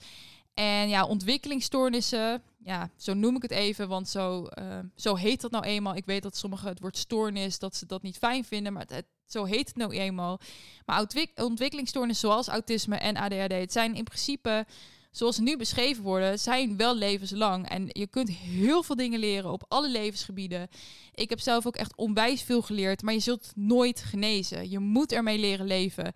En 0.58 0.88
ja, 0.88 1.06
ontwikkelingsstoornissen, 1.06 2.42
ja, 2.64 2.90
zo 2.96 3.14
noem 3.14 3.36
ik 3.36 3.42
het 3.42 3.50
even, 3.50 3.88
want 3.88 4.08
zo, 4.08 4.48
uh, 4.58 4.78
zo 4.96 5.14
heet 5.14 5.40
dat 5.40 5.50
nou 5.50 5.64
eenmaal. 5.64 5.94
Ik 5.94 6.04
weet 6.04 6.22
dat 6.22 6.36
sommigen 6.36 6.68
het 6.68 6.80
woord 6.80 6.96
stoornis, 6.96 7.58
dat 7.58 7.76
ze 7.76 7.86
dat 7.86 8.02
niet 8.02 8.18
fijn 8.18 8.44
vinden, 8.44 8.72
maar 8.72 8.84
het, 8.86 9.04
zo 9.26 9.44
heet 9.44 9.68
het 9.68 9.76
nou 9.76 9.92
eenmaal. 9.92 10.40
Maar 10.86 11.06
ontwikkelingsstoornissen 11.34 12.28
zoals 12.28 12.48
autisme 12.48 12.96
en 12.96 13.16
ADHD, 13.16 13.52
het 13.52 13.72
zijn 13.72 13.94
in 13.94 14.04
principe, 14.04 14.66
zoals 15.10 15.36
ze 15.36 15.42
nu 15.42 15.56
beschreven 15.56 16.02
worden, 16.02 16.38
zijn 16.38 16.76
wel 16.76 16.96
levenslang. 16.96 17.68
En 17.68 17.86
je 17.88 18.06
kunt 18.06 18.30
heel 18.30 18.82
veel 18.82 18.96
dingen 18.96 19.18
leren 19.18 19.52
op 19.52 19.64
alle 19.68 19.88
levensgebieden. 19.90 20.68
Ik 21.14 21.30
heb 21.30 21.40
zelf 21.40 21.66
ook 21.66 21.76
echt 21.76 21.96
onwijs 21.96 22.42
veel 22.42 22.62
geleerd, 22.62 23.02
maar 23.02 23.14
je 23.14 23.20
zult 23.20 23.52
nooit 23.54 24.00
genezen. 24.00 24.70
Je 24.70 24.78
moet 24.78 25.12
ermee 25.12 25.38
leren 25.38 25.66
leven. 25.66 26.12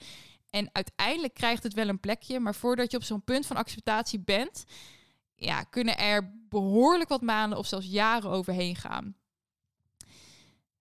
En 0.53 0.69
uiteindelijk 0.73 1.35
krijgt 1.35 1.63
het 1.63 1.75
wel 1.75 1.89
een 1.89 2.01
plekje, 2.01 2.41
maar 2.41 2.55
voordat 2.55 2.91
je 2.91 2.97
op 2.97 3.03
zo'n 3.03 3.25
punt 3.25 3.47
van 3.47 3.57
acceptatie 3.57 4.21
bent, 4.21 4.65
ja, 5.35 5.63
kunnen 5.63 5.99
er 5.99 6.33
behoorlijk 6.49 7.09
wat 7.09 7.21
maanden 7.21 7.59
of 7.59 7.67
zelfs 7.67 7.87
jaren 7.87 8.31
overheen 8.31 8.77
gaan. 8.77 9.17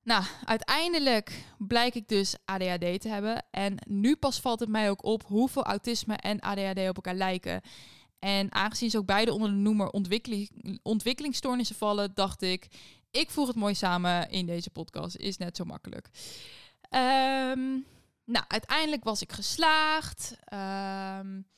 Nou, 0.03 0.23
uiteindelijk 0.45 1.45
blijk 1.57 1.95
ik 1.95 2.07
dus 2.07 2.35
ADHD 2.45 3.01
te 3.01 3.07
hebben. 3.07 3.45
En 3.51 3.77
nu 3.87 4.15
pas 4.15 4.39
valt 4.39 4.59
het 4.59 4.69
mij 4.69 4.89
ook 4.89 5.03
op 5.03 5.23
hoeveel 5.23 5.63
autisme 5.63 6.15
en 6.15 6.39
ADHD 6.39 6.89
op 6.89 6.95
elkaar 6.95 7.15
lijken. 7.15 7.61
En 8.19 8.51
aangezien 8.53 8.89
ze 8.89 8.97
ook 8.97 9.05
beide 9.05 9.33
onder 9.33 9.49
de 9.49 9.55
noemer 9.55 9.89
ontwikkeling, 9.89 10.79
ontwikkelingsstoornissen 10.83 11.75
vallen, 11.75 12.11
dacht 12.13 12.41
ik, 12.41 12.67
ik 13.11 13.29
voeg 13.29 13.47
het 13.47 13.55
mooi 13.55 13.75
samen 13.75 14.29
in 14.29 14.45
deze 14.45 14.69
podcast. 14.69 15.15
Is 15.15 15.37
net 15.37 15.55
zo 15.55 15.63
makkelijk. 15.63 16.09
Um, 16.89 17.85
nou, 18.25 18.45
uiteindelijk 18.47 19.03
was 19.03 19.21
ik 19.21 19.31
geslaagd. 19.31 20.35
Um, 20.53 21.49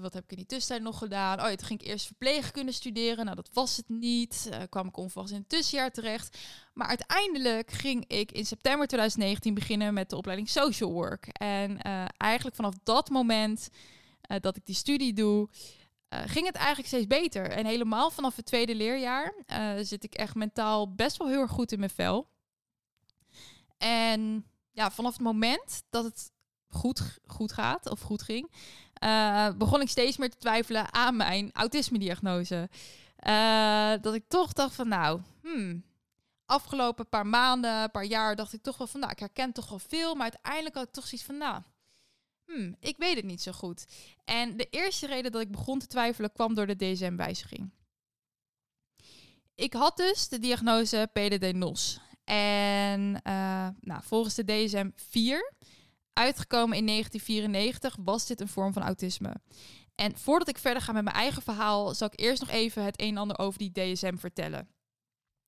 wat 0.00 0.14
heb 0.14 0.24
ik 0.24 0.30
in 0.30 0.36
die 0.36 0.46
tussentijd 0.46 0.82
nog 0.82 0.98
gedaan? 0.98 1.40
Oh, 1.40 1.48
ja, 1.48 1.54
toen 1.54 1.66
ging 1.66 1.80
ik 1.80 1.86
eerst 1.86 2.06
verpleegkunde 2.06 2.72
studeren. 2.72 3.24
Nou, 3.24 3.36
dat 3.36 3.48
was 3.52 3.76
het 3.76 3.88
niet. 3.88 4.48
Uh, 4.50 4.58
kwam 4.68 4.86
ik 4.86 4.96
onvast 4.96 5.30
in 5.30 5.38
het 5.38 5.48
tussenjaar 5.48 5.90
terecht. 5.90 6.38
Maar 6.74 6.86
uiteindelijk 6.86 7.70
ging 7.70 8.04
ik 8.06 8.32
in 8.32 8.46
september 8.46 8.86
2019 8.86 9.54
beginnen 9.54 9.94
met 9.94 10.10
de 10.10 10.16
opleiding 10.16 10.48
Social 10.48 10.92
Work. 10.92 11.26
En 11.26 11.70
uh, 11.70 12.04
eigenlijk 12.16 12.56
vanaf 12.56 12.74
dat 12.82 13.10
moment 13.10 13.68
dat 14.40 14.56
ik 14.56 14.66
die 14.66 14.74
studie 14.74 15.12
doe, 15.12 15.48
ging 16.08 16.46
het 16.46 16.54
eigenlijk 16.54 16.88
steeds 16.88 17.06
beter. 17.06 17.50
En 17.50 17.66
helemaal 17.66 18.10
vanaf 18.10 18.36
het 18.36 18.46
tweede 18.46 18.74
leerjaar 18.74 19.34
zit 19.80 20.04
ik 20.04 20.14
echt 20.14 20.34
mentaal 20.34 20.94
best 20.94 21.16
wel 21.16 21.28
heel 21.28 21.40
erg 21.40 21.50
goed 21.50 21.72
in 21.72 21.78
mijn 21.78 21.90
vel. 21.90 22.28
En 23.78 24.46
ja, 24.72 24.90
vanaf 24.90 25.12
het 25.12 25.22
moment 25.22 25.82
dat 25.90 26.04
het 26.04 26.30
goed, 26.68 27.18
goed 27.26 27.52
gaat 27.52 27.90
of 27.90 28.00
goed 28.00 28.22
ging, 28.22 28.50
begon 29.58 29.80
ik 29.80 29.88
steeds 29.88 30.16
meer 30.16 30.30
te 30.30 30.36
twijfelen 30.36 30.92
aan 30.92 31.16
mijn 31.16 31.50
autisme-diagnose. 31.52 32.68
dat 34.00 34.14
ik 34.14 34.24
toch 34.28 34.52
dacht 34.52 34.74
van 34.74 34.88
nou, 34.88 35.20
hmm, 35.42 35.84
afgelopen 36.52 37.08
paar 37.08 37.26
maanden, 37.26 37.90
paar 37.90 38.04
jaar, 38.04 38.36
dacht 38.36 38.52
ik 38.52 38.62
toch 38.62 38.76
wel 38.78 38.86
van, 38.86 39.00
nou, 39.00 39.12
ik 39.12 39.18
herken 39.18 39.52
toch 39.52 39.68
wel 39.68 39.78
veel. 39.78 40.14
Maar 40.14 40.30
uiteindelijk 40.30 40.74
had 40.74 40.86
ik 40.86 40.92
toch 40.92 41.06
zoiets 41.06 41.26
van, 41.26 41.36
nou, 41.36 41.62
hmm, 42.44 42.76
ik 42.80 42.96
weet 42.96 43.16
het 43.16 43.24
niet 43.24 43.42
zo 43.42 43.52
goed. 43.52 43.84
En 44.24 44.56
de 44.56 44.66
eerste 44.70 45.06
reden 45.06 45.32
dat 45.32 45.40
ik 45.40 45.50
begon 45.50 45.78
te 45.78 45.86
twijfelen 45.86 46.32
kwam 46.32 46.54
door 46.54 46.66
de 46.66 46.76
DSM-wijziging. 46.76 47.70
Ik 49.54 49.72
had 49.72 49.96
dus 49.96 50.28
de 50.28 50.38
diagnose 50.38 51.10
PDD-NOS. 51.12 52.00
En 52.24 53.00
uh, 53.26 53.68
nou, 53.80 54.02
volgens 54.02 54.34
de 54.34 54.44
DSM-4, 54.44 55.56
uitgekomen 56.12 56.76
in 56.76 56.86
1994, 56.86 57.96
was 58.04 58.26
dit 58.26 58.40
een 58.40 58.48
vorm 58.48 58.72
van 58.72 58.82
autisme. 58.82 59.34
En 59.94 60.18
voordat 60.18 60.48
ik 60.48 60.58
verder 60.58 60.82
ga 60.82 60.92
met 60.92 61.04
mijn 61.04 61.16
eigen 61.16 61.42
verhaal, 61.42 61.94
zal 61.94 62.08
ik 62.12 62.20
eerst 62.20 62.40
nog 62.40 62.50
even 62.50 62.84
het 62.84 63.00
een 63.00 63.08
en 63.08 63.16
ander 63.16 63.38
over 63.38 63.58
die 63.58 63.72
DSM 63.72 64.16
vertellen. 64.16 64.68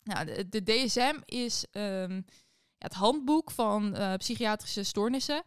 Nou, 0.02 0.48
de, 0.48 0.62
DSM 0.62 1.20
is 1.24 1.64
ehm, 1.70 2.22
het 2.78 2.92
handboek 2.92 3.50
van 3.50 3.96
uh, 3.96 4.14
psychiatrische 4.14 4.82
stoornissen. 4.82 5.42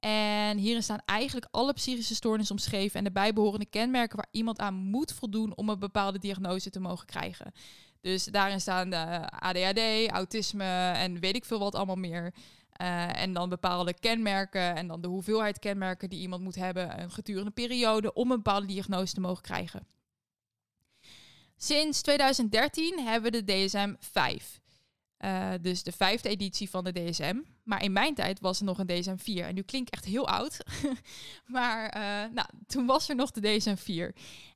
En 0.00 0.58
hierin 0.58 0.82
staan 0.82 1.02
eigenlijk 1.04 1.46
alle 1.50 1.72
psychische 1.72 2.14
stoornissen 2.14 2.56
omschreven 2.56 2.98
en 2.98 3.04
de 3.04 3.12
bijbehorende 3.12 3.66
kenmerken 3.66 4.16
waar 4.16 4.28
iemand 4.30 4.58
aan 4.58 4.74
moet 4.74 5.12
voldoen 5.12 5.56
om 5.56 5.68
een 5.68 5.78
bepaalde 5.78 6.18
diagnose 6.18 6.70
te 6.70 6.80
mogen 6.80 7.06
krijgen. 7.06 7.52
Dus 8.04 8.24
daarin 8.24 8.60
staan 8.60 8.90
de 8.90 9.30
ADHD, 9.30 10.10
autisme 10.10 10.92
en 10.92 11.20
weet 11.20 11.36
ik 11.36 11.44
veel 11.44 11.58
wat 11.58 11.74
allemaal 11.74 11.96
meer. 11.96 12.34
Uh, 12.80 13.20
en 13.20 13.32
dan 13.32 13.48
bepaalde 13.48 13.94
kenmerken 13.94 14.76
en 14.76 14.86
dan 14.86 15.00
de 15.00 15.08
hoeveelheid 15.08 15.58
kenmerken 15.58 16.08
die 16.08 16.20
iemand 16.20 16.42
moet 16.42 16.54
hebben 16.54 17.00
een 17.00 17.10
gedurende 17.10 17.50
periode 17.50 18.12
om 18.12 18.30
een 18.30 18.36
bepaalde 18.36 18.66
diagnose 18.66 19.14
te 19.14 19.20
mogen 19.20 19.42
krijgen. 19.42 19.86
Sinds 21.56 22.02
2013 22.02 22.98
hebben 22.98 23.32
we 23.32 23.42
de 23.44 23.64
DSM 23.64 23.94
5. 23.98 24.60
Uh, 25.18 25.50
dus 25.60 25.82
de 25.82 25.92
vijfde 25.92 26.28
editie 26.28 26.70
van 26.70 26.84
de 26.84 26.92
DSM. 26.92 27.36
Maar 27.62 27.82
in 27.82 27.92
mijn 27.92 28.14
tijd 28.14 28.40
was 28.40 28.58
er 28.58 28.64
nog 28.64 28.78
een 28.78 28.86
DSM 28.86 29.16
4. 29.16 29.44
En 29.44 29.54
nu 29.54 29.62
klinkt 29.62 29.90
echt 29.90 30.04
heel 30.04 30.28
oud. 30.28 30.58
maar 31.46 31.96
uh, 31.96 32.32
nou, 32.34 32.48
toen 32.66 32.86
was 32.86 33.08
er 33.08 33.14
nog 33.14 33.30
de 33.30 33.56
DSM 33.56 33.76
4. 33.76 34.14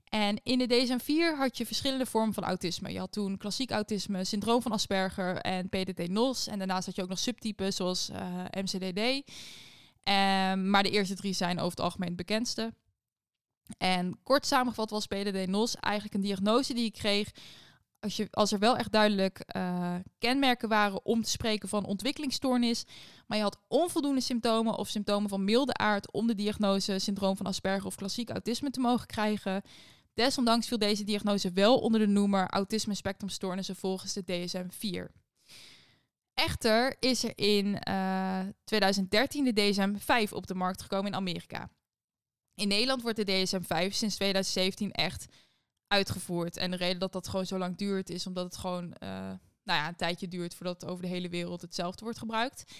En 0.09 0.41
in 0.43 0.59
de 0.59 0.67
DSM 0.67 0.99
4 0.99 1.37
had 1.37 1.59
je 1.59 1.67
verschillende 1.67 2.07
vormen 2.07 2.35
van 2.35 2.45
autisme. 2.45 2.93
Je 2.93 2.99
had 2.99 3.13
toen 3.13 3.37
klassiek 3.37 3.71
autisme, 3.71 4.25
syndroom 4.25 4.63
van 4.63 4.73
Asperger 4.73 5.37
en 5.37 5.69
PDD-NOS. 5.69 6.47
En 6.47 6.59
daarnaast 6.59 6.87
had 6.87 6.97
je 6.97 7.03
ook 7.03 7.09
nog 7.09 7.19
subtypes 7.19 7.77
zoals 7.77 8.11
uh, 8.11 8.45
eh, 8.51 8.65
MCDD. 8.65 9.31
Ehm, 10.03 10.71
maar 10.71 10.83
de 10.83 10.91
eerste 10.91 11.15
drie 11.15 11.33
zijn 11.33 11.59
over 11.59 11.71
het 11.71 11.81
algemeen 11.81 12.09
het 12.09 12.17
bekendste. 12.17 12.75
En 13.79 14.19
kort 14.23 14.47
samengevat 14.47 14.91
was 14.91 15.07
PDD-NOS 15.07 15.77
eigenlijk 15.77 16.15
een 16.15 16.21
diagnose 16.21 16.75
die 16.75 16.85
ik 16.85 16.93
kreeg 16.93 17.31
als, 18.01 18.17
je, 18.17 18.29
als 18.31 18.53
er 18.53 18.59
wel 18.59 18.77
echt 18.77 18.93
duidelijk 18.93 19.43
uh, 19.57 19.95
kenmerken 20.19 20.69
waren 20.69 21.05
om 21.05 21.23
te 21.23 21.31
spreken 21.31 21.69
van 21.69 21.85
ontwikkelingsstoornis, 21.85 22.85
maar 23.27 23.37
je 23.37 23.43
had 23.43 23.59
onvoldoende 23.69 24.21
symptomen 24.21 24.75
of 24.75 24.89
symptomen 24.89 25.29
van 25.29 25.45
milde 25.45 25.75
aard 25.75 26.13
om 26.13 26.27
de 26.27 26.35
diagnose 26.35 26.99
syndroom 26.99 27.37
van 27.37 27.47
Asperger 27.47 27.87
of 27.87 27.95
klassiek 27.95 28.31
autisme 28.31 28.71
te 28.71 28.81
mogen 28.81 29.07
krijgen. 29.07 29.63
Desondanks 30.19 30.69
viel 30.69 30.79
deze 30.79 31.05
diagnose 31.05 31.53
wel 31.53 31.79
onder 31.79 32.01
de 32.01 32.07
noemer 32.07 32.49
autisme 32.49 32.95
spectrumstoornissen 32.95 33.77
volgens 33.77 34.13
de 34.13 34.25
DSM-4. 34.25 35.13
Echter 36.35 36.97
is 37.01 37.25
er 37.25 37.33
in 37.35 37.67
uh, 37.67 38.41
eh, 38.41 38.47
2013 38.65 39.45
de 39.45 39.53
DSM-5 39.53 40.33
op 40.33 40.47
de 40.47 40.55
markt 40.55 40.83
gekomen 40.83 41.07
in 41.07 41.15
Amerika. 41.15 41.71
In 42.55 42.69
Nederland 42.69 43.03
wordt 43.03 43.17
de 43.17 43.25
DSM-5 43.25 43.89
sinds 43.89 44.15
2017 44.15 44.93
echt 44.93 45.27
uitgevoerd. 45.87 46.57
En 46.57 46.71
de 46.71 46.77
reden 46.77 46.99
dat 46.99 47.13
dat 47.13 47.29
gewoon 47.29 47.47
zo 47.47 47.59
lang 47.59 47.77
duurt, 47.77 48.11
is 48.11 48.27
omdat 48.27 48.45
het 48.45 48.57
gewoon 48.57 48.85
uh, 48.85 49.09
nou 49.63 49.79
ja, 49.81 49.89
een 49.89 49.97
tijdje 49.97 50.29
duurt 50.29 50.55
voordat 50.55 50.85
over 50.85 51.03
de 51.03 51.09
hele 51.09 51.29
wereld 51.29 51.61
hetzelfde 51.61 52.05
wordt 52.05 52.19
gebruikt. 52.19 52.73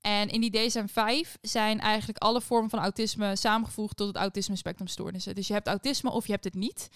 En 0.00 0.28
in 0.28 0.40
die 0.40 0.50
DSM-5 0.50 1.40
zijn 1.40 1.80
eigenlijk 1.80 2.18
alle 2.18 2.40
vormen 2.40 2.70
van 2.70 2.78
autisme 2.78 3.36
samengevoegd 3.36 3.96
tot 3.96 4.06
het 4.06 4.16
autisme 4.16 4.56
spectrumstoornissen. 4.56 5.34
Dus 5.34 5.46
je 5.46 5.52
hebt 5.52 5.66
autisme 5.66 6.10
of 6.10 6.26
je 6.26 6.32
hebt 6.32 6.44
het 6.44 6.54
niet. 6.54 6.88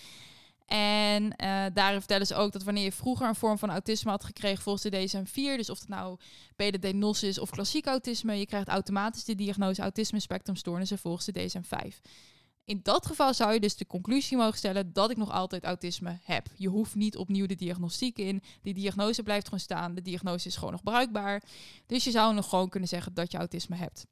En 0.66 1.22
uh, 1.24 1.64
daarin 1.74 1.98
vertellen 1.98 2.26
ze 2.26 2.34
ook 2.34 2.52
dat 2.52 2.62
wanneer 2.62 2.84
je 2.84 2.92
vroeger 2.92 3.28
een 3.28 3.34
vorm 3.34 3.58
van 3.58 3.70
autisme 3.70 4.10
had 4.10 4.24
gekregen 4.24 4.62
volgens 4.62 4.84
de 4.84 5.06
DSM-4, 5.06 5.56
dus 5.56 5.70
of 5.70 5.78
het 5.78 5.88
nou 5.88 6.18
PDD-NOS 6.56 7.22
is 7.22 7.38
of 7.38 7.50
klassiek 7.50 7.86
autisme, 7.86 8.38
je 8.38 8.46
krijgt 8.46 8.68
automatisch 8.68 9.24
de 9.24 9.34
diagnose 9.34 9.82
autisme 9.82 10.20
spectrumstoornissen 10.20 10.98
volgens 10.98 11.26
de 11.26 11.32
DSM-5. 11.32 12.00
In 12.64 12.80
dat 12.82 13.06
geval 13.06 13.34
zou 13.34 13.52
je 13.52 13.60
dus 13.60 13.76
de 13.76 13.86
conclusie 13.86 14.36
mogen 14.36 14.58
stellen 14.58 14.92
dat 14.92 15.10
ik 15.10 15.16
nog 15.16 15.30
altijd 15.30 15.64
autisme 15.64 16.18
heb. 16.22 16.46
Je 16.56 16.68
hoeft 16.68 16.94
niet 16.94 17.16
opnieuw 17.16 17.46
de 17.46 17.54
diagnostiek 17.54 18.18
in. 18.18 18.42
Die 18.62 18.74
diagnose 18.74 19.22
blijft 19.22 19.44
gewoon 19.44 19.60
staan. 19.60 19.94
De 19.94 20.02
diagnose 20.02 20.48
is 20.48 20.56
gewoon 20.56 20.72
nog 20.72 20.82
bruikbaar. 20.82 21.42
Dus 21.86 22.04
je 22.04 22.10
zou 22.10 22.34
nog 22.34 22.48
gewoon 22.48 22.68
kunnen 22.68 22.88
zeggen 22.88 23.14
dat 23.14 23.32
je 23.32 23.38
autisme 23.38 23.76
hebt. 23.76 24.06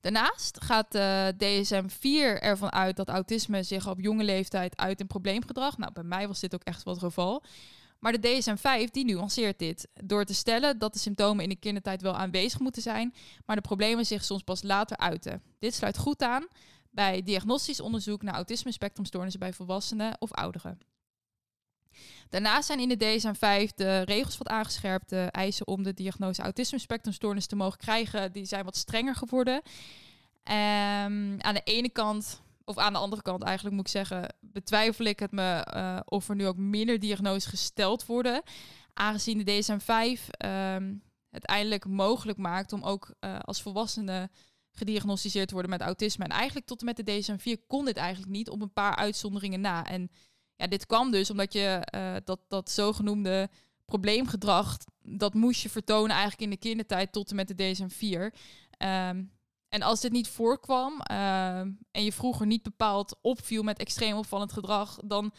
Daarnaast 0.00 0.62
gaat 0.62 0.92
de 0.92 1.34
DSM-4 1.36 2.42
ervan 2.42 2.72
uit 2.72 2.96
dat 2.96 3.08
autisme 3.08 3.62
zich 3.62 3.88
op 3.88 4.00
jonge 4.00 4.24
leeftijd 4.24 4.76
uit 4.76 5.00
in 5.00 5.06
probleemgedrag. 5.06 5.78
Nou, 5.78 5.92
bij 5.92 6.02
mij 6.02 6.28
was 6.28 6.40
dit 6.40 6.54
ook 6.54 6.64
echt 6.64 6.82
wel 6.82 6.94
het 6.94 7.02
geval. 7.02 7.42
Maar 7.98 8.20
de 8.20 8.40
DSM-5 8.42 8.90
die 8.90 9.04
nuanceert 9.04 9.58
dit 9.58 9.88
door 10.04 10.24
te 10.24 10.34
stellen 10.34 10.78
dat 10.78 10.92
de 10.92 10.98
symptomen 10.98 11.42
in 11.42 11.48
de 11.48 11.56
kindertijd 11.56 12.02
wel 12.02 12.16
aanwezig 12.16 12.60
moeten 12.60 12.82
zijn, 12.82 13.14
maar 13.46 13.56
de 13.56 13.62
problemen 13.62 14.06
zich 14.06 14.24
soms 14.24 14.42
pas 14.42 14.62
later 14.62 14.96
uiten. 14.96 15.42
Dit 15.58 15.74
sluit 15.74 15.98
goed 15.98 16.22
aan 16.22 16.46
bij 16.92 17.22
diagnostisch 17.22 17.80
onderzoek 17.80 18.22
naar 18.22 18.34
autisme-spectrumstoornissen 18.34 19.40
bij 19.40 19.52
volwassenen 19.52 20.16
of 20.18 20.32
ouderen. 20.32 20.78
Daarnaast 22.28 22.66
zijn 22.66 22.80
in 22.80 22.88
de 22.88 22.96
DSM-5 22.96 23.74
de 23.74 24.00
regels 24.00 24.38
wat 24.38 24.48
aangescherpt. 24.48 25.08
De 25.08 25.28
eisen 25.30 25.66
om 25.66 25.82
de 25.82 25.94
diagnose 25.94 26.42
autisme-spectrumstoornis 26.42 27.46
te 27.46 27.56
mogen 27.56 27.78
krijgen, 27.78 28.32
die 28.32 28.44
zijn 28.44 28.64
wat 28.64 28.76
strenger 28.76 29.14
geworden. 29.14 29.54
Um, 29.54 31.40
aan 31.40 31.54
de 31.54 31.60
ene 31.64 31.88
kant, 31.88 32.42
of 32.64 32.78
aan 32.78 32.92
de 32.92 32.98
andere 32.98 33.22
kant 33.22 33.42
eigenlijk 33.42 33.76
moet 33.76 33.86
ik 33.86 33.92
zeggen, 33.92 34.34
betwijfel 34.40 35.04
ik 35.04 35.18
het 35.18 35.30
me 35.30 35.66
uh, 35.76 36.00
of 36.04 36.28
er 36.28 36.34
nu 36.34 36.46
ook 36.46 36.56
minder 36.56 36.98
diagnoses 36.98 37.46
gesteld 37.46 38.06
worden. 38.06 38.42
Aangezien 38.94 39.44
de 39.44 39.62
DSM-5 39.62 39.84
um, 39.86 40.18
ehm, 40.28 40.94
het 41.30 41.44
eindelijk 41.44 41.86
mogelijk 41.86 42.38
maakt 42.38 42.72
om 42.72 42.82
ook 42.82 43.14
uh, 43.20 43.38
als 43.38 43.62
volwassene 43.62 44.30
gediagnosticeerd 44.72 45.50
worden 45.50 45.70
met 45.70 45.80
autisme. 45.80 46.24
En 46.24 46.30
eigenlijk 46.30 46.66
tot 46.66 46.80
en 46.80 46.86
met 46.86 46.96
de 46.96 47.22
DSM-4 47.22 47.66
kon 47.66 47.84
dit 47.84 47.96
eigenlijk 47.96 48.32
niet, 48.32 48.50
op 48.50 48.62
een 48.62 48.72
paar 48.72 48.96
uitzonderingen 48.96 49.60
na. 49.60 49.86
En 49.86 50.10
ja, 50.56 50.66
dit 50.66 50.86
kwam 50.86 51.10
dus 51.10 51.30
omdat 51.30 51.52
je 51.52 51.88
uh, 51.94 52.14
dat, 52.24 52.40
dat 52.48 52.70
zogenoemde 52.70 53.50
probleemgedrag, 53.84 54.76
dat 55.02 55.34
moest 55.34 55.62
je 55.62 55.70
vertonen 55.70 56.10
eigenlijk 56.10 56.42
in 56.42 56.50
de 56.50 56.56
kindertijd 56.56 57.12
tot 57.12 57.30
en 57.30 57.36
met 57.36 57.48
de 57.48 57.54
DSM-4. 57.54 58.20
Um, 58.20 58.30
ehm, 58.78 59.22
en 59.68 59.82
als 59.82 60.00
dit 60.00 60.12
niet 60.12 60.28
voorkwam 60.28 61.00
ehm, 61.00 61.70
en 61.90 62.04
je 62.04 62.12
vroeger 62.12 62.46
niet 62.46 62.62
bepaald 62.62 63.16
opviel 63.20 63.62
met 63.62 63.78
extreem 63.78 64.16
opvallend 64.16 64.52
gedrag, 64.52 64.98
dan 65.04 65.32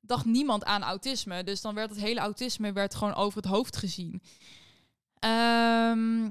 dacht 0.00 0.24
niemand 0.24 0.64
aan 0.64 0.82
autisme. 0.82 1.44
Dus 1.44 1.60
dan 1.60 1.74
werd 1.74 1.90
het 1.90 2.00
hele 2.00 2.20
autisme 2.20 2.72
werd 2.72 2.94
gewoon 2.94 3.14
over 3.14 3.42
het 3.42 3.50
hoofd 3.50 3.76
gezien. 3.76 4.22
Um, 5.24 6.30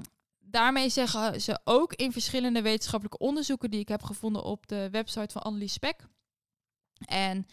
daarmee 0.50 0.88
zeggen 0.88 1.40
ze 1.40 1.60
ook 1.64 1.94
in 1.94 2.12
verschillende 2.12 2.62
wetenschappelijke 2.62 3.18
onderzoeken 3.18 3.70
die 3.70 3.80
ik 3.80 3.88
heb 3.88 4.02
gevonden 4.02 4.42
op 4.42 4.68
de 4.68 4.88
website 4.90 5.32
van 5.32 5.42
Annelies 5.42 5.72
Spek. 5.72 6.06
En 7.04 7.46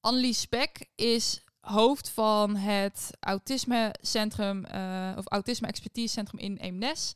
Annelies 0.00 0.40
Spek 0.40 0.86
is 0.94 1.44
hoofd 1.60 2.08
van 2.08 2.56
het 2.56 3.10
autismecentrum 3.20 4.64
uh, 4.74 5.12
of 5.16 5.24
autisme 5.26 5.68
expertisecentrum 5.68 6.40
in 6.40 6.56
Eemnes. 6.56 7.14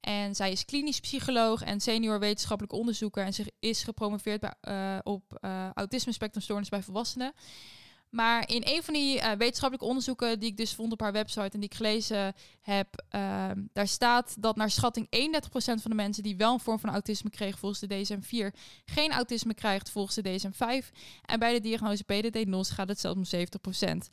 En 0.00 0.34
zij 0.34 0.52
is 0.52 0.64
klinisch 0.64 1.00
psycholoog 1.00 1.62
en 1.62 1.80
senior 1.80 2.18
wetenschappelijk 2.18 2.74
onderzoeker 2.74 3.24
en 3.24 3.34
ze 3.34 3.52
is 3.58 3.82
gepromoveerd 3.82 4.40
bij, 4.40 4.54
uh, 4.62 4.98
op 5.02 5.38
uh, 5.40 5.70
autisme 5.74 6.12
spectrumstoornis 6.12 6.68
bij 6.68 6.82
volwassenen. 6.82 7.32
Maar 8.12 8.48
in 8.48 8.62
een 8.64 8.82
van 8.82 8.94
die 8.94 9.16
uh, 9.16 9.30
wetenschappelijke 9.30 9.88
onderzoeken 9.88 10.40
die 10.40 10.50
ik 10.50 10.56
dus 10.56 10.74
vond 10.74 10.92
op 10.92 11.00
haar 11.00 11.12
website 11.12 11.50
en 11.50 11.60
die 11.60 11.68
ik 11.68 11.74
gelezen 11.74 12.34
heb, 12.60 13.04
uh, 13.10 13.50
daar 13.72 13.88
staat 13.88 14.42
dat 14.42 14.56
naar 14.56 14.70
schatting 14.70 15.06
31% 15.06 15.50
van 15.54 15.90
de 15.90 15.94
mensen 15.94 16.22
die 16.22 16.36
wel 16.36 16.52
een 16.52 16.60
vorm 16.60 16.78
van 16.78 16.90
autisme 16.90 17.30
kregen 17.30 17.58
volgens 17.58 17.80
de 17.80 17.86
DSM-4, 17.86 18.58
geen 18.84 19.12
autisme 19.12 19.54
krijgt 19.54 19.90
volgens 19.90 20.14
de 20.14 20.22
DSM-5. 20.22 20.90
En 21.22 21.38
bij 21.38 21.52
de 21.52 21.60
diagnose 21.60 22.04
PDD-NOS 22.04 22.70
gaat 22.70 22.88
het 22.88 23.00
zelfs 23.00 23.32
om 23.32 23.40
70%. 23.40 24.08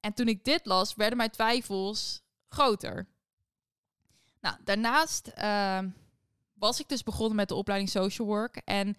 En 0.00 0.14
toen 0.14 0.28
ik 0.28 0.44
dit 0.44 0.66
las, 0.66 0.94
werden 0.94 1.16
mijn 1.16 1.30
twijfels 1.30 2.22
groter. 2.48 3.06
Nou, 4.40 4.56
daarnaast 4.64 5.32
uh, 5.38 5.78
was 6.54 6.80
ik 6.80 6.88
dus 6.88 7.02
begonnen 7.02 7.36
met 7.36 7.48
de 7.48 7.54
opleiding 7.54 7.90
social 7.90 8.26
work 8.26 8.56
en 8.56 8.96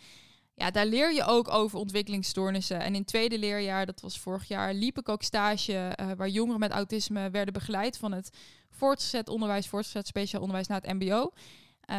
ja, 0.57 0.71
daar 0.71 0.85
leer 0.85 1.13
je 1.13 1.23
ook 1.23 1.53
over 1.53 1.79
ontwikkelingsstoornissen. 1.79 2.79
En 2.79 2.93
in 2.93 2.99
het 2.99 3.07
tweede 3.07 3.39
leerjaar, 3.39 3.85
dat 3.85 4.01
was 4.01 4.19
vorig 4.19 4.47
jaar, 4.47 4.73
liep 4.73 4.97
ik 4.97 5.09
ook 5.09 5.23
stage 5.23 5.95
uh, 6.01 6.11
waar 6.17 6.29
jongeren 6.29 6.59
met 6.59 6.71
autisme 6.71 7.29
werden 7.29 7.53
begeleid 7.53 7.97
van 7.97 8.11
het 8.11 8.29
voortgezet 8.69 9.29
onderwijs, 9.29 9.67
voortgezet 9.67 10.07
speciaal 10.07 10.41
onderwijs 10.41 10.67
naar 10.67 10.81
het 10.81 10.93
MBO. 10.93 11.31
Uh, 11.89 11.95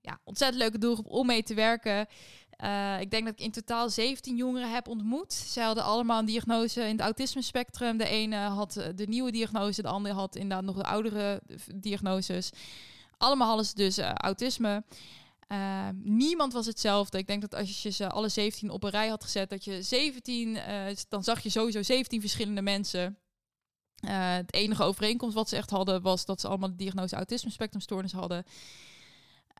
ja, 0.00 0.18
ontzettend 0.24 0.62
leuke 0.62 0.78
doelgroep 0.78 1.06
om 1.06 1.26
mee 1.26 1.42
te 1.42 1.54
werken. 1.54 2.06
Uh, 2.64 3.00
ik 3.00 3.10
denk 3.10 3.24
dat 3.24 3.32
ik 3.32 3.44
in 3.44 3.50
totaal 3.50 3.90
17 3.90 4.36
jongeren 4.36 4.72
heb 4.72 4.88
ontmoet. 4.88 5.32
Ze 5.32 5.60
hadden 5.60 5.84
allemaal 5.84 6.18
een 6.18 6.24
diagnose 6.24 6.80
in 6.80 6.92
het 6.92 7.00
autisme 7.00 7.42
spectrum. 7.42 7.96
De 7.96 8.08
ene 8.08 8.36
had 8.36 8.72
de 8.94 9.06
nieuwe 9.06 9.30
diagnose, 9.30 9.82
de 9.82 9.88
andere 9.88 10.14
had 10.14 10.36
inderdaad 10.36 10.64
nog 10.64 10.76
de 10.76 10.84
oudere 10.84 11.42
diagnoses. 11.74 12.50
Allemaal 13.18 13.48
hadden 13.48 13.66
ze 13.66 13.74
dus 13.74 13.98
autisme. 13.98 14.84
Uh, 15.52 15.88
niemand 16.02 16.52
was 16.52 16.66
hetzelfde. 16.66 17.18
Ik 17.18 17.26
denk 17.26 17.40
dat 17.40 17.54
als 17.54 17.82
je 17.82 17.90
ze 17.90 18.08
alle 18.08 18.28
17 18.28 18.70
op 18.70 18.82
een 18.84 18.90
rij 18.90 19.08
had 19.08 19.22
gezet, 19.22 19.50
dat 19.50 19.64
je 19.64 19.82
17, 19.82 20.48
uh, 20.48 20.86
dan 21.08 21.24
zag 21.24 21.40
je 21.40 21.48
sowieso 21.48 21.82
17 21.82 22.20
verschillende 22.20 22.62
mensen. 22.62 23.18
Uh, 24.04 24.34
het 24.34 24.54
enige 24.54 24.82
overeenkomst 24.82 25.34
wat 25.34 25.48
ze 25.48 25.56
echt 25.56 25.70
hadden, 25.70 26.02
was 26.02 26.24
dat 26.24 26.40
ze 26.40 26.48
allemaal 26.48 26.68
de 26.68 26.76
diagnose 26.76 27.16
autisme 27.16 27.50
spectrumstoornis 27.50 28.12
hadden. 28.12 28.44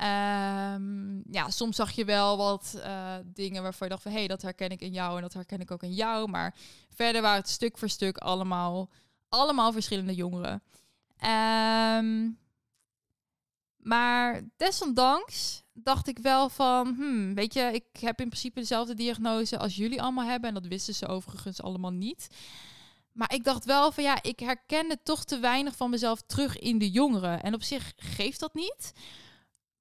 Um, 0.02 1.22
ja, 1.30 1.50
soms 1.50 1.76
zag 1.76 1.90
je 1.90 2.04
wel 2.04 2.36
wat 2.36 2.82
dingen 3.24 3.62
waarvan 3.62 3.86
je 3.86 3.92
dacht 3.92 4.02
van 4.02 4.12
hé, 4.12 4.18
hey, 4.18 4.28
dat 4.28 4.42
herken 4.42 4.70
ik 4.70 4.80
in 4.80 4.92
jou 4.92 5.16
en 5.16 5.22
dat 5.22 5.32
herken 5.32 5.60
ik 5.60 5.70
ook 5.70 5.82
in 5.82 5.94
jou. 5.94 6.28
Maar 6.28 6.54
verder 6.94 7.22
waren 7.22 7.40
het 7.40 7.48
stuk 7.50 7.78
voor 7.78 7.88
stuk 7.88 8.16
allemaal, 8.16 8.90
allemaal 9.28 9.72
verschillende 9.72 10.14
jongeren. 10.14 10.62
Um, 11.98 12.38
maar 13.76 14.42
desondanks 14.56 15.61
dacht 15.72 16.08
ik 16.08 16.18
wel 16.18 16.48
van, 16.48 16.94
hmm, 16.96 17.34
weet 17.34 17.54
je, 17.54 17.60
ik 17.72 18.00
heb 18.00 18.20
in 18.20 18.28
principe 18.28 18.60
dezelfde 18.60 18.94
diagnose 18.94 19.58
als 19.58 19.76
jullie 19.76 20.02
allemaal 20.02 20.26
hebben. 20.26 20.48
En 20.48 20.54
dat 20.54 20.66
wisten 20.66 20.94
ze 20.94 21.06
overigens 21.06 21.62
allemaal 21.62 21.90
niet. 21.90 22.28
Maar 23.12 23.34
ik 23.34 23.44
dacht 23.44 23.64
wel 23.64 23.92
van 23.92 24.04
ja, 24.04 24.22
ik 24.22 24.40
herkende 24.40 24.98
toch 25.02 25.24
te 25.24 25.38
weinig 25.38 25.76
van 25.76 25.90
mezelf 25.90 26.22
terug 26.26 26.58
in 26.58 26.78
de 26.78 26.90
jongeren. 26.90 27.42
En 27.42 27.54
op 27.54 27.62
zich 27.62 27.92
geeft 27.96 28.40
dat 28.40 28.54
niet. 28.54 28.92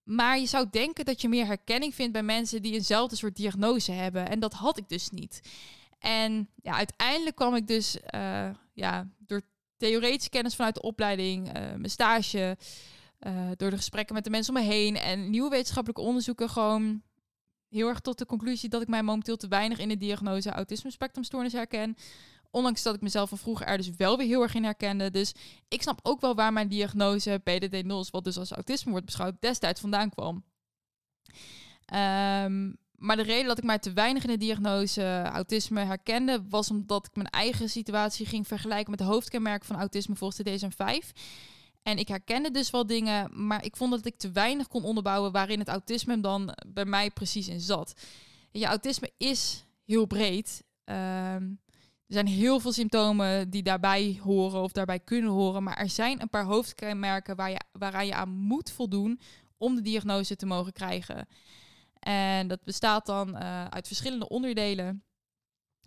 Maar 0.04 0.40
je 0.40 0.46
zou 0.46 0.68
denken 0.72 1.06
dat 1.06 1.22
je 1.22 1.30
meer 1.30 1.46
herkenning 1.46 1.96
vindt 1.96 2.14
bij 2.14 2.24
mensen 2.24 2.62
die 2.62 2.74
eenzelfde 2.74 3.16
soort 3.16 3.36
diagnose 3.36 3.92
hebben. 3.92 4.30
En 4.30 4.40
dat 4.40 4.54
had 4.54 4.78
ik 4.78 4.90
dus 4.90 5.10
niet. 5.10 5.42
En 6.00 6.50
ja, 6.62 6.74
uiteindelijk 6.74 7.36
kwam 7.36 7.56
ik 7.56 7.68
dus 7.68 7.98
uh, 8.16 8.50
ja, 8.74 9.08
door 9.18 9.42
theoretische 9.78 10.30
kennis 10.30 10.56
vanuit 10.56 10.76
de 10.76 10.82
opleiding, 10.82 11.48
uh, 11.48 11.54
mijn 11.54 11.90
stage, 11.90 12.58
uh, 13.28 13.50
door 13.56 13.70
de 13.70 13.78
gesprekken 13.78 14.16
met 14.16 14.24
de 14.24 14.30
mensen 14.30 14.56
om 14.56 14.62
me 14.62 14.68
heen 14.68 14.96
en 14.96 15.30
nieuwe 15.30 15.50
wetenschappelijke 15.50 16.02
onderzoeken 16.02 16.50
gewoon 16.50 17.02
heel 17.70 17.88
erg 17.88 18.00
tot 18.00 18.18
de 18.18 18.26
conclusie 18.26 18.70
dat 18.70 18.82
ik 18.82 18.88
mij 18.88 19.04
momenteel 19.04 19.38
te 19.38 19.48
weinig 19.48 19.80
in 19.80 19.90
de 19.90 19.98
diagnose 19.98 20.50
autisme 20.50 20.92
spectrumstoornis 20.92 21.54
herken. 21.54 21.96
Ondanks 22.52 22.84
dat 22.84 22.96
ik 22.96 23.02
mezelf 23.02 23.30
van 23.30 23.38
vroeger 23.38 23.66
er 23.66 23.78
dus 23.78 23.90
wel 23.98 24.18
weer 24.18 24.28
heel 24.28 24.42
erg 24.42 24.54
in 24.54 24.64
herkende. 24.64 25.12
Dus 25.12 25.34
ik 25.68 25.82
snap 25.82 26.00
ook 26.04 26.22
wel 26.22 26.36
waar 26.36 26.54
mijn 26.54 26.68
diagnose 26.68 27.42
PDD-NOS, 27.44 28.10
wat 28.10 28.24
dus 28.24 28.38
als 28.38 28.52
autisme 28.52 28.92
wordt 28.92 29.06
beschouwd, 29.06 29.36
destijds 29.40 29.82
vandaan 29.82 30.10
kwam. 30.10 30.44
Um, 31.94 32.78
maar 33.02 33.16
de 33.16 33.24
reden 33.24 33.48
dat 33.48 33.58
ik 33.58 33.64
mij 33.64 33.80
te 33.80 33.94
weinig 33.94 34.24
in 34.24 34.30
de 34.30 34.38
diagnose 34.38 35.22
autisme 35.22 35.84
herkende, 35.84 36.44
was 36.50 36.70
omdat 36.70 37.06
ik 37.06 37.16
mijn 37.16 37.30
eigen 37.30 37.70
situatie 37.70 38.26
ging 38.26 38.48
vergelijken 38.48 38.90
met 38.90 39.00
de 39.00 39.06
hoofdkenmerken 39.06 39.68
van 39.68 39.76
autisme 39.76 40.16
volgens 40.16 40.44
de 40.44 40.60
DSM-5. 40.60 41.12
En 41.84 41.98
ik 41.98 42.08
herkende 42.08 42.52
dus 42.52 42.70
wel 42.70 42.86
dingen, 42.86 43.46
maar 43.46 43.66
ik 43.66 43.76
vond 43.76 43.92
dat 43.92 44.06
ik 44.06 44.18
te 44.18 44.32
weinig 44.32 44.68
kon 44.68 44.84
onderbouwen 44.84 45.32
waarin 45.32 45.60
het 45.60 45.68
autisme 45.68 46.20
dan 46.20 46.58
bij 46.68 46.86
mij 46.86 47.12
precies 47.12 47.48
in 47.48 47.60
zat. 47.60 47.94
Je 48.52 48.66
autisme 48.66 49.12
is 49.18 49.66
heel 49.86 50.06
breed. 50.06 50.64
Ehm, 50.84 51.44
er 52.08 52.18
zijn 52.18 52.28
heel 52.28 52.60
veel 52.60 52.72
symptomen 52.72 53.50
die 53.50 53.64
daarbij 53.64 54.20
horen 54.24 54.62
of 54.62 54.72
daarbij 54.72 55.00
kunnen 55.00 55.32
horen, 55.32 55.64
maar 55.64 55.78
er 55.78 55.90
zijn 55.90 56.22
een 56.22 56.30
paar 56.30 56.44
hoofdkenmerken 56.44 57.36
waar 57.36 57.50
je, 57.50 57.60
waaraan 57.72 58.06
je 58.06 58.14
aan 58.14 58.30
moet 58.30 58.72
voldoen 58.72 59.20
om 59.58 59.76
de 59.76 59.82
diagnose 59.82 60.36
te 60.36 60.46
mogen 60.46 60.74
krijgen. 60.74 61.28
En 62.00 62.48
dat 62.48 62.64
bestaat 62.64 63.06
dan 63.06 63.30
uh, 63.30 63.66
uit 63.66 63.88
verschillende 63.88 64.30
onderdelen. 64.30 65.04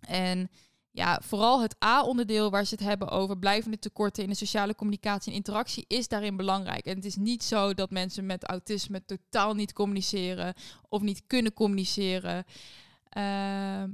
En 0.01 0.51
ja, 0.95 1.21
vooral 1.23 1.63
het 1.63 1.77
A-onderdeel 1.85 2.51
waar 2.51 2.65
ze 2.65 2.75
het 2.75 2.85
hebben 2.85 3.09
over 3.09 3.39
blijvende 3.39 3.79
tekorten 3.79 4.23
in 4.23 4.29
de 4.29 4.35
sociale 4.35 4.75
communicatie 4.75 5.31
en 5.31 5.39
interactie 5.39 5.85
is 5.89 6.09
daarin 6.09 6.37
belangrijk. 6.37 6.87
En 6.87 6.97
het 6.97 7.05
is 7.05 7.17
niet 7.17 7.43
zo 7.43 7.75
dat 7.75 7.91
mensen 7.91 8.27
met 8.27 8.45
autisme 8.45 9.05
totaal 9.05 9.55
niet 9.55 9.73
communiceren 9.73 10.55
of 10.89 11.03
niet 11.03 11.23
kunnen 11.27 11.53
communiceren. 11.53 12.37
Uh, 12.37 13.23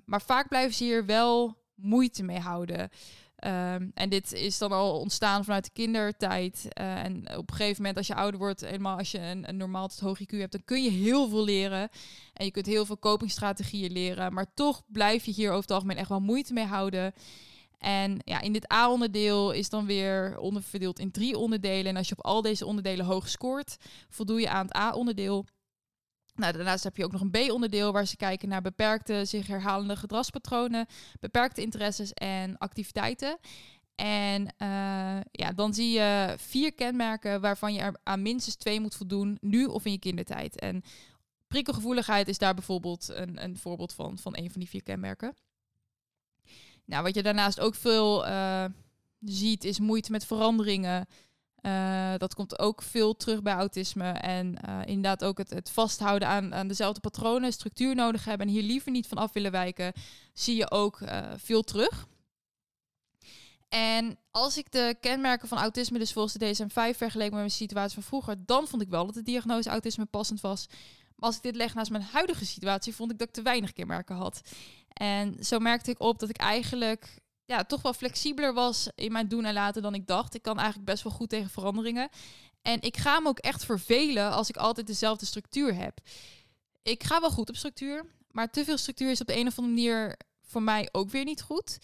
maar 0.05 0.23
vaak 0.23 0.49
blijven 0.49 0.75
ze 0.75 0.85
hier 0.85 1.07
wel 1.07 1.57
moeite 1.75 2.23
mee 2.23 2.39
houden. 2.39 2.91
Um, 3.45 3.91
en 3.95 4.09
dit 4.09 4.33
is 4.33 4.59
dan 4.59 4.73
al 4.73 4.99
ontstaan 4.99 5.45
vanuit 5.45 5.65
de 5.65 5.71
kindertijd. 5.73 6.69
Uh, 6.81 7.05
en 7.05 7.37
op 7.37 7.51
een 7.51 7.57
gegeven 7.57 7.77
moment, 7.77 7.97
als 7.97 8.07
je 8.07 8.15
ouder 8.15 8.41
wordt, 8.41 8.61
helemaal 8.61 8.99
als 8.99 9.11
je 9.11 9.19
een, 9.19 9.49
een 9.49 9.57
normaal 9.57 9.89
tot 9.89 10.01
hoog 10.01 10.21
IQ 10.23 10.39
hebt, 10.39 10.53
dan 10.53 10.65
kun 10.65 10.83
je 10.83 10.91
heel 10.91 11.29
veel 11.29 11.45
leren. 11.45 11.89
En 12.33 12.45
je 12.45 12.51
kunt 12.51 12.67
heel 12.67 12.87
veel 12.87 12.99
copingstrategieën 12.99 13.93
leren. 13.93 14.33
Maar 14.33 14.55
toch 14.55 14.83
blijf 14.87 15.25
je 15.25 15.33
hier 15.33 15.49
over 15.49 15.63
het 15.63 15.71
algemeen 15.71 15.97
echt 15.97 16.09
wel 16.09 16.21
moeite 16.21 16.53
mee 16.53 16.65
houden. 16.65 17.13
En 17.79 18.19
ja, 18.25 18.41
in 18.41 18.53
dit 18.53 18.73
A-onderdeel 18.73 19.51
is 19.51 19.69
dan 19.69 19.87
weer 19.87 20.39
onderverdeeld 20.39 20.99
in 20.99 21.11
drie 21.11 21.39
onderdelen. 21.39 21.87
En 21.87 21.97
als 21.97 22.09
je 22.09 22.17
op 22.17 22.25
al 22.25 22.43
deze 22.43 22.67
onderdelen 22.67 23.07
hoog 23.07 23.29
scoort, 23.29 23.77
voldoe 24.09 24.41
je 24.41 24.51
aan 24.51 24.67
het 24.67 24.77
A-onderdeel. 24.77 25.47
Nou, 26.41 26.53
daarnaast 26.53 26.85
heb 26.85 26.97
je 26.97 27.05
ook 27.05 27.13
nog 27.13 27.21
een 27.21 27.31
B-onderdeel 27.31 27.93
waar 27.93 28.07
ze 28.07 28.17
kijken 28.17 28.49
naar 28.49 28.63
beperkte, 28.63 29.25
zich 29.25 29.47
herhalende 29.47 29.97
gedragspatronen, 29.97 30.87
beperkte 31.21 31.63
interesses 31.63 32.13
en 32.13 32.59
activiteiten. 32.59 33.39
En 33.95 34.43
uh, 34.43 35.21
ja, 35.31 35.53
dan 35.55 35.75
zie 35.75 35.91
je 35.91 36.35
vier 36.39 36.75
kenmerken 36.75 37.41
waarvan 37.41 37.75
je 37.75 37.81
er 37.81 37.97
aan 38.03 38.23
minstens 38.23 38.57
twee 38.57 38.81
moet 38.81 38.95
voldoen, 38.95 39.39
nu 39.41 39.65
of 39.65 39.85
in 39.85 39.93
je 39.93 39.99
kindertijd. 39.99 40.59
En 40.59 40.83
prikkelgevoeligheid 41.47 42.29
is 42.29 42.39
daar 42.39 42.55
bijvoorbeeld 42.55 43.09
een, 43.09 43.43
een 43.43 43.57
voorbeeld 43.57 43.93
van, 43.93 44.19
van 44.19 44.37
een 44.37 44.51
van 44.51 44.61
die 44.61 44.69
vier 44.69 44.83
kenmerken. 44.83 45.35
Nou, 46.85 47.03
wat 47.03 47.15
je 47.15 47.23
daarnaast 47.23 47.61
ook 47.61 47.75
veel 47.75 48.27
uh, 48.27 48.65
ziet, 49.21 49.65
is 49.65 49.79
moeite 49.79 50.11
met 50.11 50.27
veranderingen. 50.27 51.07
Uh, 51.63 52.13
dat 52.17 52.35
komt 52.35 52.59
ook 52.59 52.83
veel 52.83 53.17
terug 53.17 53.43
bij 53.43 53.53
autisme. 53.53 54.09
En 54.11 54.57
uh, 54.69 54.81
inderdaad 54.85 55.25
ook 55.25 55.39
het, 55.39 55.51
het 55.51 55.71
vasthouden 55.71 56.29
aan, 56.29 56.55
aan, 56.55 56.69
dezelfde 56.69 57.01
patronen, 57.01 57.53
structuur 57.53 57.95
nodig 57.95 58.25
hebben 58.25 58.47
en 58.47 58.53
hier 58.53 58.63
liever 58.63 58.91
niet 58.91 59.07
van 59.07 59.19
af 59.19 59.33
willen 59.33 59.51
wijken, 59.51 59.93
zie 60.33 60.57
je 60.57 60.71
ook 60.71 61.01
uh, 61.01 61.19
veel 61.37 61.63
terug. 61.63 62.07
En 63.69 64.19
als 64.31 64.59
ik 64.59 64.73
de 64.73 64.97
kenmerken 65.01 65.49
van 65.49 65.59
autisme 65.59 65.99
dus 65.99 66.13
volgens 66.13 66.35
de 66.35 66.55
DSM-5 66.55 66.97
vergeleek 66.97 67.31
met 67.31 67.39
mijn 67.39 67.51
situatie 67.51 67.95
van 67.95 68.03
vroeger, 68.03 68.37
dan 68.47 68.67
vond 68.67 68.83
ik 68.83 68.89
wel 68.89 69.07
dat 69.07 69.15
de 69.15 69.23
diagnose 69.23 69.71
autisme 69.71 70.05
passend 70.05 70.41
was. 70.41 70.67
Maar 70.69 71.29
als 71.29 71.37
ik 71.37 71.43
dit 71.43 71.57
leg 71.57 71.75
naast 71.75 71.91
mijn 71.91 72.03
huidige 72.03 72.47
situatie, 72.47 72.95
vond 72.95 73.13
ik 73.13 73.19
dat 73.19 73.29
ik 73.29 73.35
te 73.35 73.43
weinig 73.43 73.73
kenmerken 73.73 74.17
had. 74.17 74.41
En 74.93 75.45
zo 75.45 75.59
merkte 75.59 75.91
ik 75.91 76.01
op 76.01 76.19
dat 76.19 76.29
ik 76.29 76.37
eigenlijk 76.37 77.20
ja, 77.51 77.65
toch 77.65 77.83
wel 77.83 77.93
flexibeler 77.93 78.55
was 78.55 78.89
in 78.95 79.13
mijn 79.13 79.29
doen 79.29 79.45
en 79.45 79.53
laten 79.53 79.83
dan 79.83 79.95
ik 79.95 80.07
dacht. 80.07 80.35
Ik 80.35 80.43
kan 80.43 80.57
eigenlijk 80.57 80.87
best 80.87 81.03
wel 81.03 81.13
goed 81.13 81.29
tegen 81.29 81.51
veranderingen. 81.51 82.09
En 82.63 82.81
ik 82.81 82.97
ga 82.97 83.21
me 83.21 83.29
ook 83.29 83.39
echt 83.39 83.65
vervelen 83.65 84.31
als 84.31 84.49
ik 84.49 84.57
altijd 84.57 84.87
dezelfde 84.87 85.27
structuur 85.27 85.75
heb. 85.75 86.01
Ik 86.83 87.05
ga 87.05 87.21
wel 87.21 87.31
goed 87.31 87.49
op 87.49 87.57
structuur, 87.57 88.05
maar 88.31 88.51
te 88.51 88.65
veel 88.65 88.79
structuur 88.79 89.11
is 89.11 89.21
op 89.21 89.27
de 89.27 89.37
een 89.37 89.47
of 89.47 89.59
andere 89.59 89.75
manier 89.75 90.17
voor 90.43 90.63
mij 90.63 90.89
ook 90.93 91.11
weer 91.11 91.25
niet 91.25 91.43
goed. 91.43 91.79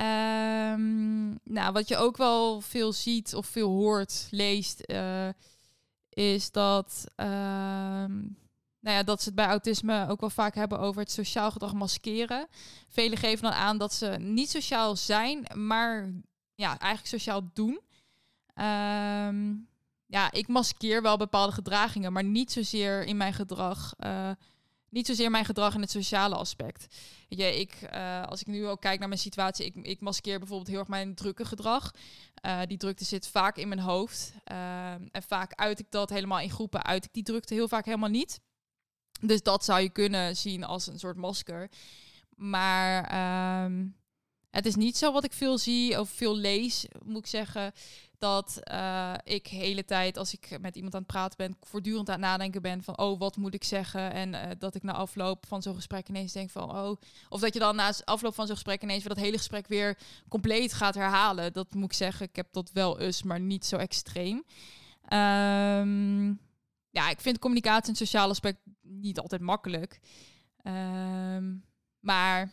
Um, 0.00 1.38
nou, 1.44 1.72
wat 1.72 1.88
je 1.88 1.96
ook 1.96 2.16
wel 2.16 2.60
veel 2.60 2.92
ziet 2.92 3.34
of 3.34 3.46
veel 3.46 3.70
hoort, 3.70 4.28
leest, 4.30 4.82
uh, 4.86 5.28
is 6.08 6.50
dat. 6.50 7.04
Uh, 7.16 8.04
nou 8.86 8.98
ja, 8.98 9.04
dat 9.04 9.20
ze 9.20 9.26
het 9.26 9.34
bij 9.34 9.46
autisme 9.46 10.08
ook 10.08 10.20
wel 10.20 10.30
vaak 10.30 10.54
hebben 10.54 10.78
over 10.78 11.00
het 11.00 11.10
sociaal 11.10 11.50
gedrag 11.50 11.72
maskeren. 11.72 12.46
Velen 12.88 13.18
geven 13.18 13.42
dan 13.42 13.52
aan 13.52 13.78
dat 13.78 13.94
ze 13.94 14.06
niet 14.06 14.50
sociaal 14.50 14.96
zijn, 14.96 15.46
maar 15.54 16.12
ja, 16.54 16.68
eigenlijk 16.68 17.06
sociaal 17.06 17.50
doen. 17.52 17.80
Um, 18.54 19.68
ja, 20.06 20.32
ik 20.32 20.48
maskeer 20.48 21.02
wel 21.02 21.16
bepaalde 21.16 21.52
gedragingen, 21.52 22.12
maar 22.12 22.24
niet 22.24 22.52
zozeer 22.52 23.04
in 23.04 23.16
mijn 23.16 23.32
gedrag. 23.32 23.94
Uh, 24.00 24.30
niet 24.88 25.06
zozeer 25.06 25.30
mijn 25.30 25.44
gedrag 25.44 25.74
in 25.74 25.80
het 25.80 25.90
sociale 25.90 26.34
aspect. 26.34 26.94
Je, 27.28 27.60
ik, 27.60 27.88
uh, 27.94 28.22
als 28.22 28.40
ik 28.40 28.46
nu 28.46 28.66
ook 28.66 28.80
kijk 28.80 28.98
naar 28.98 29.08
mijn 29.08 29.20
situatie, 29.20 29.64
ik, 29.64 29.74
ik 29.74 30.00
maskeer 30.00 30.38
bijvoorbeeld 30.38 30.68
heel 30.68 30.78
erg 30.78 30.88
mijn 30.88 31.14
drukke 31.14 31.44
gedrag. 31.44 31.90
Uh, 32.46 32.60
die 32.66 32.78
drukte 32.78 33.04
zit 33.04 33.28
vaak 33.28 33.56
in 33.56 33.68
mijn 33.68 33.80
hoofd. 33.80 34.32
Uh, 34.52 34.90
en 34.90 35.22
vaak 35.26 35.52
uit 35.54 35.78
ik 35.78 35.90
dat 35.90 36.10
helemaal 36.10 36.40
in 36.40 36.50
groepen, 36.50 36.84
uit 36.84 37.04
ik 37.04 37.12
die 37.12 37.22
drukte 37.22 37.54
heel 37.54 37.68
vaak 37.68 37.84
helemaal 37.84 38.08
niet. 38.08 38.40
Dus 39.20 39.42
dat 39.42 39.64
zou 39.64 39.80
je 39.80 39.88
kunnen 39.88 40.36
zien 40.36 40.64
als 40.64 40.86
een 40.86 40.98
soort 40.98 41.16
masker. 41.16 41.70
Maar 42.36 43.64
um, 43.64 43.96
het 44.50 44.66
is 44.66 44.74
niet 44.74 44.96
zo 44.96 45.12
wat 45.12 45.24
ik 45.24 45.32
veel 45.32 45.58
zie 45.58 46.00
of 46.00 46.08
veel 46.10 46.36
lees, 46.36 46.86
moet 47.04 47.18
ik 47.18 47.26
zeggen. 47.26 47.72
dat 48.18 48.60
uh, 48.72 49.14
ik 49.24 49.46
hele 49.46 49.84
tijd, 49.84 50.18
als 50.18 50.32
ik 50.32 50.58
met 50.60 50.76
iemand 50.76 50.94
aan 50.94 51.00
het 51.00 51.10
praten 51.10 51.36
ben, 51.36 51.56
voortdurend 51.60 52.08
aan 52.08 52.14
het 52.14 52.24
nadenken 52.24 52.62
ben 52.62 52.82
van, 52.82 52.98
oh, 52.98 53.18
wat 53.18 53.36
moet 53.36 53.54
ik 53.54 53.64
zeggen? 53.64 54.12
En 54.12 54.32
uh, 54.32 54.42
dat 54.58 54.74
ik 54.74 54.82
na 54.82 54.92
afloop 54.92 55.46
van 55.46 55.62
zo'n 55.62 55.74
gesprek 55.74 56.08
ineens 56.08 56.32
denk 56.32 56.50
van, 56.50 56.70
oh, 56.70 57.00
of 57.28 57.40
dat 57.40 57.52
je 57.52 57.58
dan 57.58 57.76
na 57.76 57.92
afloop 58.04 58.34
van 58.34 58.46
zo'n 58.46 58.54
gesprek 58.54 58.82
ineens 58.82 59.04
dat 59.04 59.16
hele 59.16 59.36
gesprek 59.36 59.66
weer 59.66 59.98
compleet 60.28 60.72
gaat 60.72 60.94
herhalen. 60.94 61.52
Dat 61.52 61.74
moet 61.74 61.84
ik 61.84 61.92
zeggen, 61.92 62.26
ik 62.26 62.36
heb 62.36 62.48
dat 62.52 62.70
wel 62.72 63.00
eens, 63.00 63.22
maar 63.22 63.40
niet 63.40 63.66
zo 63.66 63.76
extreem. 63.76 64.44
Um, 65.12 66.40
ja, 66.90 67.08
ik 67.10 67.20
vind 67.20 67.38
communicatie 67.38 67.88
en 67.88 67.96
sociaal 67.96 68.28
aspect 68.28 68.58
niet 68.88 69.18
altijd 69.18 69.40
makkelijk. 69.40 70.00
Um, 70.62 71.64
maar 72.00 72.50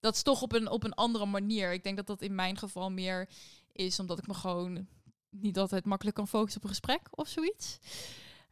dat 0.00 0.14
is 0.14 0.22
toch 0.22 0.42
op 0.42 0.52
een, 0.52 0.68
op 0.68 0.84
een 0.84 0.94
andere 0.94 1.26
manier. 1.26 1.72
Ik 1.72 1.82
denk 1.82 1.96
dat 1.96 2.06
dat 2.06 2.22
in 2.22 2.34
mijn 2.34 2.58
geval 2.58 2.90
meer 2.90 3.28
is 3.72 4.00
omdat 4.00 4.18
ik 4.18 4.26
me 4.26 4.34
gewoon 4.34 4.86
niet 5.30 5.58
altijd 5.58 5.84
makkelijk 5.84 6.16
kan 6.16 6.28
focussen 6.28 6.60
op 6.60 6.68
een 6.68 6.74
gesprek 6.74 7.00
of 7.10 7.28
zoiets. 7.28 7.78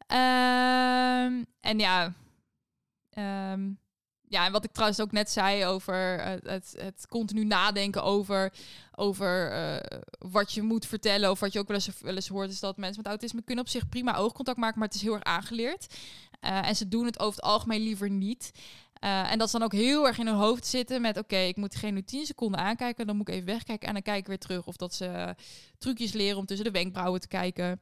Um, 0.09 1.47
en 1.61 1.79
ja, 1.79 2.15
um, 3.53 3.81
ja, 4.33 4.47
en 4.47 4.53
wat 4.53 4.65
ik 4.65 4.73
trouwens 4.73 5.01
ook 5.01 5.13
net 5.13 5.31
zei 5.31 5.67
over 5.67 6.21
het, 6.45 6.75
het 6.79 7.07
continu 7.09 7.45
nadenken 7.45 8.03
over, 8.03 8.53
over 8.95 9.53
uh, 9.53 10.01
wat 10.19 10.53
je 10.53 10.63
moet 10.63 10.87
vertellen. 10.87 11.31
Of 11.31 11.41
wat 11.41 11.53
je 11.53 11.59
ook 11.59 11.69
wel 11.69 11.77
eens, 11.77 12.01
wel 12.01 12.15
eens 12.15 12.29
hoort, 12.29 12.51
is 12.51 12.61
dat 12.61 12.77
mensen 12.77 13.03
met 13.03 13.07
autisme 13.07 13.43
kunnen 13.43 13.65
op 13.65 13.71
zich 13.71 13.89
prima 13.89 14.17
oogcontact 14.17 14.59
maken, 14.59 14.79
maar 14.79 14.89
het 14.89 14.97
is 14.97 15.03
heel 15.03 15.15
erg 15.15 15.23
aangeleerd. 15.23 15.95
Uh, 16.45 16.69
en 16.69 16.77
ze 16.77 16.89
doen 16.89 17.05
het 17.05 17.21
over 17.21 17.35
het 17.35 17.45
algemeen 17.45 17.83
liever 17.83 18.11
niet. 18.11 18.53
Uh, 19.05 19.31
en 19.31 19.39
dat 19.39 19.47
is 19.47 19.53
dan 19.53 19.63
ook 19.63 19.73
heel 19.73 20.07
erg 20.07 20.19
in 20.19 20.27
hun 20.27 20.37
hoofd 20.37 20.67
zitten 20.67 21.01
met... 21.01 21.19
oké, 21.19 21.37
ik 21.37 21.57
moet 21.57 21.75
geen 21.75 21.95
nu 21.95 22.03
10 22.03 22.27
seconden 22.27 22.61
aankijken... 22.61 23.07
dan 23.07 23.17
moet 23.17 23.29
ik 23.29 23.35
even 23.35 23.47
wegkijken 23.47 23.89
en 23.89 23.95
dan 23.95 24.03
kijk 24.03 24.19
ik 24.19 24.27
weer 24.27 24.39
terug. 24.39 24.67
Of 24.67 24.77
dat 24.77 24.95
ze 24.95 25.35
trucjes 25.79 26.13
leren 26.13 26.39
om 26.39 26.47
tussen 26.47 26.67
de 26.67 26.73
wenkbrauwen 26.73 27.21
te 27.21 27.29
kijken. 27.29 27.81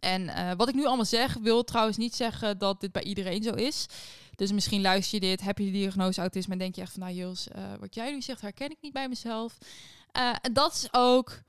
En 0.00 0.56
wat 0.56 0.68
ik 0.68 0.74
nu 0.74 0.86
allemaal 0.86 1.04
zeg, 1.04 1.34
wil 1.34 1.64
trouwens 1.64 1.96
niet 1.96 2.14
zeggen 2.14 2.58
dat 2.58 2.80
dit 2.80 2.92
bij 2.92 3.02
iedereen 3.02 3.42
zo 3.42 3.54
is. 3.54 3.86
Dus 4.34 4.52
misschien 4.52 4.80
luister 4.80 5.20
je 5.20 5.26
dit, 5.26 5.40
heb 5.40 5.58
je 5.58 5.64
de 5.64 5.70
diagnose 5.70 6.20
autisme... 6.20 6.52
en 6.52 6.58
denk 6.58 6.74
je 6.74 6.80
echt 6.80 6.92
van, 6.92 7.00
nou 7.00 7.14
Jules, 7.14 7.48
wat 7.80 7.94
jij 7.94 8.12
nu 8.12 8.22
zegt 8.22 8.40
herken 8.40 8.70
ik 8.70 8.78
niet 8.80 8.92
bij 8.92 9.08
mezelf. 9.08 9.58
en 10.42 10.52
dat 10.52 10.74
is 10.74 10.88
ook 10.90 11.42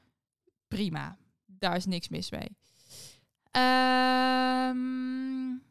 prima. 0.67 1.17
Daar 1.45 1.75
is 1.75 1.85
niks 1.85 2.09
mis 2.09 2.31
mee. 2.31 2.57
Um, 3.51 5.61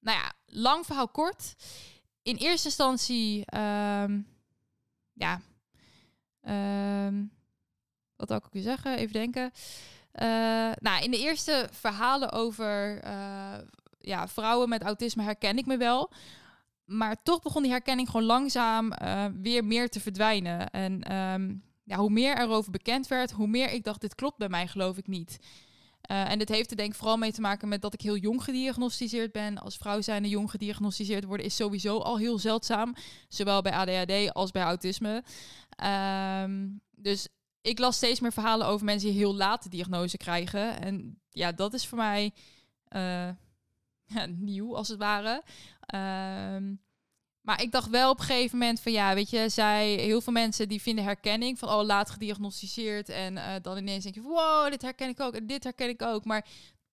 nou 0.00 0.18
ja, 0.18 0.32
lang 0.46 0.86
verhaal 0.86 1.08
kort 1.08 1.54
in 2.22 2.36
eerste 2.36 2.66
instantie, 2.66 3.44
um, 3.56 4.26
ja, 5.12 5.40
um, 7.06 7.32
wat 8.16 8.28
wil 8.28 8.36
ik 8.36 8.44
weer 8.52 8.62
zeggen? 8.62 8.96
Even 8.96 9.12
denken. 9.12 9.50
Uh, 10.14 10.26
nou, 10.80 11.02
in 11.02 11.10
de 11.10 11.18
eerste 11.18 11.68
verhalen 11.72 12.32
over 12.32 13.04
uh, 13.04 13.58
ja, 14.00 14.28
vrouwen 14.28 14.68
met 14.68 14.82
autisme 14.82 15.22
herken 15.22 15.58
ik 15.58 15.66
me 15.66 15.76
wel. 15.76 16.10
Maar 16.84 17.22
toch 17.22 17.42
begon 17.42 17.62
die 17.62 17.70
herkenning 17.70 18.10
gewoon 18.10 18.26
langzaam 18.26 18.92
uh, 19.02 19.24
weer 19.40 19.64
meer 19.64 19.88
te 19.88 20.00
verdwijnen. 20.00 20.70
En 20.70 21.16
um, 21.16 21.64
ja, 21.84 21.96
hoe 21.96 22.10
meer 22.10 22.38
erover 22.38 22.70
bekend 22.70 23.06
werd, 23.06 23.30
hoe 23.30 23.46
meer 23.46 23.70
ik 23.70 23.84
dacht, 23.84 24.00
dit 24.00 24.14
klopt 24.14 24.38
bij 24.38 24.48
mij 24.48 24.66
geloof 24.66 24.96
ik 24.96 25.06
niet. 25.06 25.38
Uh, 26.10 26.30
en 26.30 26.38
dit 26.38 26.48
heeft 26.48 26.70
er 26.70 26.76
denk 26.76 26.90
ik 26.92 26.98
vooral 26.98 27.16
mee 27.16 27.32
te 27.32 27.40
maken 27.40 27.68
met 27.68 27.82
dat 27.82 27.94
ik 27.94 28.00
heel 28.00 28.16
jong 28.16 28.44
gediagnosticeerd 28.44 29.32
ben. 29.32 29.58
Als 29.58 29.76
vrouw 29.76 30.00
zijnde 30.00 30.28
jong 30.28 30.50
gediagnosticeerd 30.50 31.24
worden 31.24 31.46
is 31.46 31.56
sowieso 31.56 31.98
al 31.98 32.18
heel 32.18 32.38
zeldzaam. 32.38 32.94
Zowel 33.28 33.62
bij 33.62 33.72
ADHD 33.72 34.32
als 34.32 34.50
bij 34.50 34.62
autisme. 34.62 35.22
Um, 36.44 36.80
dus 36.90 37.28
ik 37.60 37.78
las 37.78 37.96
steeds 37.96 38.20
meer 38.20 38.32
verhalen 38.32 38.66
over 38.66 38.84
mensen 38.84 39.08
die 39.08 39.18
heel 39.18 39.34
laat 39.34 39.62
de 39.62 39.68
diagnose 39.68 40.16
krijgen. 40.16 40.80
En 40.80 41.20
ja, 41.28 41.52
dat 41.52 41.74
is 41.74 41.86
voor 41.86 41.98
mij 41.98 42.32
ja, 44.06 44.26
nieuw 44.26 44.76
als 44.76 44.88
het 44.88 44.98
ware. 44.98 45.42
Um, 46.54 46.80
maar 47.50 47.62
ik 47.62 47.72
dacht 47.72 47.88
wel 47.88 48.10
op 48.10 48.18
een 48.18 48.24
gegeven 48.24 48.58
moment 48.58 48.80
van 48.80 48.92
ja, 48.92 49.14
weet 49.14 49.30
je, 49.30 49.48
zij, 49.48 49.94
heel 49.94 50.20
veel 50.20 50.32
mensen 50.32 50.68
die 50.68 50.82
vinden 50.82 51.04
herkenning 51.04 51.58
van 51.58 51.68
oh, 51.68 51.84
laat 51.84 52.10
gediagnosticeerd. 52.10 53.08
En 53.08 53.36
uh, 53.36 53.54
dan 53.62 53.76
ineens 53.76 54.02
denk 54.02 54.14
je 54.14 54.22
wow, 54.22 54.70
dit 54.70 54.82
herken 54.82 55.08
ik 55.08 55.20
ook 55.20 55.34
en 55.34 55.46
dit 55.46 55.64
herken 55.64 55.88
ik 55.88 56.02
ook. 56.02 56.24
Maar 56.24 56.46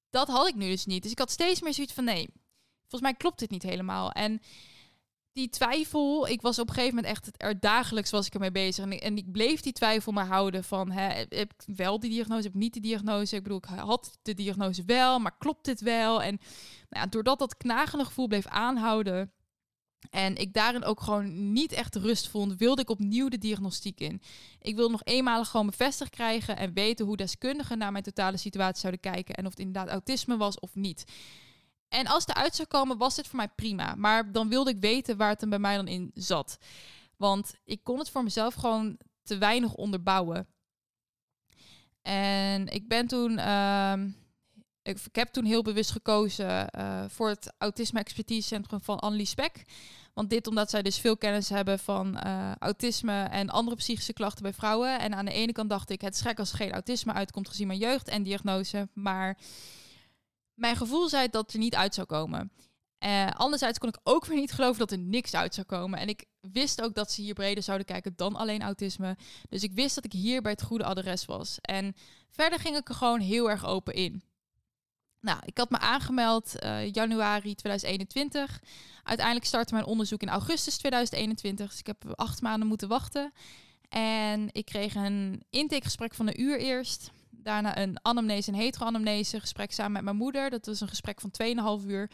dat 0.09 0.27
had 0.27 0.47
ik 0.47 0.55
nu 0.55 0.69
dus 0.69 0.85
niet. 0.85 1.03
Dus 1.03 1.11
ik 1.11 1.19
had 1.19 1.31
steeds 1.31 1.61
meer 1.61 1.73
zoiets 1.73 1.93
van 1.93 2.03
nee, 2.03 2.29
volgens 2.79 3.01
mij 3.01 3.13
klopt 3.13 3.39
dit 3.39 3.49
niet 3.49 3.63
helemaal. 3.63 4.11
En 4.11 4.41
die 5.33 5.49
twijfel, 5.49 6.27
ik 6.27 6.41
was 6.41 6.59
op 6.59 6.67
een 6.67 6.73
gegeven 6.73 6.95
moment 6.95 7.13
echt 7.13 7.29
er 7.37 7.59
dagelijks 7.59 8.11
was 8.11 8.25
ik 8.25 8.33
ermee 8.33 8.51
bezig. 8.51 8.83
En 8.83 8.91
ik, 8.91 9.01
en 9.01 9.17
ik 9.17 9.31
bleef 9.31 9.61
die 9.61 9.73
twijfel 9.73 10.11
maar 10.11 10.27
houden 10.27 10.63
van 10.63 10.91
hè, 10.91 11.07
heb 11.29 11.53
ik 11.53 11.75
wel 11.75 11.99
die 11.99 12.09
diagnose, 12.09 12.43
heb 12.43 12.53
ik 12.53 12.59
niet 12.59 12.73
die 12.73 12.81
diagnose. 12.81 13.35
Ik 13.35 13.43
bedoel, 13.43 13.57
ik 13.57 13.79
had 13.79 14.17
de 14.21 14.33
diagnose 14.33 14.83
wel, 14.85 15.19
maar 15.19 15.37
klopt 15.37 15.65
dit 15.65 15.81
wel? 15.81 16.21
En 16.21 16.39
nou 16.89 17.03
ja, 17.03 17.07
doordat 17.07 17.39
dat 17.39 17.57
knagende 17.57 18.05
gevoel 18.05 18.27
bleef 18.27 18.47
aanhouden 18.47 19.31
en 20.09 20.35
ik 20.35 20.53
daarin 20.53 20.83
ook 20.83 21.01
gewoon 21.01 21.53
niet 21.53 21.71
echt 21.71 21.95
rust 21.95 22.27
vond, 22.27 22.55
wilde 22.55 22.81
ik 22.81 22.89
opnieuw 22.89 23.29
de 23.29 23.37
diagnostiek 23.37 23.99
in. 23.99 24.21
Ik 24.61 24.75
wilde 24.75 24.91
nog 24.91 25.03
eenmalig 25.03 25.49
gewoon 25.49 25.65
bevestigd 25.65 26.11
krijgen 26.11 26.57
en 26.57 26.73
weten 26.73 27.05
hoe 27.05 27.17
deskundigen 27.17 27.77
naar 27.77 27.91
mijn 27.91 28.03
totale 28.03 28.37
situatie 28.37 28.79
zouden 28.79 29.01
kijken 29.01 29.35
en 29.35 29.45
of 29.45 29.49
het 29.49 29.59
inderdaad 29.59 29.89
autisme 29.89 30.37
was 30.37 30.59
of 30.59 30.75
niet. 30.75 31.03
En 31.87 32.07
als 32.07 32.25
het 32.25 32.35
eruit 32.35 32.55
zou 32.55 32.67
komen, 32.67 32.97
was 32.97 33.15
dit 33.15 33.27
voor 33.27 33.37
mij 33.37 33.47
prima. 33.47 33.95
Maar 33.95 34.31
dan 34.31 34.49
wilde 34.49 34.69
ik 34.69 34.79
weten 34.79 35.17
waar 35.17 35.29
het 35.29 35.39
dan 35.39 35.49
bij 35.49 35.59
mij 35.59 35.75
dan 35.75 35.87
in 35.87 36.11
zat. 36.13 36.57
Want 37.17 37.53
ik 37.63 37.83
kon 37.83 37.99
het 37.99 38.09
voor 38.09 38.23
mezelf 38.23 38.53
gewoon 38.53 38.97
te 39.23 39.37
weinig 39.37 39.73
onderbouwen. 39.73 40.47
En 42.01 42.67
ik 42.67 42.87
ben 42.87 43.07
toen. 43.07 43.31
Uh, 43.31 43.93
ik, 44.88 45.15
heb 45.15 45.27
toen 45.27 45.45
heel 45.45 45.61
bewust 45.61 45.91
gekozen 45.91 46.69
uh, 46.77 47.03
voor 47.07 47.29
het 47.29 47.53
Autisme 47.57 47.99
Expertise 47.99 48.47
Centrum 48.47 48.81
van 48.81 48.99
Annelies 48.99 49.29
Spek. 49.29 49.63
Want 50.13 50.29
dit 50.29 50.47
omdat 50.47 50.69
zij 50.69 50.81
dus 50.81 50.97
veel 50.97 51.17
kennis 51.17 51.49
hebben 51.49 51.79
van 51.79 52.21
uh, 52.25 52.51
autisme 52.55 53.23
en 53.23 53.49
andere 53.49 53.75
psychische 53.75 54.13
klachten 54.13 54.43
bij 54.43 54.53
vrouwen. 54.53 54.99
En 54.99 55.15
aan 55.15 55.25
de 55.25 55.31
ene 55.31 55.51
kant 55.51 55.69
dacht 55.69 55.89
ik, 55.89 56.01
het 56.01 56.17
schrik 56.17 56.39
als 56.39 56.51
er 56.51 56.57
geen 56.57 56.71
autisme 56.71 57.13
uitkomt 57.13 57.49
gezien 57.49 57.67
mijn 57.67 57.79
jeugd 57.79 58.07
en 58.07 58.23
diagnose. 58.23 58.89
Maar 58.93 59.38
mijn 60.53 60.75
gevoel 60.75 61.09
zei 61.09 61.27
dat 61.29 61.53
er 61.53 61.59
niet 61.59 61.75
uit 61.75 61.93
zou 61.93 62.07
komen. 62.07 62.51
Uh, 63.05 63.29
anderzijds 63.31 63.77
kon 63.77 63.89
ik 63.89 63.99
ook 64.03 64.25
weer 64.25 64.38
niet 64.38 64.51
geloven 64.51 64.79
dat 64.79 64.91
er 64.91 64.97
niks 64.97 65.33
uit 65.33 65.53
zou 65.53 65.67
komen. 65.67 65.99
En 65.99 66.07
ik 66.07 66.25
wist 66.39 66.81
ook 66.81 66.95
dat 66.95 67.11
ze 67.11 67.21
hier 67.21 67.33
breder 67.33 67.63
zouden 67.63 67.85
kijken 67.88 68.13
dan 68.15 68.35
alleen 68.35 68.61
autisme. 68.61 69.17
Dus 69.49 69.63
ik 69.63 69.73
wist 69.73 69.95
dat 69.95 70.05
ik 70.05 70.11
hier 70.11 70.41
bij 70.41 70.51
het 70.51 70.63
goede 70.63 70.83
adres 70.83 71.25
was. 71.25 71.57
En 71.61 71.95
verder 72.29 72.59
ging 72.59 72.77
ik 72.77 72.89
er 72.89 72.95
gewoon 72.95 73.19
heel 73.19 73.49
erg 73.49 73.65
open 73.65 73.93
in. 73.93 74.23
Nou, 75.28 75.39
ik 75.45 75.57
had 75.57 75.69
me 75.69 75.78
aangemeld 75.78 76.53
uh, 76.63 76.91
januari 76.91 77.55
2021. 77.55 78.61
Uiteindelijk 79.03 79.45
startte 79.45 79.73
mijn 79.73 79.86
onderzoek 79.86 80.21
in 80.21 80.30
augustus 80.30 80.78
2021. 80.78 81.69
Dus 81.69 81.80
ik 81.80 81.88
heb 81.88 82.03
acht 82.15 82.41
maanden 82.41 82.67
moeten 82.67 82.88
wachten. 82.88 83.34
En 83.89 84.49
ik 84.51 84.65
kreeg 84.65 84.95
een 84.95 85.43
intakegesprek 85.49 86.13
van 86.13 86.28
een 86.28 86.41
uur 86.41 86.59
eerst. 86.59 87.11
Daarna 87.30 87.78
een 87.78 87.99
anamnese 88.01 88.51
en 88.51 88.57
heteroanamnese 88.57 89.39
gesprek 89.39 89.71
samen 89.71 89.91
met 89.91 90.03
mijn 90.03 90.15
moeder. 90.15 90.49
Dat 90.49 90.65
was 90.65 90.82
een 90.82 90.88
gesprek 90.88 91.21
van 91.21 91.32
2,5 91.82 91.88
uur. 91.88 92.09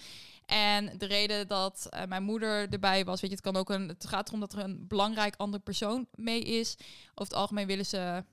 En 0.46 0.98
de 0.98 1.06
reden 1.06 1.48
dat 1.48 1.88
uh, 1.90 2.06
mijn 2.06 2.24
moeder 2.24 2.70
erbij 2.70 3.06
was, 3.06 3.22
weet 3.22 3.30
je, 3.30 3.36
het 3.36 3.46
kan 3.46 3.56
ook 3.56 3.70
een. 3.70 3.88
Het 3.88 4.08
gaat 4.08 4.28
erom 4.28 4.40
dat 4.40 4.54
er 4.54 4.60
een 4.60 4.88
belangrijk 4.88 5.36
andere 5.38 5.64
persoon 5.64 6.08
mee 6.16 6.42
is. 6.42 6.76
Over 7.16 7.34
het 7.34 7.34
algemeen 7.34 7.68
willen 7.68 7.86
ze 7.86 8.24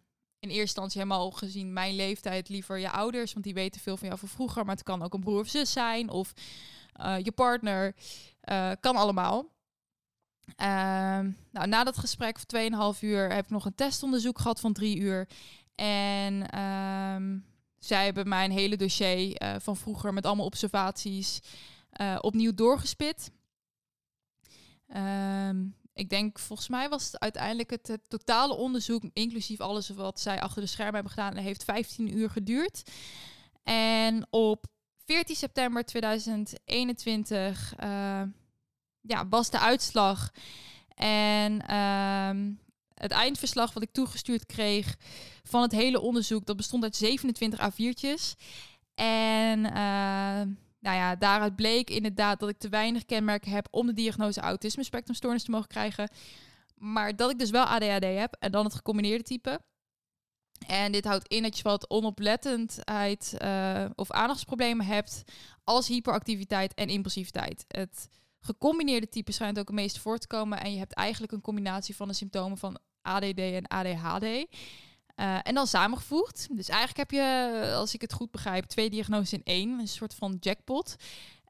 in 0.41 0.49
eerste 0.49 0.61
instantie 0.61 1.01
helemaal 1.01 1.31
gezien 1.31 1.73
mijn 1.73 1.95
leeftijd 1.95 2.49
liever 2.49 2.79
je 2.79 2.91
ouders, 2.91 3.33
want 3.33 3.45
die 3.45 3.55
weten 3.55 3.81
veel 3.81 3.97
van 3.97 4.07
jou 4.07 4.19
van 4.19 4.29
vroeger. 4.29 4.65
Maar 4.65 4.75
het 4.75 4.85
kan 4.85 5.03
ook 5.03 5.15
een 5.15 5.21
broer 5.21 5.41
of 5.41 5.49
zus 5.49 5.73
zijn 5.73 6.11
of 6.11 6.33
uh, 7.01 7.17
je 7.23 7.33
partner. 7.33 7.95
Uh, 8.45 8.71
kan 8.81 8.97
allemaal. 8.97 9.47
Uh, 10.47 10.67
nou, 11.51 11.67
na 11.67 11.85
dat 11.85 11.99
gesprek 11.99 12.39
van 12.47 12.95
2,5 12.95 13.01
uur 13.01 13.33
heb 13.33 13.45
ik 13.45 13.51
nog 13.51 13.65
een 13.65 13.75
testonderzoek 13.75 14.39
gehad 14.39 14.61
van 14.61 14.73
3 14.73 14.99
uur. 14.99 15.29
En 15.75 16.51
ehm, 16.51 17.39
zij 17.79 18.05
hebben 18.05 18.29
mijn 18.29 18.51
hele 18.51 18.77
dossier 18.77 19.37
eh, 19.37 19.55
van 19.59 19.77
vroeger 19.77 20.13
met 20.13 20.27
allemaal 20.27 20.45
observaties 20.45 21.41
opnieuw 22.21 22.55
doorgespit. 22.55 23.31
Um, 24.97 25.80
ik 26.01 26.11
denk, 26.11 26.39
volgens 26.39 26.69
mij 26.69 26.89
was 26.89 27.05
het 27.05 27.19
uiteindelijk 27.19 27.71
het, 27.71 27.99
totale 28.09 28.55
onderzoek, 28.55 29.03
inclusief 29.13 29.61
alles 29.61 29.89
wat 29.89 30.21
zij 30.21 30.41
achter 30.41 30.63
de 30.63 30.69
schermen 30.69 30.95
hebben 30.95 31.13
gedaan, 31.13 31.37
heeft 31.37 31.65
15 31.65 32.17
uur 32.17 32.31
geduurd. 32.31 32.83
En 33.63 34.27
op 34.31 34.67
14 35.05 35.37
september 35.37 35.85
2021 35.85 37.75
uh, 37.81 38.21
eh, 38.21 38.29
ja, 39.01 39.29
was 39.29 39.51
de 39.51 39.59
uitslag. 39.59 40.31
En 40.95 41.63
uh, 41.71 42.55
het 42.95 43.11
eindverslag 43.11 43.73
wat 43.73 43.83
ik 43.83 43.93
toegestuurd 43.93 44.47
kreeg 44.47 44.97
van 45.43 45.63
het 45.63 45.73
hele 45.73 46.01
onderzoek, 46.01 46.47
dat 46.47 46.57
bestond 46.57 46.83
uit 46.83 46.97
27 46.97 47.71
A4'tjes. 47.71 48.43
En 48.95 49.59
uh, 49.77 50.41
nou 50.81 50.97
ja, 50.97 51.17
daaruit 51.17 51.57
bleek 51.57 51.91
inderdaad 51.91 52.41
dat 52.41 52.49
ik 52.49 52.59
te 52.59 52.69
weinig 52.69 53.05
kenmerken 53.05 53.51
heb 53.51 53.69
om 53.71 53.87
de 53.87 53.93
diagnose 53.93 54.41
autisme 54.41 54.85
spectrumstoornis 54.85 55.45
te 55.45 55.51
mogen 55.51 55.69
krijgen. 55.69 56.11
Maar 56.75 57.17
dat 57.17 57.31
ik 57.31 57.39
dus 57.39 57.51
wel 57.51 57.65
ADHD 57.65 58.05
heb 58.05 58.37
en 58.39 58.51
dan 58.51 58.65
het 58.65 58.75
gecombineerde 58.75 59.25
type. 59.25 59.61
En 60.67 60.93
dit 60.93 61.05
houdt 61.05 61.29
in 61.29 61.43
dat 61.43 61.57
je 61.57 61.63
wat 61.63 61.91
onoplettendheid 61.91 63.37
uh, 63.43 63.85
of 63.95 64.11
aandachtsproblemen 64.11 64.87
hebt 64.87 65.23
als 65.65 65.89
hyperactiviteit 65.89 66.75
en 66.75 66.89
impulsiviteit. 66.89 67.65
Het 67.69 68.09
gecombineerde 68.41 69.09
type 69.09 69.33
schijnt 69.33 69.59
ook 69.59 69.67
het 69.67 69.77
meest 69.77 69.99
voor 69.99 70.19
te 70.19 70.27
komen. 70.27 70.61
En 70.61 70.73
je 70.73 70.79
hebt 70.79 70.95
eigenlijk 70.95 71.33
een 71.33 71.41
combinatie 71.41 71.97
van 71.97 72.09
de 72.09 72.15
symptomen 72.15 72.59
van 72.59 72.79
ADD 73.03 73.39
en 73.39 73.67
ADHD. 73.67 74.47
Uh, 75.21 75.39
en 75.43 75.55
dan 75.55 75.67
samengevoegd. 75.67 76.49
Dus 76.51 76.69
eigenlijk 76.69 76.99
heb 76.99 77.11
je, 77.11 77.73
als 77.75 77.95
ik 77.95 78.01
het 78.01 78.13
goed 78.13 78.31
begrijp, 78.31 78.65
twee 78.65 78.91
diagnoses 78.91 79.33
in 79.33 79.45
één. 79.45 79.79
Een 79.79 79.89
soort 79.89 80.15
van 80.15 80.37
jackpot. 80.41 80.97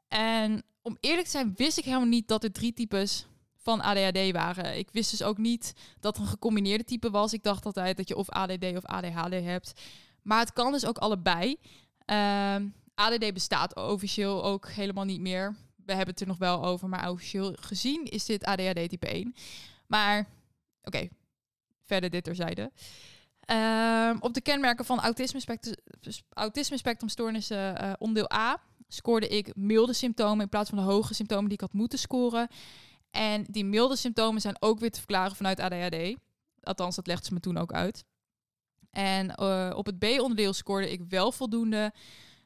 En 0.07 0.63
om 0.81 0.97
eerlijk 0.99 1.25
te 1.25 1.31
zijn, 1.31 1.53
wist 1.55 1.77
ik 1.77 1.83
helemaal 1.83 2.07
niet 2.07 2.27
dat 2.27 2.43
er 2.43 2.51
drie 2.51 2.73
types 2.73 3.25
van 3.57 3.81
ADHD 3.81 4.31
waren. 4.31 4.77
Ik 4.77 4.89
wist 4.91 5.11
dus 5.11 5.23
ook 5.23 5.37
niet 5.37 5.73
dat 5.99 6.15
er 6.15 6.21
een 6.21 6.27
gecombineerde 6.27 6.83
type 6.83 7.09
was. 7.09 7.33
Ik 7.33 7.43
dacht 7.43 7.65
altijd 7.65 7.97
dat 7.97 8.07
je 8.07 8.15
of 8.15 8.29
ADD 8.29 8.63
of 8.63 8.85
ADHD 8.85 9.31
hebt. 9.31 9.73
Maar 10.21 10.39
het 10.39 10.53
kan 10.53 10.71
dus 10.71 10.85
ook 10.85 10.97
allebei. 10.97 11.55
Uh, 12.05 12.53
ehm, 12.55 12.67
ADD 12.95 13.33
bestaat 13.33 13.75
officieel 13.75 14.43
ook 14.43 14.69
helemaal 14.69 15.05
niet 15.05 15.21
meer. 15.21 15.55
We 15.85 15.93
hebben 15.93 16.13
het 16.13 16.21
er 16.21 16.27
nog 16.27 16.37
wel 16.37 16.63
over, 16.65 16.89
maar 16.89 17.09
officieel 17.09 17.55
gezien 17.59 18.03
is 18.03 18.25
dit 18.25 18.43
ADHD 18.43 18.89
type 18.89 19.07
1. 19.07 19.35
Maar 19.87 20.27
oké, 20.83 21.09
verder 21.81 22.09
dit 22.09 22.23
terzijde. 22.23 22.71
Uh, 23.51 24.15
op 24.19 24.33
de 24.33 24.41
kenmerken 24.41 24.85
van 24.85 24.99
autisme, 24.99 25.39
spectrum, 25.39 25.75
autisme 26.33 26.77
spectrumstoornissen 26.77 27.83
uh, 27.83 27.93
onderdeel 27.97 28.31
A 28.33 28.61
scoorde 28.87 29.27
ik 29.27 29.55
milde 29.55 29.93
symptomen 29.93 30.41
in 30.41 30.49
plaats 30.49 30.69
van 30.69 30.77
de 30.77 30.83
hoge 30.83 31.13
symptomen 31.13 31.45
die 31.45 31.53
ik 31.53 31.61
had 31.61 31.73
moeten 31.73 31.99
scoren. 31.99 32.47
En 33.11 33.45
die 33.49 33.65
milde 33.65 33.95
symptomen 33.95 34.41
zijn 34.41 34.55
ook 34.59 34.79
weer 34.79 34.91
te 34.91 34.97
verklaren 34.97 35.35
vanuit 35.35 35.59
ADHD. 35.59 36.15
Althans, 36.63 36.95
dat 36.95 37.07
legde 37.07 37.25
ze 37.25 37.33
me 37.33 37.39
toen 37.39 37.57
ook 37.57 37.73
uit. 37.73 38.03
En 38.89 39.33
uh, 39.39 39.71
op 39.75 39.85
het 39.85 39.99
B-onderdeel 39.99 40.53
scoorde 40.53 40.91
ik 40.91 41.01
wel 41.09 41.31
voldoende. 41.31 41.93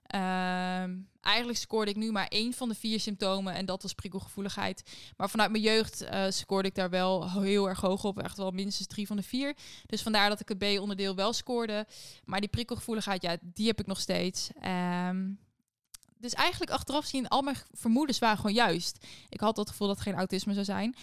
Ehm, 0.07 0.95
eigenlijk 1.21 1.57
scoorde 1.57 1.91
ik 1.91 1.97
nu 1.97 2.11
maar 2.11 2.27
één 2.27 2.53
van 2.53 2.69
de 2.69 2.75
vier 2.75 2.99
symptomen 2.99 3.53
en 3.53 3.65
dat 3.65 3.81
was 3.81 3.93
prikkelgevoeligheid. 3.93 4.83
Maar 5.17 5.29
vanuit 5.29 5.51
mijn 5.51 5.63
jeugd 5.63 6.03
uh, 6.03 6.25
scoorde 6.29 6.67
ik 6.67 6.75
daar 6.75 6.89
wel 6.89 7.31
heel 7.41 7.69
erg 7.69 7.81
hoog 7.81 8.03
op, 8.03 8.19
echt 8.19 8.37
wel 8.37 8.51
minstens 8.51 8.87
drie 8.87 9.07
van 9.07 9.15
de 9.15 9.23
vier. 9.23 9.55
Dus 9.85 10.01
vandaar 10.01 10.29
dat 10.29 10.39
ik 10.39 10.49
het 10.49 10.57
B-onderdeel 10.57 11.15
wel 11.15 11.33
scoorde. 11.33 11.87
Maar 12.23 12.39
die 12.39 12.49
prikkelgevoeligheid, 12.49 13.21
ja, 13.21 13.37
die 13.41 13.67
heb 13.67 13.79
ik 13.79 13.87
nog 13.87 13.99
steeds. 13.99 14.49
Um, 15.07 15.39
dus 16.17 16.33
eigenlijk 16.33 16.71
achteraf 16.71 17.05
zien, 17.05 17.27
al 17.27 17.41
mijn 17.41 17.57
vermoedens 17.71 18.19
waren 18.19 18.37
gewoon 18.37 18.53
juist. 18.53 19.05
Ik 19.29 19.39
had 19.39 19.57
het 19.57 19.69
gevoel 19.69 19.87
dat 19.87 19.95
het 19.95 20.05
geen 20.05 20.15
autisme 20.15 20.53
zou 20.53 20.65
zijn. 20.65 20.95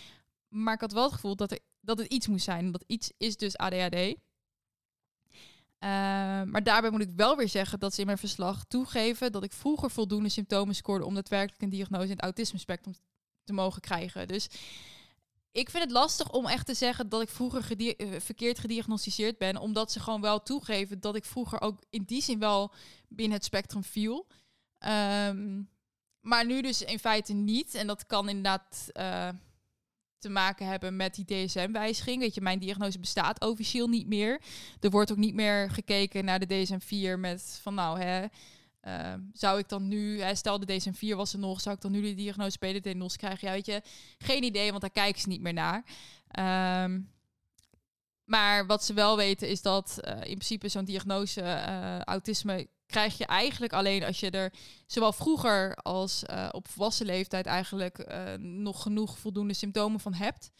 Maar 0.48 0.74
ik 0.74 0.80
had 0.80 0.92
wel 0.92 1.04
het 1.04 1.12
gevoel 1.12 1.36
dat, 1.36 1.50
er, 1.50 1.58
dat 1.80 1.98
het 1.98 2.12
iets 2.12 2.26
moest 2.26 2.44
zijn. 2.44 2.72
Dat 2.72 2.84
iets 2.86 3.12
is 3.18 3.36
dus 3.36 3.56
ADHD. 3.56 4.14
Ehm, 5.82 6.50
maar 6.50 6.62
daarbij 6.62 6.90
moet 6.90 7.00
ik 7.00 7.12
wel 7.16 7.36
weer 7.36 7.48
zeggen 7.48 7.78
dat 7.78 7.94
ze 7.94 8.00
in 8.00 8.06
mijn 8.06 8.18
verslag 8.18 8.64
toegeven 8.64 9.32
dat 9.32 9.44
ik 9.44 9.52
vroeger 9.52 9.90
voldoende 9.90 10.28
symptomen 10.28 10.74
scoorde 10.74 11.04
om 11.04 11.14
daadwerkelijk 11.14 11.62
een 11.62 11.68
diagnose 11.68 12.04
in 12.04 12.10
het 12.10 12.20
autisme 12.20 12.58
spectrum 12.58 12.94
te 13.44 13.52
mogen 13.52 13.80
krijgen. 13.80 14.28
Dus 14.28 14.48
ik 15.52 15.70
vind 15.70 15.82
het 15.82 15.92
lastig 15.92 16.30
om 16.30 16.46
echt 16.46 16.66
te 16.66 16.74
zeggen 16.74 17.08
dat 17.08 17.22
ik 17.22 17.28
vroeger 17.28 17.80
uh, 17.80 18.20
verkeerd 18.20 18.58
gediagnosticeerd 18.58 19.38
ben, 19.38 19.56
omdat 19.56 19.92
ze 19.92 20.00
gewoon 20.00 20.20
wel 20.20 20.42
toegeven 20.42 21.00
dat 21.00 21.16
ik 21.16 21.24
vroeger 21.24 21.60
ook 21.60 21.82
in 21.90 22.02
die 22.02 22.22
zin 22.22 22.38
wel 22.38 22.72
binnen 23.08 23.36
het 23.36 23.44
spectrum 23.44 23.84
viel. 23.84 24.26
Um, 24.78 25.70
maar 26.20 26.46
nu 26.46 26.62
dus 26.62 26.82
in 26.82 26.98
feite 26.98 27.32
niet. 27.32 27.74
En 27.74 27.86
dat 27.86 28.06
kan 28.06 28.28
inderdaad 28.28 28.90
uh, 28.92 29.28
te 30.22 30.28
maken 30.28 30.66
hebben 30.66 30.96
met 30.96 31.14
die 31.14 31.24
DSM-wijziging. 31.24 32.20
Weet 32.20 32.34
je, 32.34 32.40
mijn 32.40 32.58
diagnose 32.58 32.98
bestaat 32.98 33.40
officieel 33.40 33.88
niet 33.88 34.06
meer. 34.06 34.40
Er 34.80 34.90
wordt 34.90 35.10
ook 35.10 35.16
niet 35.16 35.34
meer 35.34 35.70
gekeken 35.70 36.24
naar 36.24 36.38
de 36.38 36.66
DSM-4 36.66 37.18
met 37.18 37.58
van 37.62 37.74
nou, 37.74 38.00
hè, 38.00 38.26
uh, 38.84 39.14
zou 39.32 39.58
ik 39.58 39.68
dan 39.68 39.88
nu, 39.88 40.20
hè, 40.20 40.34
stel 40.34 40.58
de 40.58 40.80
DSM-4 40.80 41.16
was 41.16 41.32
er 41.32 41.38
nog, 41.38 41.60
zou 41.60 41.74
ik 41.74 41.80
dan 41.80 41.92
nu 41.92 42.02
de 42.02 42.14
diagnose 42.14 42.58
PDT-NOS 42.58 43.16
krijgen? 43.16 43.48
Ja, 43.48 43.54
weet 43.54 43.66
je, 43.66 43.82
geen 44.18 44.42
idee, 44.42 44.70
want 44.70 44.80
daar 44.80 44.90
kijken 44.90 45.20
ze 45.20 45.28
niet 45.28 45.40
meer 45.40 45.52
naar. 45.52 45.84
Um, 46.84 47.10
maar 48.24 48.66
wat 48.66 48.84
ze 48.84 48.94
wel 48.94 49.16
weten 49.16 49.48
is 49.48 49.62
dat 49.62 49.98
uh, 50.04 50.12
in 50.12 50.20
principe 50.20 50.68
zo'n 50.68 50.84
diagnose 50.84 51.40
uh, 51.40 52.00
autisme 52.00 52.68
krijg 52.92 53.18
je 53.18 53.26
eigenlijk 53.26 53.72
alleen 53.72 54.04
als 54.04 54.20
je 54.20 54.30
er 54.30 54.52
zowel 54.86 55.12
vroeger 55.12 55.74
als 55.74 56.22
uh, 56.30 56.48
op 56.52 56.68
volwassen 56.68 57.06
leeftijd 57.06 57.46
eigenlijk 57.46 57.98
uh, 57.98 58.34
nog 58.38 58.82
genoeg 58.82 59.18
voldoende 59.18 59.54
symptomen 59.54 60.00
van 60.00 60.14
hebt. 60.14 60.50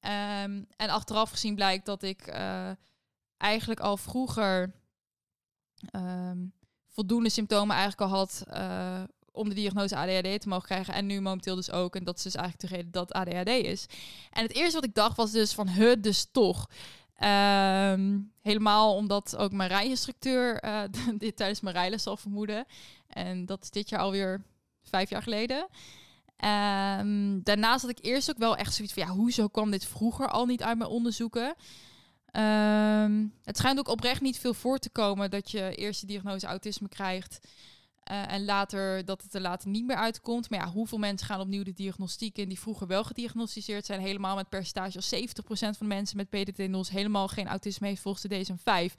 Um, 0.00 0.66
en 0.76 0.88
achteraf 0.88 1.30
gezien 1.30 1.54
blijkt 1.54 1.86
dat 1.86 2.02
ik 2.02 2.26
uh, 2.28 2.70
eigenlijk 3.36 3.80
al 3.80 3.96
vroeger 3.96 4.74
um, 5.96 6.52
voldoende 6.88 7.28
symptomen 7.28 7.76
eigenlijk 7.76 8.10
al 8.10 8.18
had 8.18 8.44
om 9.32 9.48
de 9.48 9.54
diagnose 9.54 9.96
ADHD 9.96 10.40
te 10.40 10.48
mogen 10.48 10.66
krijgen. 10.66 10.94
En 10.94 11.06
nu 11.06 11.20
momenteel 11.20 11.54
dus 11.54 11.70
ook. 11.70 11.96
En 11.96 12.04
dat 12.04 12.16
is 12.16 12.22
dus 12.22 12.34
eigenlijk 12.34 12.68
de 12.68 12.76
reden 12.76 12.92
dat 12.92 13.12
ADHD 13.12 13.48
is. 13.48 13.86
En 14.30 14.42
het 14.42 14.54
eerste 14.54 14.74
wat 14.74 14.84
ik 14.84 14.94
dacht 14.94 15.16
was 15.16 15.30
dus 15.30 15.52
van, 15.52 15.68
huh, 15.68 15.94
dus 15.98 16.26
toch. 16.32 16.68
Um, 17.24 18.32
helemaal 18.40 18.94
omdat 18.96 19.36
ook 19.36 19.52
mijn 19.52 19.68
rijinstructeur 19.68 20.62
uh, 20.64 20.82
dit 21.18 21.36
tijdens 21.36 21.60
mijn 21.60 21.74
rijles 21.74 22.02
zal 22.02 22.16
vermoeden. 22.16 22.66
En 23.06 23.46
dat 23.46 23.62
is 23.62 23.70
dit 23.70 23.88
jaar 23.88 24.00
alweer 24.00 24.42
vijf 24.82 25.10
jaar 25.10 25.22
geleden. 25.22 25.58
Um, 25.58 27.42
daarnaast 27.42 27.82
had 27.82 27.90
ik 27.90 28.04
eerst 28.04 28.30
ook 28.30 28.38
wel 28.38 28.56
echt 28.56 28.74
zoiets 28.74 28.94
van, 28.94 29.02
ja, 29.02 29.08
hoezo 29.08 29.48
kwam 29.48 29.70
dit 29.70 29.86
vroeger 29.86 30.28
al 30.28 30.46
niet 30.46 30.62
uit 30.62 30.78
mijn 30.78 30.90
onderzoeken? 30.90 31.54
Um, 32.32 33.34
het 33.44 33.56
schijnt 33.56 33.78
ook 33.78 33.88
oprecht 33.88 34.20
niet 34.20 34.38
veel 34.38 34.54
voor 34.54 34.78
te 34.78 34.90
komen 34.90 35.30
dat 35.30 35.50
je 35.50 35.74
eerste 35.74 36.06
diagnose 36.06 36.46
autisme 36.46 36.88
krijgt. 36.88 37.38
Uh, 38.10 38.32
en 38.32 38.44
later 38.44 39.04
dat 39.04 39.22
het 39.22 39.34
er 39.34 39.40
later 39.40 39.68
niet 39.68 39.86
meer 39.86 39.96
uitkomt. 39.96 40.50
Maar 40.50 40.58
ja, 40.58 40.70
hoeveel 40.70 40.98
mensen 40.98 41.26
gaan 41.26 41.40
opnieuw 41.40 41.62
de 41.62 41.72
diagnostiek 41.72 42.38
in 42.38 42.48
die 42.48 42.60
vroeger 42.60 42.86
wel 42.86 43.04
gediagnosticeerd 43.04 43.86
zijn? 43.86 44.00
Helemaal 44.00 44.36
met 44.36 44.48
percentage 44.48 44.96
als 44.96 45.14
70% 45.14 45.18
van 45.48 45.74
de 45.78 45.84
mensen 45.84 46.16
met 46.16 46.30
PDT-NOS 46.30 46.90
helemaal 46.90 47.28
geen 47.28 47.48
autisme 47.48 47.86
heeft 47.86 48.02
volgens 48.02 48.24
de 48.24 48.42
DSM-5. 48.42 48.94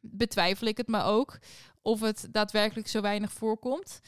Betwijfel 0.00 0.66
ik 0.66 0.76
het 0.76 0.88
maar 0.88 1.06
ook 1.06 1.38
of 1.82 2.00
het 2.00 2.28
daadwerkelijk 2.30 2.88
zo 2.88 3.00
weinig 3.00 3.32
voorkomt. 3.32 4.00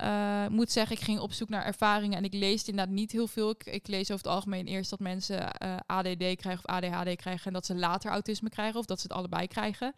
Uh, 0.00 0.46
moet 0.46 0.70
zeggen, 0.70 0.96
ik 0.96 1.02
ging 1.02 1.18
op 1.18 1.32
zoek 1.32 1.48
naar 1.48 1.64
ervaringen 1.64 2.18
en 2.18 2.24
ik 2.24 2.32
lees 2.32 2.68
inderdaad 2.68 2.94
niet 2.94 3.12
heel 3.12 3.26
veel. 3.26 3.50
Ik, 3.50 3.64
ik 3.64 3.86
lees 3.86 4.10
over 4.10 4.24
het 4.24 4.34
algemeen 4.34 4.66
eerst 4.66 4.90
dat 4.90 5.00
mensen 5.00 5.50
uh, 5.62 5.76
ADD 5.86 6.36
krijgen 6.36 6.58
of 6.64 6.66
ADHD 6.66 7.16
krijgen 7.16 7.46
en 7.46 7.52
dat 7.52 7.66
ze 7.66 7.74
later 7.74 8.10
autisme 8.10 8.48
krijgen 8.48 8.78
of 8.78 8.86
dat 8.86 9.00
ze 9.00 9.06
het 9.06 9.16
allebei 9.16 9.46
krijgen. 9.46 9.94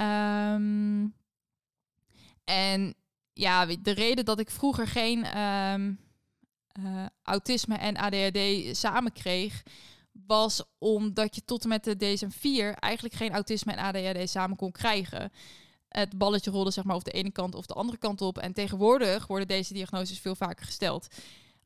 Um, 0.00 1.14
en 2.48 2.94
ja, 3.32 3.66
de 3.66 3.90
reden 3.90 4.24
dat 4.24 4.38
ik 4.38 4.50
vroeger 4.50 4.86
geen 4.86 5.38
um, 5.42 5.98
uh, 6.80 7.06
autisme 7.22 7.76
en 7.76 7.96
ADHD 7.96 8.76
samen 8.76 9.12
kreeg, 9.12 9.62
was 10.26 10.62
omdat 10.78 11.34
je 11.34 11.44
tot 11.44 11.62
en 11.62 11.68
met 11.68 11.84
de 11.84 11.96
DSM-4 11.96 12.78
eigenlijk 12.78 13.14
geen 13.14 13.32
autisme 13.32 13.72
en 13.72 13.84
ADHD 13.84 14.30
samen 14.30 14.56
kon 14.56 14.72
krijgen. 14.72 15.32
Het 15.88 16.18
balletje 16.18 16.50
rolde 16.50 16.70
zeg 16.70 16.84
maar 16.84 16.96
of 16.96 17.02
de 17.02 17.10
ene 17.10 17.30
kant 17.30 17.54
of 17.54 17.66
de 17.66 17.74
andere 17.74 17.98
kant 17.98 18.20
op. 18.20 18.38
En 18.38 18.52
tegenwoordig 18.52 19.26
worden 19.26 19.48
deze 19.48 19.72
diagnoses 19.72 20.18
veel 20.18 20.34
vaker 20.34 20.66
gesteld. 20.66 21.06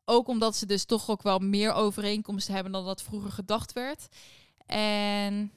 Ook 0.04 0.28
omdat 0.28 0.56
ze 0.56 0.66
dus 0.66 0.84
toch 0.84 1.10
ook 1.10 1.22
wel 1.22 1.38
meer 1.38 1.72
overeenkomsten 1.72 2.54
hebben 2.54 2.72
dan 2.72 2.84
dat 2.84 3.02
vroeger 3.02 3.32
gedacht 3.32 3.72
werd. 3.72 4.08
En 4.66 5.52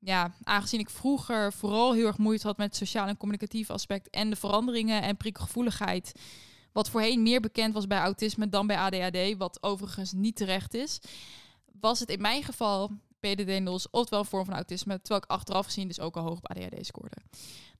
ja, 0.00 0.34
aangezien 0.42 0.80
ik 0.80 0.90
vroeger 0.90 1.52
vooral 1.52 1.92
heel 1.92 2.06
erg 2.06 2.18
moeite 2.18 2.46
had 2.46 2.56
met 2.56 2.66
het 2.66 2.76
sociaal 2.76 3.06
en 3.06 3.16
communicatief 3.16 3.70
aspect 3.70 4.10
en 4.10 4.30
de 4.30 4.36
veranderingen 4.36 5.02
en 5.02 5.16
prikkelgevoeligheid, 5.16 6.12
wat 6.72 6.90
voorheen 6.90 7.22
meer 7.22 7.40
bekend 7.40 7.74
was 7.74 7.86
bij 7.86 7.98
autisme 7.98 8.48
dan 8.48 8.66
bij 8.66 8.76
ADHD, 8.76 9.36
wat 9.36 9.62
overigens 9.62 10.12
niet 10.12 10.36
terecht 10.36 10.74
is, 10.74 11.00
was 11.80 12.00
het 12.00 12.08
in 12.08 12.20
mijn 12.20 12.42
geval 12.42 12.90
PDD-NOS 13.20 13.90
oftewel 13.90 14.20
een 14.20 14.26
vorm 14.26 14.44
van 14.44 14.54
autisme, 14.54 15.00
terwijl 15.00 15.20
ik 15.20 15.30
achteraf 15.30 15.64
gezien 15.64 15.88
dus 15.88 16.00
ook 16.00 16.16
al 16.16 16.22
hoog 16.22 16.36
op 16.36 16.50
ADHD 16.50 16.86
scoorde. 16.86 17.16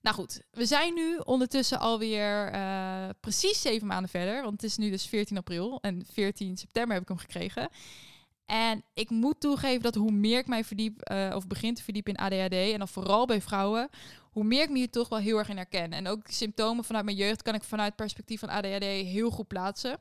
Nou 0.00 0.16
goed, 0.16 0.40
we 0.50 0.66
zijn 0.66 0.94
nu 0.94 1.16
ondertussen 1.16 1.78
alweer 1.78 2.54
uh, 2.54 3.08
precies 3.20 3.60
zeven 3.60 3.86
maanden 3.86 4.10
verder, 4.10 4.42
want 4.42 4.52
het 4.52 4.62
is 4.62 4.76
nu 4.76 4.90
dus 4.90 5.06
14 5.06 5.36
april 5.36 5.78
en 5.80 6.06
14 6.12 6.56
september 6.56 6.92
heb 6.92 7.02
ik 7.02 7.08
hem 7.08 7.18
gekregen. 7.18 7.68
En 8.50 8.84
ik 8.94 9.10
moet 9.10 9.40
toegeven 9.40 9.82
dat 9.82 9.94
hoe 9.94 10.10
meer 10.10 10.38
ik 10.38 10.46
mij 10.46 10.64
verdiep, 10.64 11.10
uh, 11.12 11.32
of 11.34 11.46
begin 11.46 11.74
te 11.74 11.82
verdiepen 11.82 12.14
in 12.14 12.20
ADHD, 12.20 12.52
en 12.72 12.78
dan 12.78 12.88
vooral 12.88 13.26
bij 13.26 13.40
vrouwen, 13.40 13.88
hoe 14.30 14.44
meer 14.44 14.62
ik 14.62 14.70
me 14.70 14.76
hier 14.76 14.90
toch 14.90 15.08
wel 15.08 15.18
heel 15.18 15.38
erg 15.38 15.48
in 15.48 15.56
herken. 15.56 15.92
En 15.92 16.08
ook 16.08 16.20
symptomen 16.24 16.84
vanuit 16.84 17.04
mijn 17.04 17.16
jeugd 17.16 17.42
kan 17.42 17.54
ik 17.54 17.62
vanuit 17.64 17.96
perspectief 17.96 18.40
van 18.40 18.48
ADHD 18.48 18.84
heel 18.84 19.30
goed 19.30 19.46
plaatsen. 19.46 20.00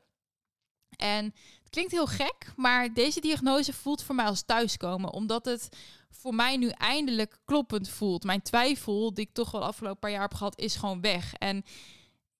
En 0.96 1.24
het 1.24 1.70
klinkt 1.70 1.92
heel 1.92 2.06
gek, 2.06 2.52
maar 2.56 2.94
deze 2.94 3.20
diagnose 3.20 3.72
voelt 3.72 4.02
voor 4.02 4.14
mij 4.14 4.26
als 4.26 4.42
thuiskomen, 4.42 5.12
omdat 5.12 5.44
het 5.44 5.68
voor 6.10 6.34
mij 6.34 6.56
nu 6.56 6.68
eindelijk 6.68 7.38
kloppend 7.44 7.88
voelt. 7.88 8.24
Mijn 8.24 8.42
twijfel, 8.42 9.14
die 9.14 9.24
ik 9.24 9.32
toch 9.34 9.50
wel 9.50 9.64
afgelopen 9.64 9.98
paar 9.98 10.10
jaar 10.10 10.20
heb 10.20 10.34
gehad, 10.34 10.58
is 10.58 10.76
gewoon 10.76 11.00
weg. 11.00 11.34
En 11.34 11.64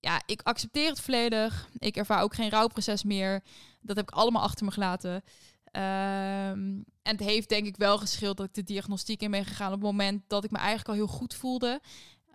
ja, 0.00 0.22
ik 0.26 0.40
accepteer 0.42 0.88
het 0.88 1.00
volledig. 1.00 1.68
Ik 1.78 1.96
ervaar 1.96 2.22
ook 2.22 2.34
geen 2.34 2.50
rouwproces 2.50 3.04
meer. 3.04 3.42
Dat 3.80 3.96
heb 3.96 4.11
ik 4.11 4.16
allemaal 4.16 4.42
achter 4.42 4.64
me 4.64 4.70
gelaten. 4.70 5.22
Ehm, 5.70 6.82
en 7.02 7.16
het 7.16 7.20
heeft 7.20 7.48
denk 7.48 7.66
ik 7.66 7.76
wel 7.76 7.98
gescheeld 7.98 8.36
dat 8.36 8.46
ik 8.46 8.54
de 8.54 8.62
diagnostiek 8.62 9.22
in 9.22 9.30
ben 9.30 9.44
gegaan 9.44 9.72
op 9.72 9.72
het 9.72 9.82
moment 9.82 10.22
dat 10.26 10.44
ik 10.44 10.50
me 10.50 10.58
eigenlijk 10.58 10.88
al 10.88 10.94
heel 10.94 11.06
goed 11.06 11.34
voelde. 11.34 11.80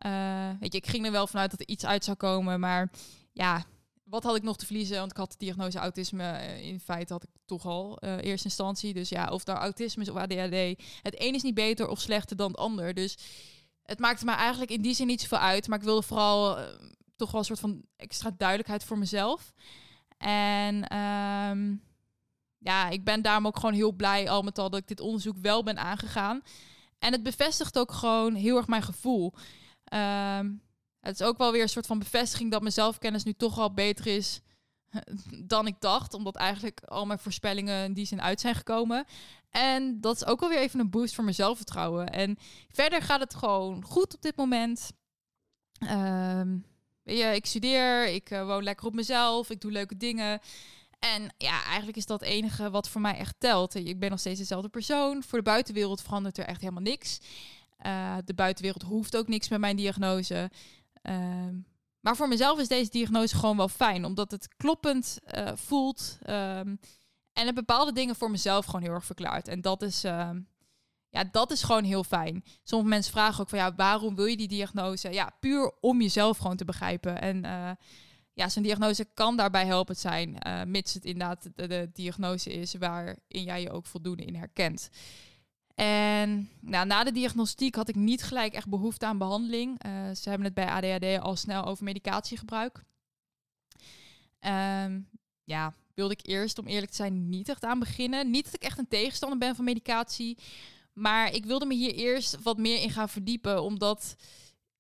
Uh, 0.06 0.50
weet 0.60 0.72
je, 0.72 0.78
ik 0.78 0.88
ging 0.88 1.06
er 1.06 1.12
wel 1.12 1.28
vanuit 1.28 1.52
dat 1.52 1.60
er 1.60 1.68
iets 1.68 1.86
uit 1.86 2.04
zou 2.04 2.18
komen, 2.18 2.60
maar 2.60 2.92
ja, 3.32 3.66
wat 4.04 4.24
had 4.24 4.36
ik 4.36 4.44
nog 4.44 4.58
te 4.58 4.66
verliezen? 4.66 4.98
Want 4.98 5.12
ik 5.12 5.18
had 5.18 5.32
de 5.32 5.38
diagnose 5.38 5.80
autisme. 5.80 6.24
Eh, 6.24 6.66
in 6.66 6.80
feite 6.80 7.14
had 7.14 7.24
ik 7.24 7.30
toch 7.46 7.66
al 7.66 7.98
uh, 8.04 8.18
eerste 8.22 8.48
instantie. 8.48 8.94
Dus 8.94 9.10
ja, 9.10 9.28
of 9.28 9.44
daar 9.44 9.58
autisme 9.58 10.02
is 10.02 10.10
of 10.10 10.18
ADHD. 10.18 10.84
Het 11.02 11.22
een 11.22 11.34
is 11.34 11.42
niet 11.42 11.54
beter 11.54 11.88
of 11.88 12.00
slechter 12.00 12.36
dan 12.36 12.48
het 12.48 12.58
ander. 12.58 12.94
Dus 12.94 13.18
het 13.84 14.00
maakte 14.00 14.26
me 14.26 14.32
eigenlijk 14.32 14.72
in 14.72 14.82
die 14.82 14.94
zin 14.94 15.08
niet 15.08 15.22
zoveel 15.22 15.38
uit. 15.38 15.68
Maar 15.68 15.78
ik 15.78 15.84
wilde 15.84 16.02
vooral 16.02 16.58
toch 17.16 17.32
wel 17.32 17.40
een 17.40 17.46
soort 17.46 17.60
van 17.60 17.82
extra 17.96 18.32
duidelijkheid 18.38 18.84
voor 18.84 18.98
mezelf. 18.98 19.54
En 20.18 20.98
um, 20.98 21.82
ja, 22.66 22.90
ik 22.90 23.04
ben 23.04 23.22
daarom 23.22 23.48
ook 23.48 23.56
gewoon 23.56 23.76
heel 23.76 23.92
blij 23.92 24.30
al 24.30 24.42
met 24.42 24.58
al 24.58 24.70
dat 24.70 24.80
ik 24.80 24.88
dit 24.88 25.00
onderzoek 25.00 25.38
wel 25.42 25.64
ben 25.64 25.78
aangegaan. 25.78 26.42
En 27.00 27.12
het 27.12 27.24
bevestigt 27.24 27.78
ook 27.78 27.92
gewoon 27.92 28.36
heel 28.36 28.58
erg 28.58 28.68
mijn 28.68 28.82
gevoel. 28.82 29.34
Um, 29.94 30.62
het 31.00 31.20
is 31.20 31.26
ook 31.26 31.38
wel 31.38 31.52
weer 31.52 31.62
een 31.62 31.70
soort 31.70 31.86
van 31.86 32.00
bevestiging 32.00 32.52
dat 32.52 32.62
mijn 32.62 32.74
zelfkennis 32.74 33.24
nu 33.24 33.34
toch 33.34 33.60
al 33.60 33.74
beter 33.74 34.08
is 34.08 34.42
dan 35.44 35.68
ik 35.68 35.76
dacht. 35.80 36.14
Omdat 36.14 36.36
eigenlijk 36.36 36.82
al 36.86 37.06
mijn 37.06 37.20
voorspellingen 37.20 37.84
in 37.84 37.94
die 37.94 38.06
zin 38.06 38.22
uit 38.22 38.40
zijn 38.40 38.56
gekomen. 38.56 39.06
En 39.50 40.02
dat 40.02 40.16
is 40.16 40.26
ook 40.26 40.42
alweer 40.42 40.60
even 40.60 40.80
een 40.80 40.90
boost 40.90 41.16
voor 41.16 41.24
mijn 41.24 41.36
zelfvertrouwen. 41.36 42.10
En 42.10 42.38
verder 42.70 43.02
gaat 43.02 43.20
het 43.20 43.36
gewoon 43.36 43.84
goed 43.84 44.16
op 44.16 44.22
dit 44.22 44.36
moment. 44.36 44.92
Um, 45.80 46.66
ja, 47.04 47.30
ik 47.30 47.46
studeer, 47.46 48.08
ik 48.08 48.32
uh, 48.32 48.46
woon 48.46 48.64
lekker 48.64 48.86
op 48.86 48.94
mezelf, 48.94 49.50
ik 49.50 49.62
doe 49.62 49.72
leuke 49.72 49.98
dingen. 49.98 50.40
En 51.00 51.34
ja, 51.38 51.64
eigenlijk 51.64 51.98
is 51.98 52.06
dat 52.06 52.20
het 52.20 52.30
enige 52.30 52.70
wat 52.70 52.90
voor 52.90 53.02
mij 53.02 53.18
echt 53.18 53.36
telt. 53.38 53.76
Ik 53.76 54.00
ben 54.00 54.10
nog 54.10 54.20
steeds 54.20 54.40
dezelfde 54.40 54.70
persoon. 54.70 55.24
Voor 55.24 55.38
de 55.38 55.44
buitenwereld 55.44 56.02
verandert 56.02 56.38
er 56.38 56.46
echt 56.46 56.62
helemaal 56.62 56.82
niks. 56.82 57.20
Uh, 57.86 58.16
de 58.26 58.34
buitenwereld 58.34 58.84
hoeft 58.84 59.18
ook 59.18 59.28
niks 59.28 59.50
met 59.50 59.60
mijn 59.60 59.76
diagnose. 59.76 60.52
Uh, 61.04 61.48
maar 62.00 62.16
voor 62.16 62.28
mezelf 62.28 62.60
is 62.60 62.68
deze 62.68 62.90
diagnose 62.90 63.36
gewoon 63.36 63.58
wel 63.58 63.68
fijn, 63.68 64.06
omdat 64.06 64.32
het 64.32 64.48
kloppend 64.58 65.20
uh, 65.36 65.52
voelt. 65.56 66.18
Um, 66.30 66.80
en 67.36 67.46
het 67.46 67.56
bepaalde 67.56 67.92
dingen 67.92 68.16
voor 68.16 68.32
mezelf 68.32 68.66
gewoon 68.66 68.82
heel 68.82 68.94
erg 68.94 69.06
verklaart. 69.06 69.48
En 69.48 69.62
dat 69.62 69.82
is, 69.82 70.04
ehm, 70.04 70.40
ja, 71.10 71.24
dat 71.32 71.52
is 71.52 71.64
gewoon 71.64 71.84
heel 71.84 72.04
fijn. 72.04 72.44
Sommige 72.64 72.90
mensen 72.90 73.12
vragen 73.12 73.42
ook 73.42 73.50
van 73.50 73.60
ja, 73.60 73.76
waarom 73.76 74.16
wil 74.16 74.26
je 74.26 74.38
die 74.38 74.48
diagnose? 74.48 75.14
Ja, 75.14 75.32
puur 75.40 75.74
om 75.82 76.02
jezelf 76.02 76.38
gewoon 76.38 76.56
te 76.56 76.66
begrijpen. 76.66 77.22
En 77.22 77.46
uh, 77.46 77.72
ja, 78.36 78.50
zo'n 78.50 78.64
diagnose 78.64 79.08
kan 79.14 79.38
daarbij 79.38 79.66
helpend 79.66 79.98
zijn, 79.98 80.38
uh, 80.48 80.64
mits 80.64 80.94
het 80.94 81.06
inderdaad 81.06 81.50
de, 81.56 81.90
diagnose 81.94 82.54
is 82.54 82.74
waarin 82.74 83.44
jij 83.44 83.62
je 83.62 83.72
ook 83.72 83.86
voldoende 83.86 84.26
in 84.26 84.36
herkent. 84.36 84.90
En 85.76 86.50
nou, 86.60 86.86
na 86.88 87.04
de 87.04 87.12
diagnostiek 87.12 87.76
had 87.76 87.90
ik 87.90 87.96
niet 87.96 88.24
gelijk 88.24 88.54
echt 88.54 88.70
behoefte 88.70 89.06
aan 89.06 89.18
behandeling. 89.18 89.86
Uh, 89.86 89.92
ze 90.16 90.30
hebben 90.30 90.46
het 90.46 90.54
bij 90.54 90.70
ADHD 90.70 91.22
al 91.22 91.36
snel 91.36 91.66
over 91.66 91.84
medicatiegebruik. 91.84 92.84
Um, 94.40 95.10
ja, 95.44 95.74
wilde 95.94 96.14
ik 96.14 96.28
eerst, 96.28 96.58
om 96.58 96.68
eerlijk 96.68 96.90
te 96.92 96.98
zijn, 96.98 97.30
niet 97.30 97.50
echt 97.50 97.64
aan 97.64 97.80
beginnen. 97.80 98.30
Niet 98.30 98.46
dat 98.46 98.54
ik 98.54 98.64
echt 98.64 98.78
een 98.78 98.88
tegenstander 98.88 99.38
ben 99.38 99.56
van 99.56 99.66
medicatie. 99.66 100.38
Maar 100.94 101.34
ik 101.34 101.46
wilde 101.46 101.66
me 101.66 101.74
hier 101.74 101.94
eerst 101.94 102.42
wat 102.42 102.58
meer 102.58 102.82
in 102.82 102.90
gaan 102.90 103.10
verdiepen. 103.10 103.64
Omdat 103.64 104.16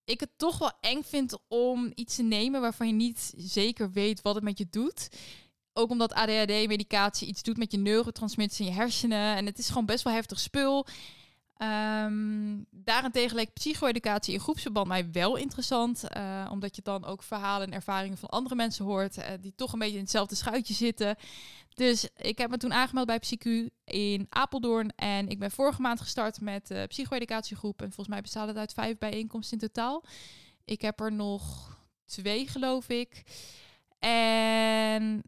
ik 0.05 0.19
het 0.19 0.29
toch 0.37 0.57
wel 0.57 0.71
eng 0.81 1.01
vind 1.01 1.37
om 1.47 1.91
iets 1.95 2.15
te 2.15 2.23
nemen 2.23 2.61
waarvan 2.61 2.87
je 2.87 2.93
niet 2.93 3.33
zeker 3.37 3.91
weet 3.91 4.21
wat 4.21 4.35
het 4.35 4.43
met 4.43 4.57
je 4.57 4.67
doet. 4.69 5.09
Ook 5.73 5.89
omdat 5.89 6.13
ADHD-medicatie 6.13 7.27
iets 7.27 7.43
doet 7.43 7.57
met 7.57 7.71
je 7.71 7.77
neurotransmitters 7.77 8.59
in 8.59 8.65
je 8.65 8.71
hersenen. 8.71 9.35
En 9.35 9.45
het 9.45 9.57
is 9.57 9.67
gewoon 9.67 9.85
best 9.85 10.03
wel 10.03 10.13
heftig 10.13 10.39
spul. 10.39 10.85
Um, 11.57 12.65
daarentegen 12.71 13.35
leek 13.35 13.53
psycho-educatie 13.53 14.33
in 14.33 14.39
groepsverband 14.39 14.87
mij 14.87 15.11
wel 15.11 15.35
interessant. 15.35 16.03
Uh, 16.17 16.47
omdat 16.51 16.75
je 16.75 16.81
dan 16.81 17.05
ook 17.05 17.23
verhalen 17.23 17.67
en 17.67 17.73
ervaringen 17.73 18.17
van 18.17 18.29
andere 18.29 18.55
mensen 18.55 18.85
hoort. 18.85 19.17
Uh, 19.17 19.25
die 19.41 19.53
toch 19.55 19.73
een 19.73 19.79
beetje 19.79 19.95
in 19.95 20.01
hetzelfde 20.01 20.35
schuitje 20.35 20.73
zitten. 20.73 21.15
Dus 21.73 22.09
ik 22.17 22.37
heb 22.37 22.49
me 22.49 22.57
toen 22.57 22.73
aangemeld 22.73 23.07
bij 23.07 23.19
PsyQ 23.19 23.73
in 23.83 24.27
Apeldoorn. 24.29 24.95
En 24.95 25.27
ik 25.27 25.39
ben 25.39 25.51
vorige 25.51 25.81
maand 25.81 26.01
gestart 26.01 26.41
met 26.41 26.67
de 26.67 26.85
psycho-educatiegroep. 26.87 27.81
En 27.81 27.87
volgens 27.87 28.07
mij 28.07 28.21
bestaat 28.21 28.47
het 28.47 28.57
uit 28.57 28.73
vijf 28.73 28.97
bijeenkomsten 28.97 29.59
in 29.59 29.67
totaal. 29.67 30.03
Ik 30.65 30.81
heb 30.81 30.99
er 30.99 31.11
nog 31.11 31.73
twee, 32.05 32.47
geloof 32.47 32.89
ik. 32.89 33.23
En 33.99 35.23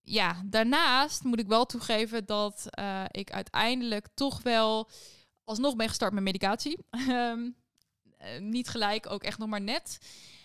ja, 0.00 0.42
daarnaast 0.44 1.24
moet 1.24 1.40
ik 1.40 1.46
wel 1.46 1.66
toegeven 1.66 2.26
dat 2.26 2.66
ik 3.10 3.32
uiteindelijk 3.32 4.08
toch 4.14 4.42
wel 4.42 4.90
alsnog 5.44 5.76
ben 5.76 5.88
gestart 5.88 6.12
met 6.12 6.22
medicatie. 6.22 6.78
Ehm, 6.90 7.50
eh, 8.18 8.40
niet 8.40 8.68
gelijk, 8.68 9.10
ook 9.10 9.22
echt 9.22 9.38
nog 9.38 9.48
maar 9.48 9.60
net. 9.60 9.98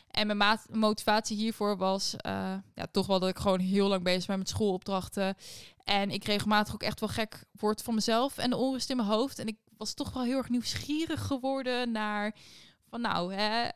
En 0.07 0.37
mijn 0.37 0.59
motivatie 0.71 1.37
hiervoor 1.37 1.77
was 1.77 2.13
uh, 2.13 2.55
ja, 2.73 2.87
toch 2.91 3.07
wel 3.07 3.19
dat 3.19 3.29
ik 3.29 3.37
gewoon 3.37 3.59
heel 3.59 3.87
lang 3.87 4.03
bezig 4.03 4.25
ben 4.25 4.37
met 4.37 4.49
schoolopdrachten. 4.49 5.35
En 5.83 6.11
ik 6.11 6.23
regelmatig 6.23 6.73
ook 6.73 6.83
echt 6.83 6.99
wel 6.99 7.09
gek 7.09 7.43
word 7.51 7.81
van 7.81 7.93
mezelf 7.93 8.37
en 8.37 8.49
de 8.49 8.55
onrust 8.55 8.89
in 8.89 8.95
mijn 8.95 9.09
hoofd. 9.09 9.39
En 9.39 9.47
ik 9.47 9.57
was 9.77 9.93
toch 9.93 10.13
wel 10.13 10.23
heel 10.23 10.37
erg 10.37 10.49
nieuwsgierig 10.49 11.25
geworden 11.25 11.91
naar 11.91 12.35
van 12.89 13.01
nou, 13.01 13.33
hè, 13.33 13.67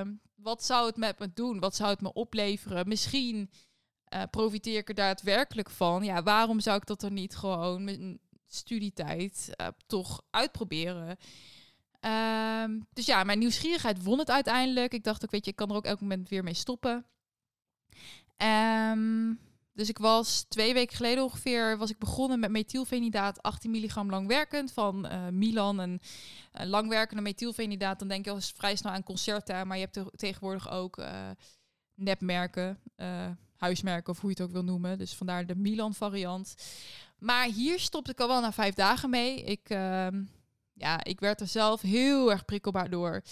uh, 0.00 0.10
wat 0.34 0.64
zou 0.64 0.86
het 0.86 0.96
met 0.96 1.18
me 1.18 1.32
doen? 1.32 1.60
Wat 1.60 1.76
zou 1.76 1.90
het 1.90 2.00
me 2.00 2.12
opleveren? 2.12 2.88
Misschien 2.88 3.50
uh, 4.14 4.22
profiteer 4.30 4.78
ik 4.78 4.88
er 4.88 4.94
daadwerkelijk 4.94 5.70
van. 5.70 6.04
Ja, 6.04 6.22
waarom 6.22 6.60
zou 6.60 6.76
ik 6.76 6.86
dat 6.86 7.00
dan 7.00 7.14
niet 7.14 7.36
gewoon 7.36 8.18
studietijd 8.46 9.50
uh, 9.60 9.66
toch 9.86 10.22
uitproberen? 10.30 11.18
Um, 12.00 12.86
dus 12.92 13.06
ja, 13.06 13.24
mijn 13.24 13.38
nieuwsgierigheid 13.38 14.02
won 14.02 14.18
het 14.18 14.30
uiteindelijk. 14.30 14.92
Ik 14.92 15.04
dacht 15.04 15.24
ook, 15.24 15.30
weet 15.30 15.44
je, 15.44 15.50
ik 15.50 15.56
kan 15.56 15.70
er 15.70 15.76
ook 15.76 15.84
elk 15.84 16.00
moment 16.00 16.28
weer 16.28 16.44
mee 16.44 16.54
stoppen. 16.54 17.06
Um, 18.36 19.38
dus 19.72 19.88
ik 19.88 19.98
was 19.98 20.44
twee 20.48 20.74
weken 20.74 20.96
geleden 20.96 21.24
ongeveer 21.24 21.78
was 21.78 21.90
ik 21.90 21.98
begonnen 21.98 22.40
met 22.40 22.50
methylfenidaat 22.50 23.42
18 23.42 23.70
milligram 23.70 24.10
langwerkend 24.10 24.72
van 24.72 25.06
uh, 25.06 25.28
Milan. 25.28 25.80
En 25.80 26.00
uh, 26.60 26.66
langwerkende 26.66 27.22
methylfenidaat, 27.22 27.98
dan 27.98 28.08
denk 28.08 28.24
je 28.24 28.30
al 28.30 28.40
vrij 28.40 28.76
snel 28.76 28.92
aan 28.92 29.02
Concerta. 29.02 29.64
Maar 29.64 29.78
je 29.78 29.88
hebt 29.92 30.18
tegenwoordig 30.18 30.70
ook 30.70 30.98
uh, 30.98 31.30
nepmerken, 31.94 32.78
huismerken 33.56 34.12
of 34.12 34.20
hoe 34.20 34.30
je 34.30 34.36
het 34.36 34.46
ook 34.46 34.52
wil 34.52 34.64
noemen. 34.64 34.98
Dus 34.98 35.14
vandaar 35.14 35.46
de 35.46 35.56
Milan 35.56 35.94
variant. 35.94 36.54
Maar 37.18 37.46
hier 37.46 37.78
stopte 37.78 38.10
ik 38.10 38.20
al 38.20 38.28
wel 38.28 38.40
na 38.40 38.52
vijf 38.52 38.74
dagen 38.74 39.10
mee. 39.10 39.42
Ik 39.42 39.68
ehm, 39.68 40.22
ja, 40.72 41.04
ik 41.04 41.20
werd 41.20 41.40
er 41.40 41.46
zelf 41.46 41.80
heel 41.80 42.30
erg 42.30 42.44
prikkelbaar 42.44 42.90
door. 42.90 43.22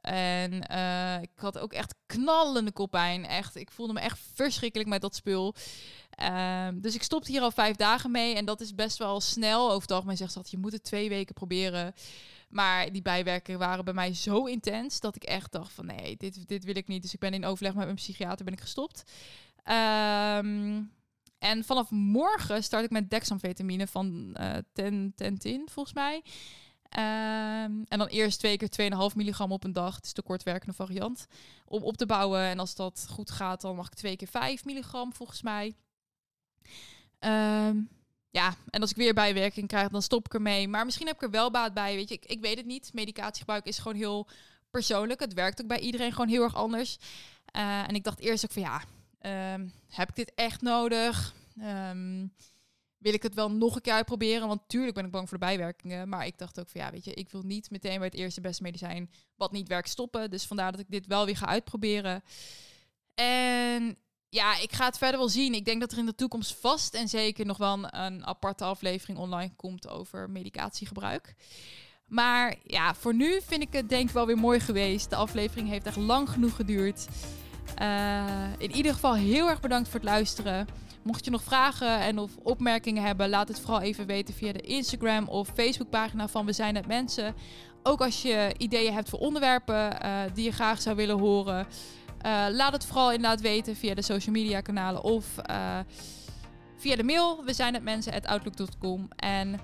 En 0.00 0.52
uh, 0.70 1.22
ik 1.22 1.30
had 1.34 1.58
ook 1.58 1.72
echt 1.72 1.94
knallende 2.06 2.72
koppijn. 2.72 3.26
Echt, 3.26 3.56
ik 3.56 3.70
voelde 3.70 3.92
me 3.92 4.00
echt 4.00 4.18
verschrikkelijk 4.34 4.88
met 4.88 5.00
dat 5.00 5.14
spul. 5.14 5.54
Um, 6.22 6.80
dus 6.80 6.94
ik 6.94 7.02
stopte 7.02 7.30
hier 7.30 7.40
al 7.40 7.50
vijf 7.50 7.76
dagen 7.76 8.10
mee. 8.10 8.34
En 8.34 8.44
dat 8.44 8.60
is 8.60 8.74
best 8.74 8.98
wel 8.98 9.20
snel. 9.20 9.68
Over 9.68 9.82
het 9.82 9.90
algemeen 9.90 10.16
zegt 10.16 10.34
dat 10.34 10.50
je 10.50 10.58
moet 10.58 10.72
het 10.72 10.82
twee 10.82 11.08
weken 11.08 11.34
proberen. 11.34 11.94
Maar 12.48 12.92
die 12.92 13.02
bijwerkingen 13.02 13.60
waren 13.60 13.84
bij 13.84 13.94
mij 13.94 14.14
zo 14.14 14.44
intens 14.44 15.00
dat 15.00 15.16
ik 15.16 15.24
echt 15.24 15.52
dacht 15.52 15.72
van 15.72 15.86
nee, 15.86 16.16
dit, 16.16 16.48
dit 16.48 16.64
wil 16.64 16.76
ik 16.76 16.88
niet. 16.88 17.02
Dus 17.02 17.14
ik 17.14 17.20
ben 17.20 17.34
in 17.34 17.44
overleg 17.44 17.74
met 17.74 17.84
mijn 17.84 17.96
psychiater 17.96 18.44
ben 18.44 18.54
ik 18.54 18.60
gestopt. 18.60 19.02
Um, 20.36 20.92
en 21.40 21.64
vanaf 21.64 21.90
morgen 21.90 22.62
start 22.62 22.84
ik 22.84 22.90
met 22.90 23.10
dexamfetamine 23.10 23.86
van 23.86 24.36
uh, 24.40 24.52
ten, 24.72 25.12
tentin, 25.16 25.68
volgens 25.70 25.94
mij. 25.94 26.22
Um, 26.98 27.84
en 27.88 27.98
dan 27.98 28.06
eerst 28.06 28.38
twee 28.38 28.56
keer 28.56 28.92
2,5 29.10 29.16
milligram 29.16 29.52
op 29.52 29.64
een 29.64 29.72
dag. 29.72 29.94
Het 29.96 30.04
is 30.04 30.12
de 30.12 30.22
kortwerkende 30.22 30.74
variant. 30.74 31.26
Om 31.64 31.82
op 31.82 31.96
te 31.96 32.06
bouwen. 32.06 32.40
En 32.40 32.58
als 32.58 32.74
dat 32.74 33.06
goed 33.10 33.30
gaat, 33.30 33.60
dan 33.60 33.76
mag 33.76 33.86
ik 33.86 33.94
twee 33.94 34.16
keer 34.16 34.28
5 34.28 34.64
milligram 34.64 35.12
volgens 35.12 35.42
mij. 35.42 35.74
Um, 37.18 37.88
ja, 38.30 38.54
en 38.70 38.80
als 38.80 38.90
ik 38.90 38.96
weer 38.96 39.14
bijwerking 39.14 39.68
krijg, 39.68 39.88
dan 39.88 40.02
stop 40.02 40.26
ik 40.26 40.34
ermee. 40.34 40.68
Maar 40.68 40.84
misschien 40.84 41.06
heb 41.06 41.16
ik 41.16 41.22
er 41.22 41.30
wel 41.30 41.50
baat 41.50 41.74
bij. 41.74 41.94
Weet 41.94 42.08
je, 42.08 42.14
ik, 42.14 42.24
ik 42.24 42.40
weet 42.40 42.56
het 42.56 42.66
niet. 42.66 42.92
Medicatiegebruik 42.92 43.66
is 43.66 43.78
gewoon 43.78 43.96
heel 43.96 44.28
persoonlijk. 44.70 45.20
Het 45.20 45.34
werkt 45.34 45.60
ook 45.60 45.68
bij 45.68 45.80
iedereen 45.80 46.12
gewoon 46.12 46.28
heel 46.28 46.42
erg 46.42 46.54
anders. 46.54 46.98
Uh, 47.56 47.88
en 47.88 47.94
ik 47.94 48.04
dacht 48.04 48.20
eerst 48.20 48.44
ook 48.44 48.52
van 48.52 48.62
ja, 48.62 48.82
um, 49.22 49.72
heb 49.88 50.08
ik 50.08 50.16
dit 50.16 50.32
echt 50.34 50.60
nodig? 50.60 51.34
Um, 51.62 52.32
wil 53.00 53.14
ik 53.14 53.22
het 53.22 53.34
wel 53.34 53.50
nog 53.50 53.74
een 53.74 53.80
keer 53.80 53.92
uitproberen. 53.92 54.48
Want 54.48 54.60
tuurlijk 54.66 54.94
ben 54.94 55.04
ik 55.04 55.10
bang 55.10 55.28
voor 55.28 55.38
de 55.38 55.44
bijwerkingen. 55.44 56.08
Maar 56.08 56.26
ik 56.26 56.38
dacht 56.38 56.60
ook 56.60 56.68
van 56.68 56.80
ja, 56.80 56.90
weet 56.90 57.04
je, 57.04 57.14
ik 57.14 57.30
wil 57.30 57.42
niet 57.42 57.70
meteen 57.70 57.98
bij 57.98 58.06
het 58.06 58.16
eerste 58.16 58.40
beste 58.40 58.62
medicijn 58.62 59.10
wat 59.36 59.52
niet 59.52 59.68
werkt 59.68 59.88
stoppen. 59.88 60.30
Dus 60.30 60.44
vandaar 60.44 60.70
dat 60.70 60.80
ik 60.80 60.90
dit 60.90 61.06
wel 61.06 61.24
weer 61.24 61.36
ga 61.36 61.46
uitproberen. 61.46 62.22
En 63.14 63.96
ja, 64.28 64.58
ik 64.58 64.72
ga 64.72 64.84
het 64.84 64.98
verder 64.98 65.18
wel 65.18 65.28
zien. 65.28 65.54
Ik 65.54 65.64
denk 65.64 65.80
dat 65.80 65.92
er 65.92 65.98
in 65.98 66.06
de 66.06 66.14
toekomst 66.14 66.54
vast 66.54 66.94
en 66.94 67.08
zeker 67.08 67.46
nog 67.46 67.56
wel 67.56 67.72
een, 67.72 68.00
een 68.00 68.26
aparte 68.26 68.64
aflevering 68.64 69.18
online 69.18 69.54
komt 69.56 69.88
over 69.88 70.30
medicatiegebruik. 70.30 71.34
Maar 72.06 72.56
ja, 72.64 72.94
voor 72.94 73.14
nu 73.14 73.40
vind 73.42 73.62
ik 73.62 73.72
het 73.72 73.88
denk 73.88 74.08
ik 74.08 74.14
wel 74.14 74.26
weer 74.26 74.38
mooi 74.38 74.60
geweest. 74.60 75.10
De 75.10 75.16
aflevering 75.16 75.68
heeft 75.68 75.86
echt 75.86 75.96
lang 75.96 76.30
genoeg 76.30 76.56
geduurd. 76.56 77.06
Uh, 77.82 78.24
in 78.58 78.72
ieder 78.72 78.92
geval 78.92 79.14
heel 79.14 79.48
erg 79.48 79.60
bedankt 79.60 79.88
voor 79.88 80.00
het 80.00 80.08
luisteren. 80.08 80.66
Mocht 81.02 81.24
je 81.24 81.30
nog 81.30 81.42
vragen 81.42 82.00
en 82.00 82.18
of 82.18 82.36
opmerkingen 82.42 83.02
hebben, 83.02 83.28
laat 83.28 83.48
het 83.48 83.60
vooral 83.60 83.80
even 83.80 84.06
weten 84.06 84.34
via 84.34 84.52
de 84.52 84.60
Instagram 84.60 85.28
of 85.28 85.48
Facebookpagina 85.54 86.28
van 86.28 86.46
We 86.46 86.52
Zijn 86.52 86.74
Het 86.74 86.86
Mensen. 86.86 87.34
Ook 87.82 88.00
als 88.00 88.22
je 88.22 88.54
ideeën 88.56 88.94
hebt 88.94 89.08
voor 89.08 89.18
onderwerpen 89.18 90.04
uh, 90.04 90.20
die 90.34 90.44
je 90.44 90.52
graag 90.52 90.80
zou 90.80 90.96
willen 90.96 91.18
horen. 91.18 91.66
Uh, 92.26 92.46
laat 92.50 92.72
het 92.72 92.84
vooral 92.84 93.12
inderdaad 93.12 93.40
weten 93.40 93.76
via 93.76 93.94
de 93.94 94.02
social 94.02 94.34
media 94.34 94.60
kanalen 94.60 95.02
of 95.02 95.24
via 96.76 96.96
de 96.96 97.04
mail. 97.04 97.44
We 97.44 97.52
zijn 97.52 97.74
het 97.74 97.82
mensen 97.82 98.22
outlook.com. 98.22 99.08
En 99.16 99.60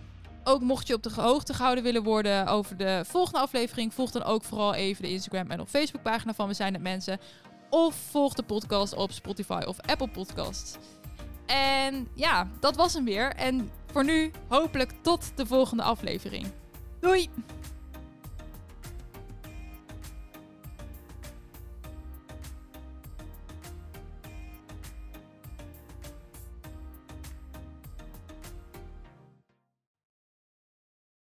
ook 0.48 0.60
mocht 0.60 0.86
je 0.86 0.94
op 0.94 1.02
de 1.02 1.10
hoogte 1.14 1.54
gehouden 1.54 1.84
willen 1.84 2.02
worden 2.02 2.46
over 2.46 2.76
de 2.76 3.04
volgende 3.06 3.38
aflevering, 3.38 3.94
volg 3.94 4.10
dan 4.10 4.22
ook 4.22 4.44
vooral 4.44 4.74
even 4.74 5.02
de 5.02 5.10
Instagram 5.10 5.50
en 5.50 5.60
op 5.60 5.68
Facebook 5.68 6.02
pagina 6.02 6.34
van 6.34 6.48
We 6.48 6.54
zijn 6.54 6.72
het 6.72 6.82
mensen. 6.82 7.18
Of 7.70 7.94
volg 7.94 8.34
de 8.34 8.42
podcast 8.42 8.94
op 8.94 9.12
Spotify 9.12 9.62
of 9.66 9.80
Apple 9.80 10.08
Podcasts. 10.08 10.76
En 11.46 12.08
ja, 12.14 12.48
dat 12.60 12.76
was 12.76 12.94
hem 12.94 13.04
weer. 13.04 13.32
En 13.34 13.70
voor 13.92 14.04
nu 14.04 14.30
hopelijk 14.48 14.92
tot 15.02 15.32
de 15.34 15.46
volgende 15.46 15.82
aflevering. 15.82 16.46
Doei! 17.00 17.30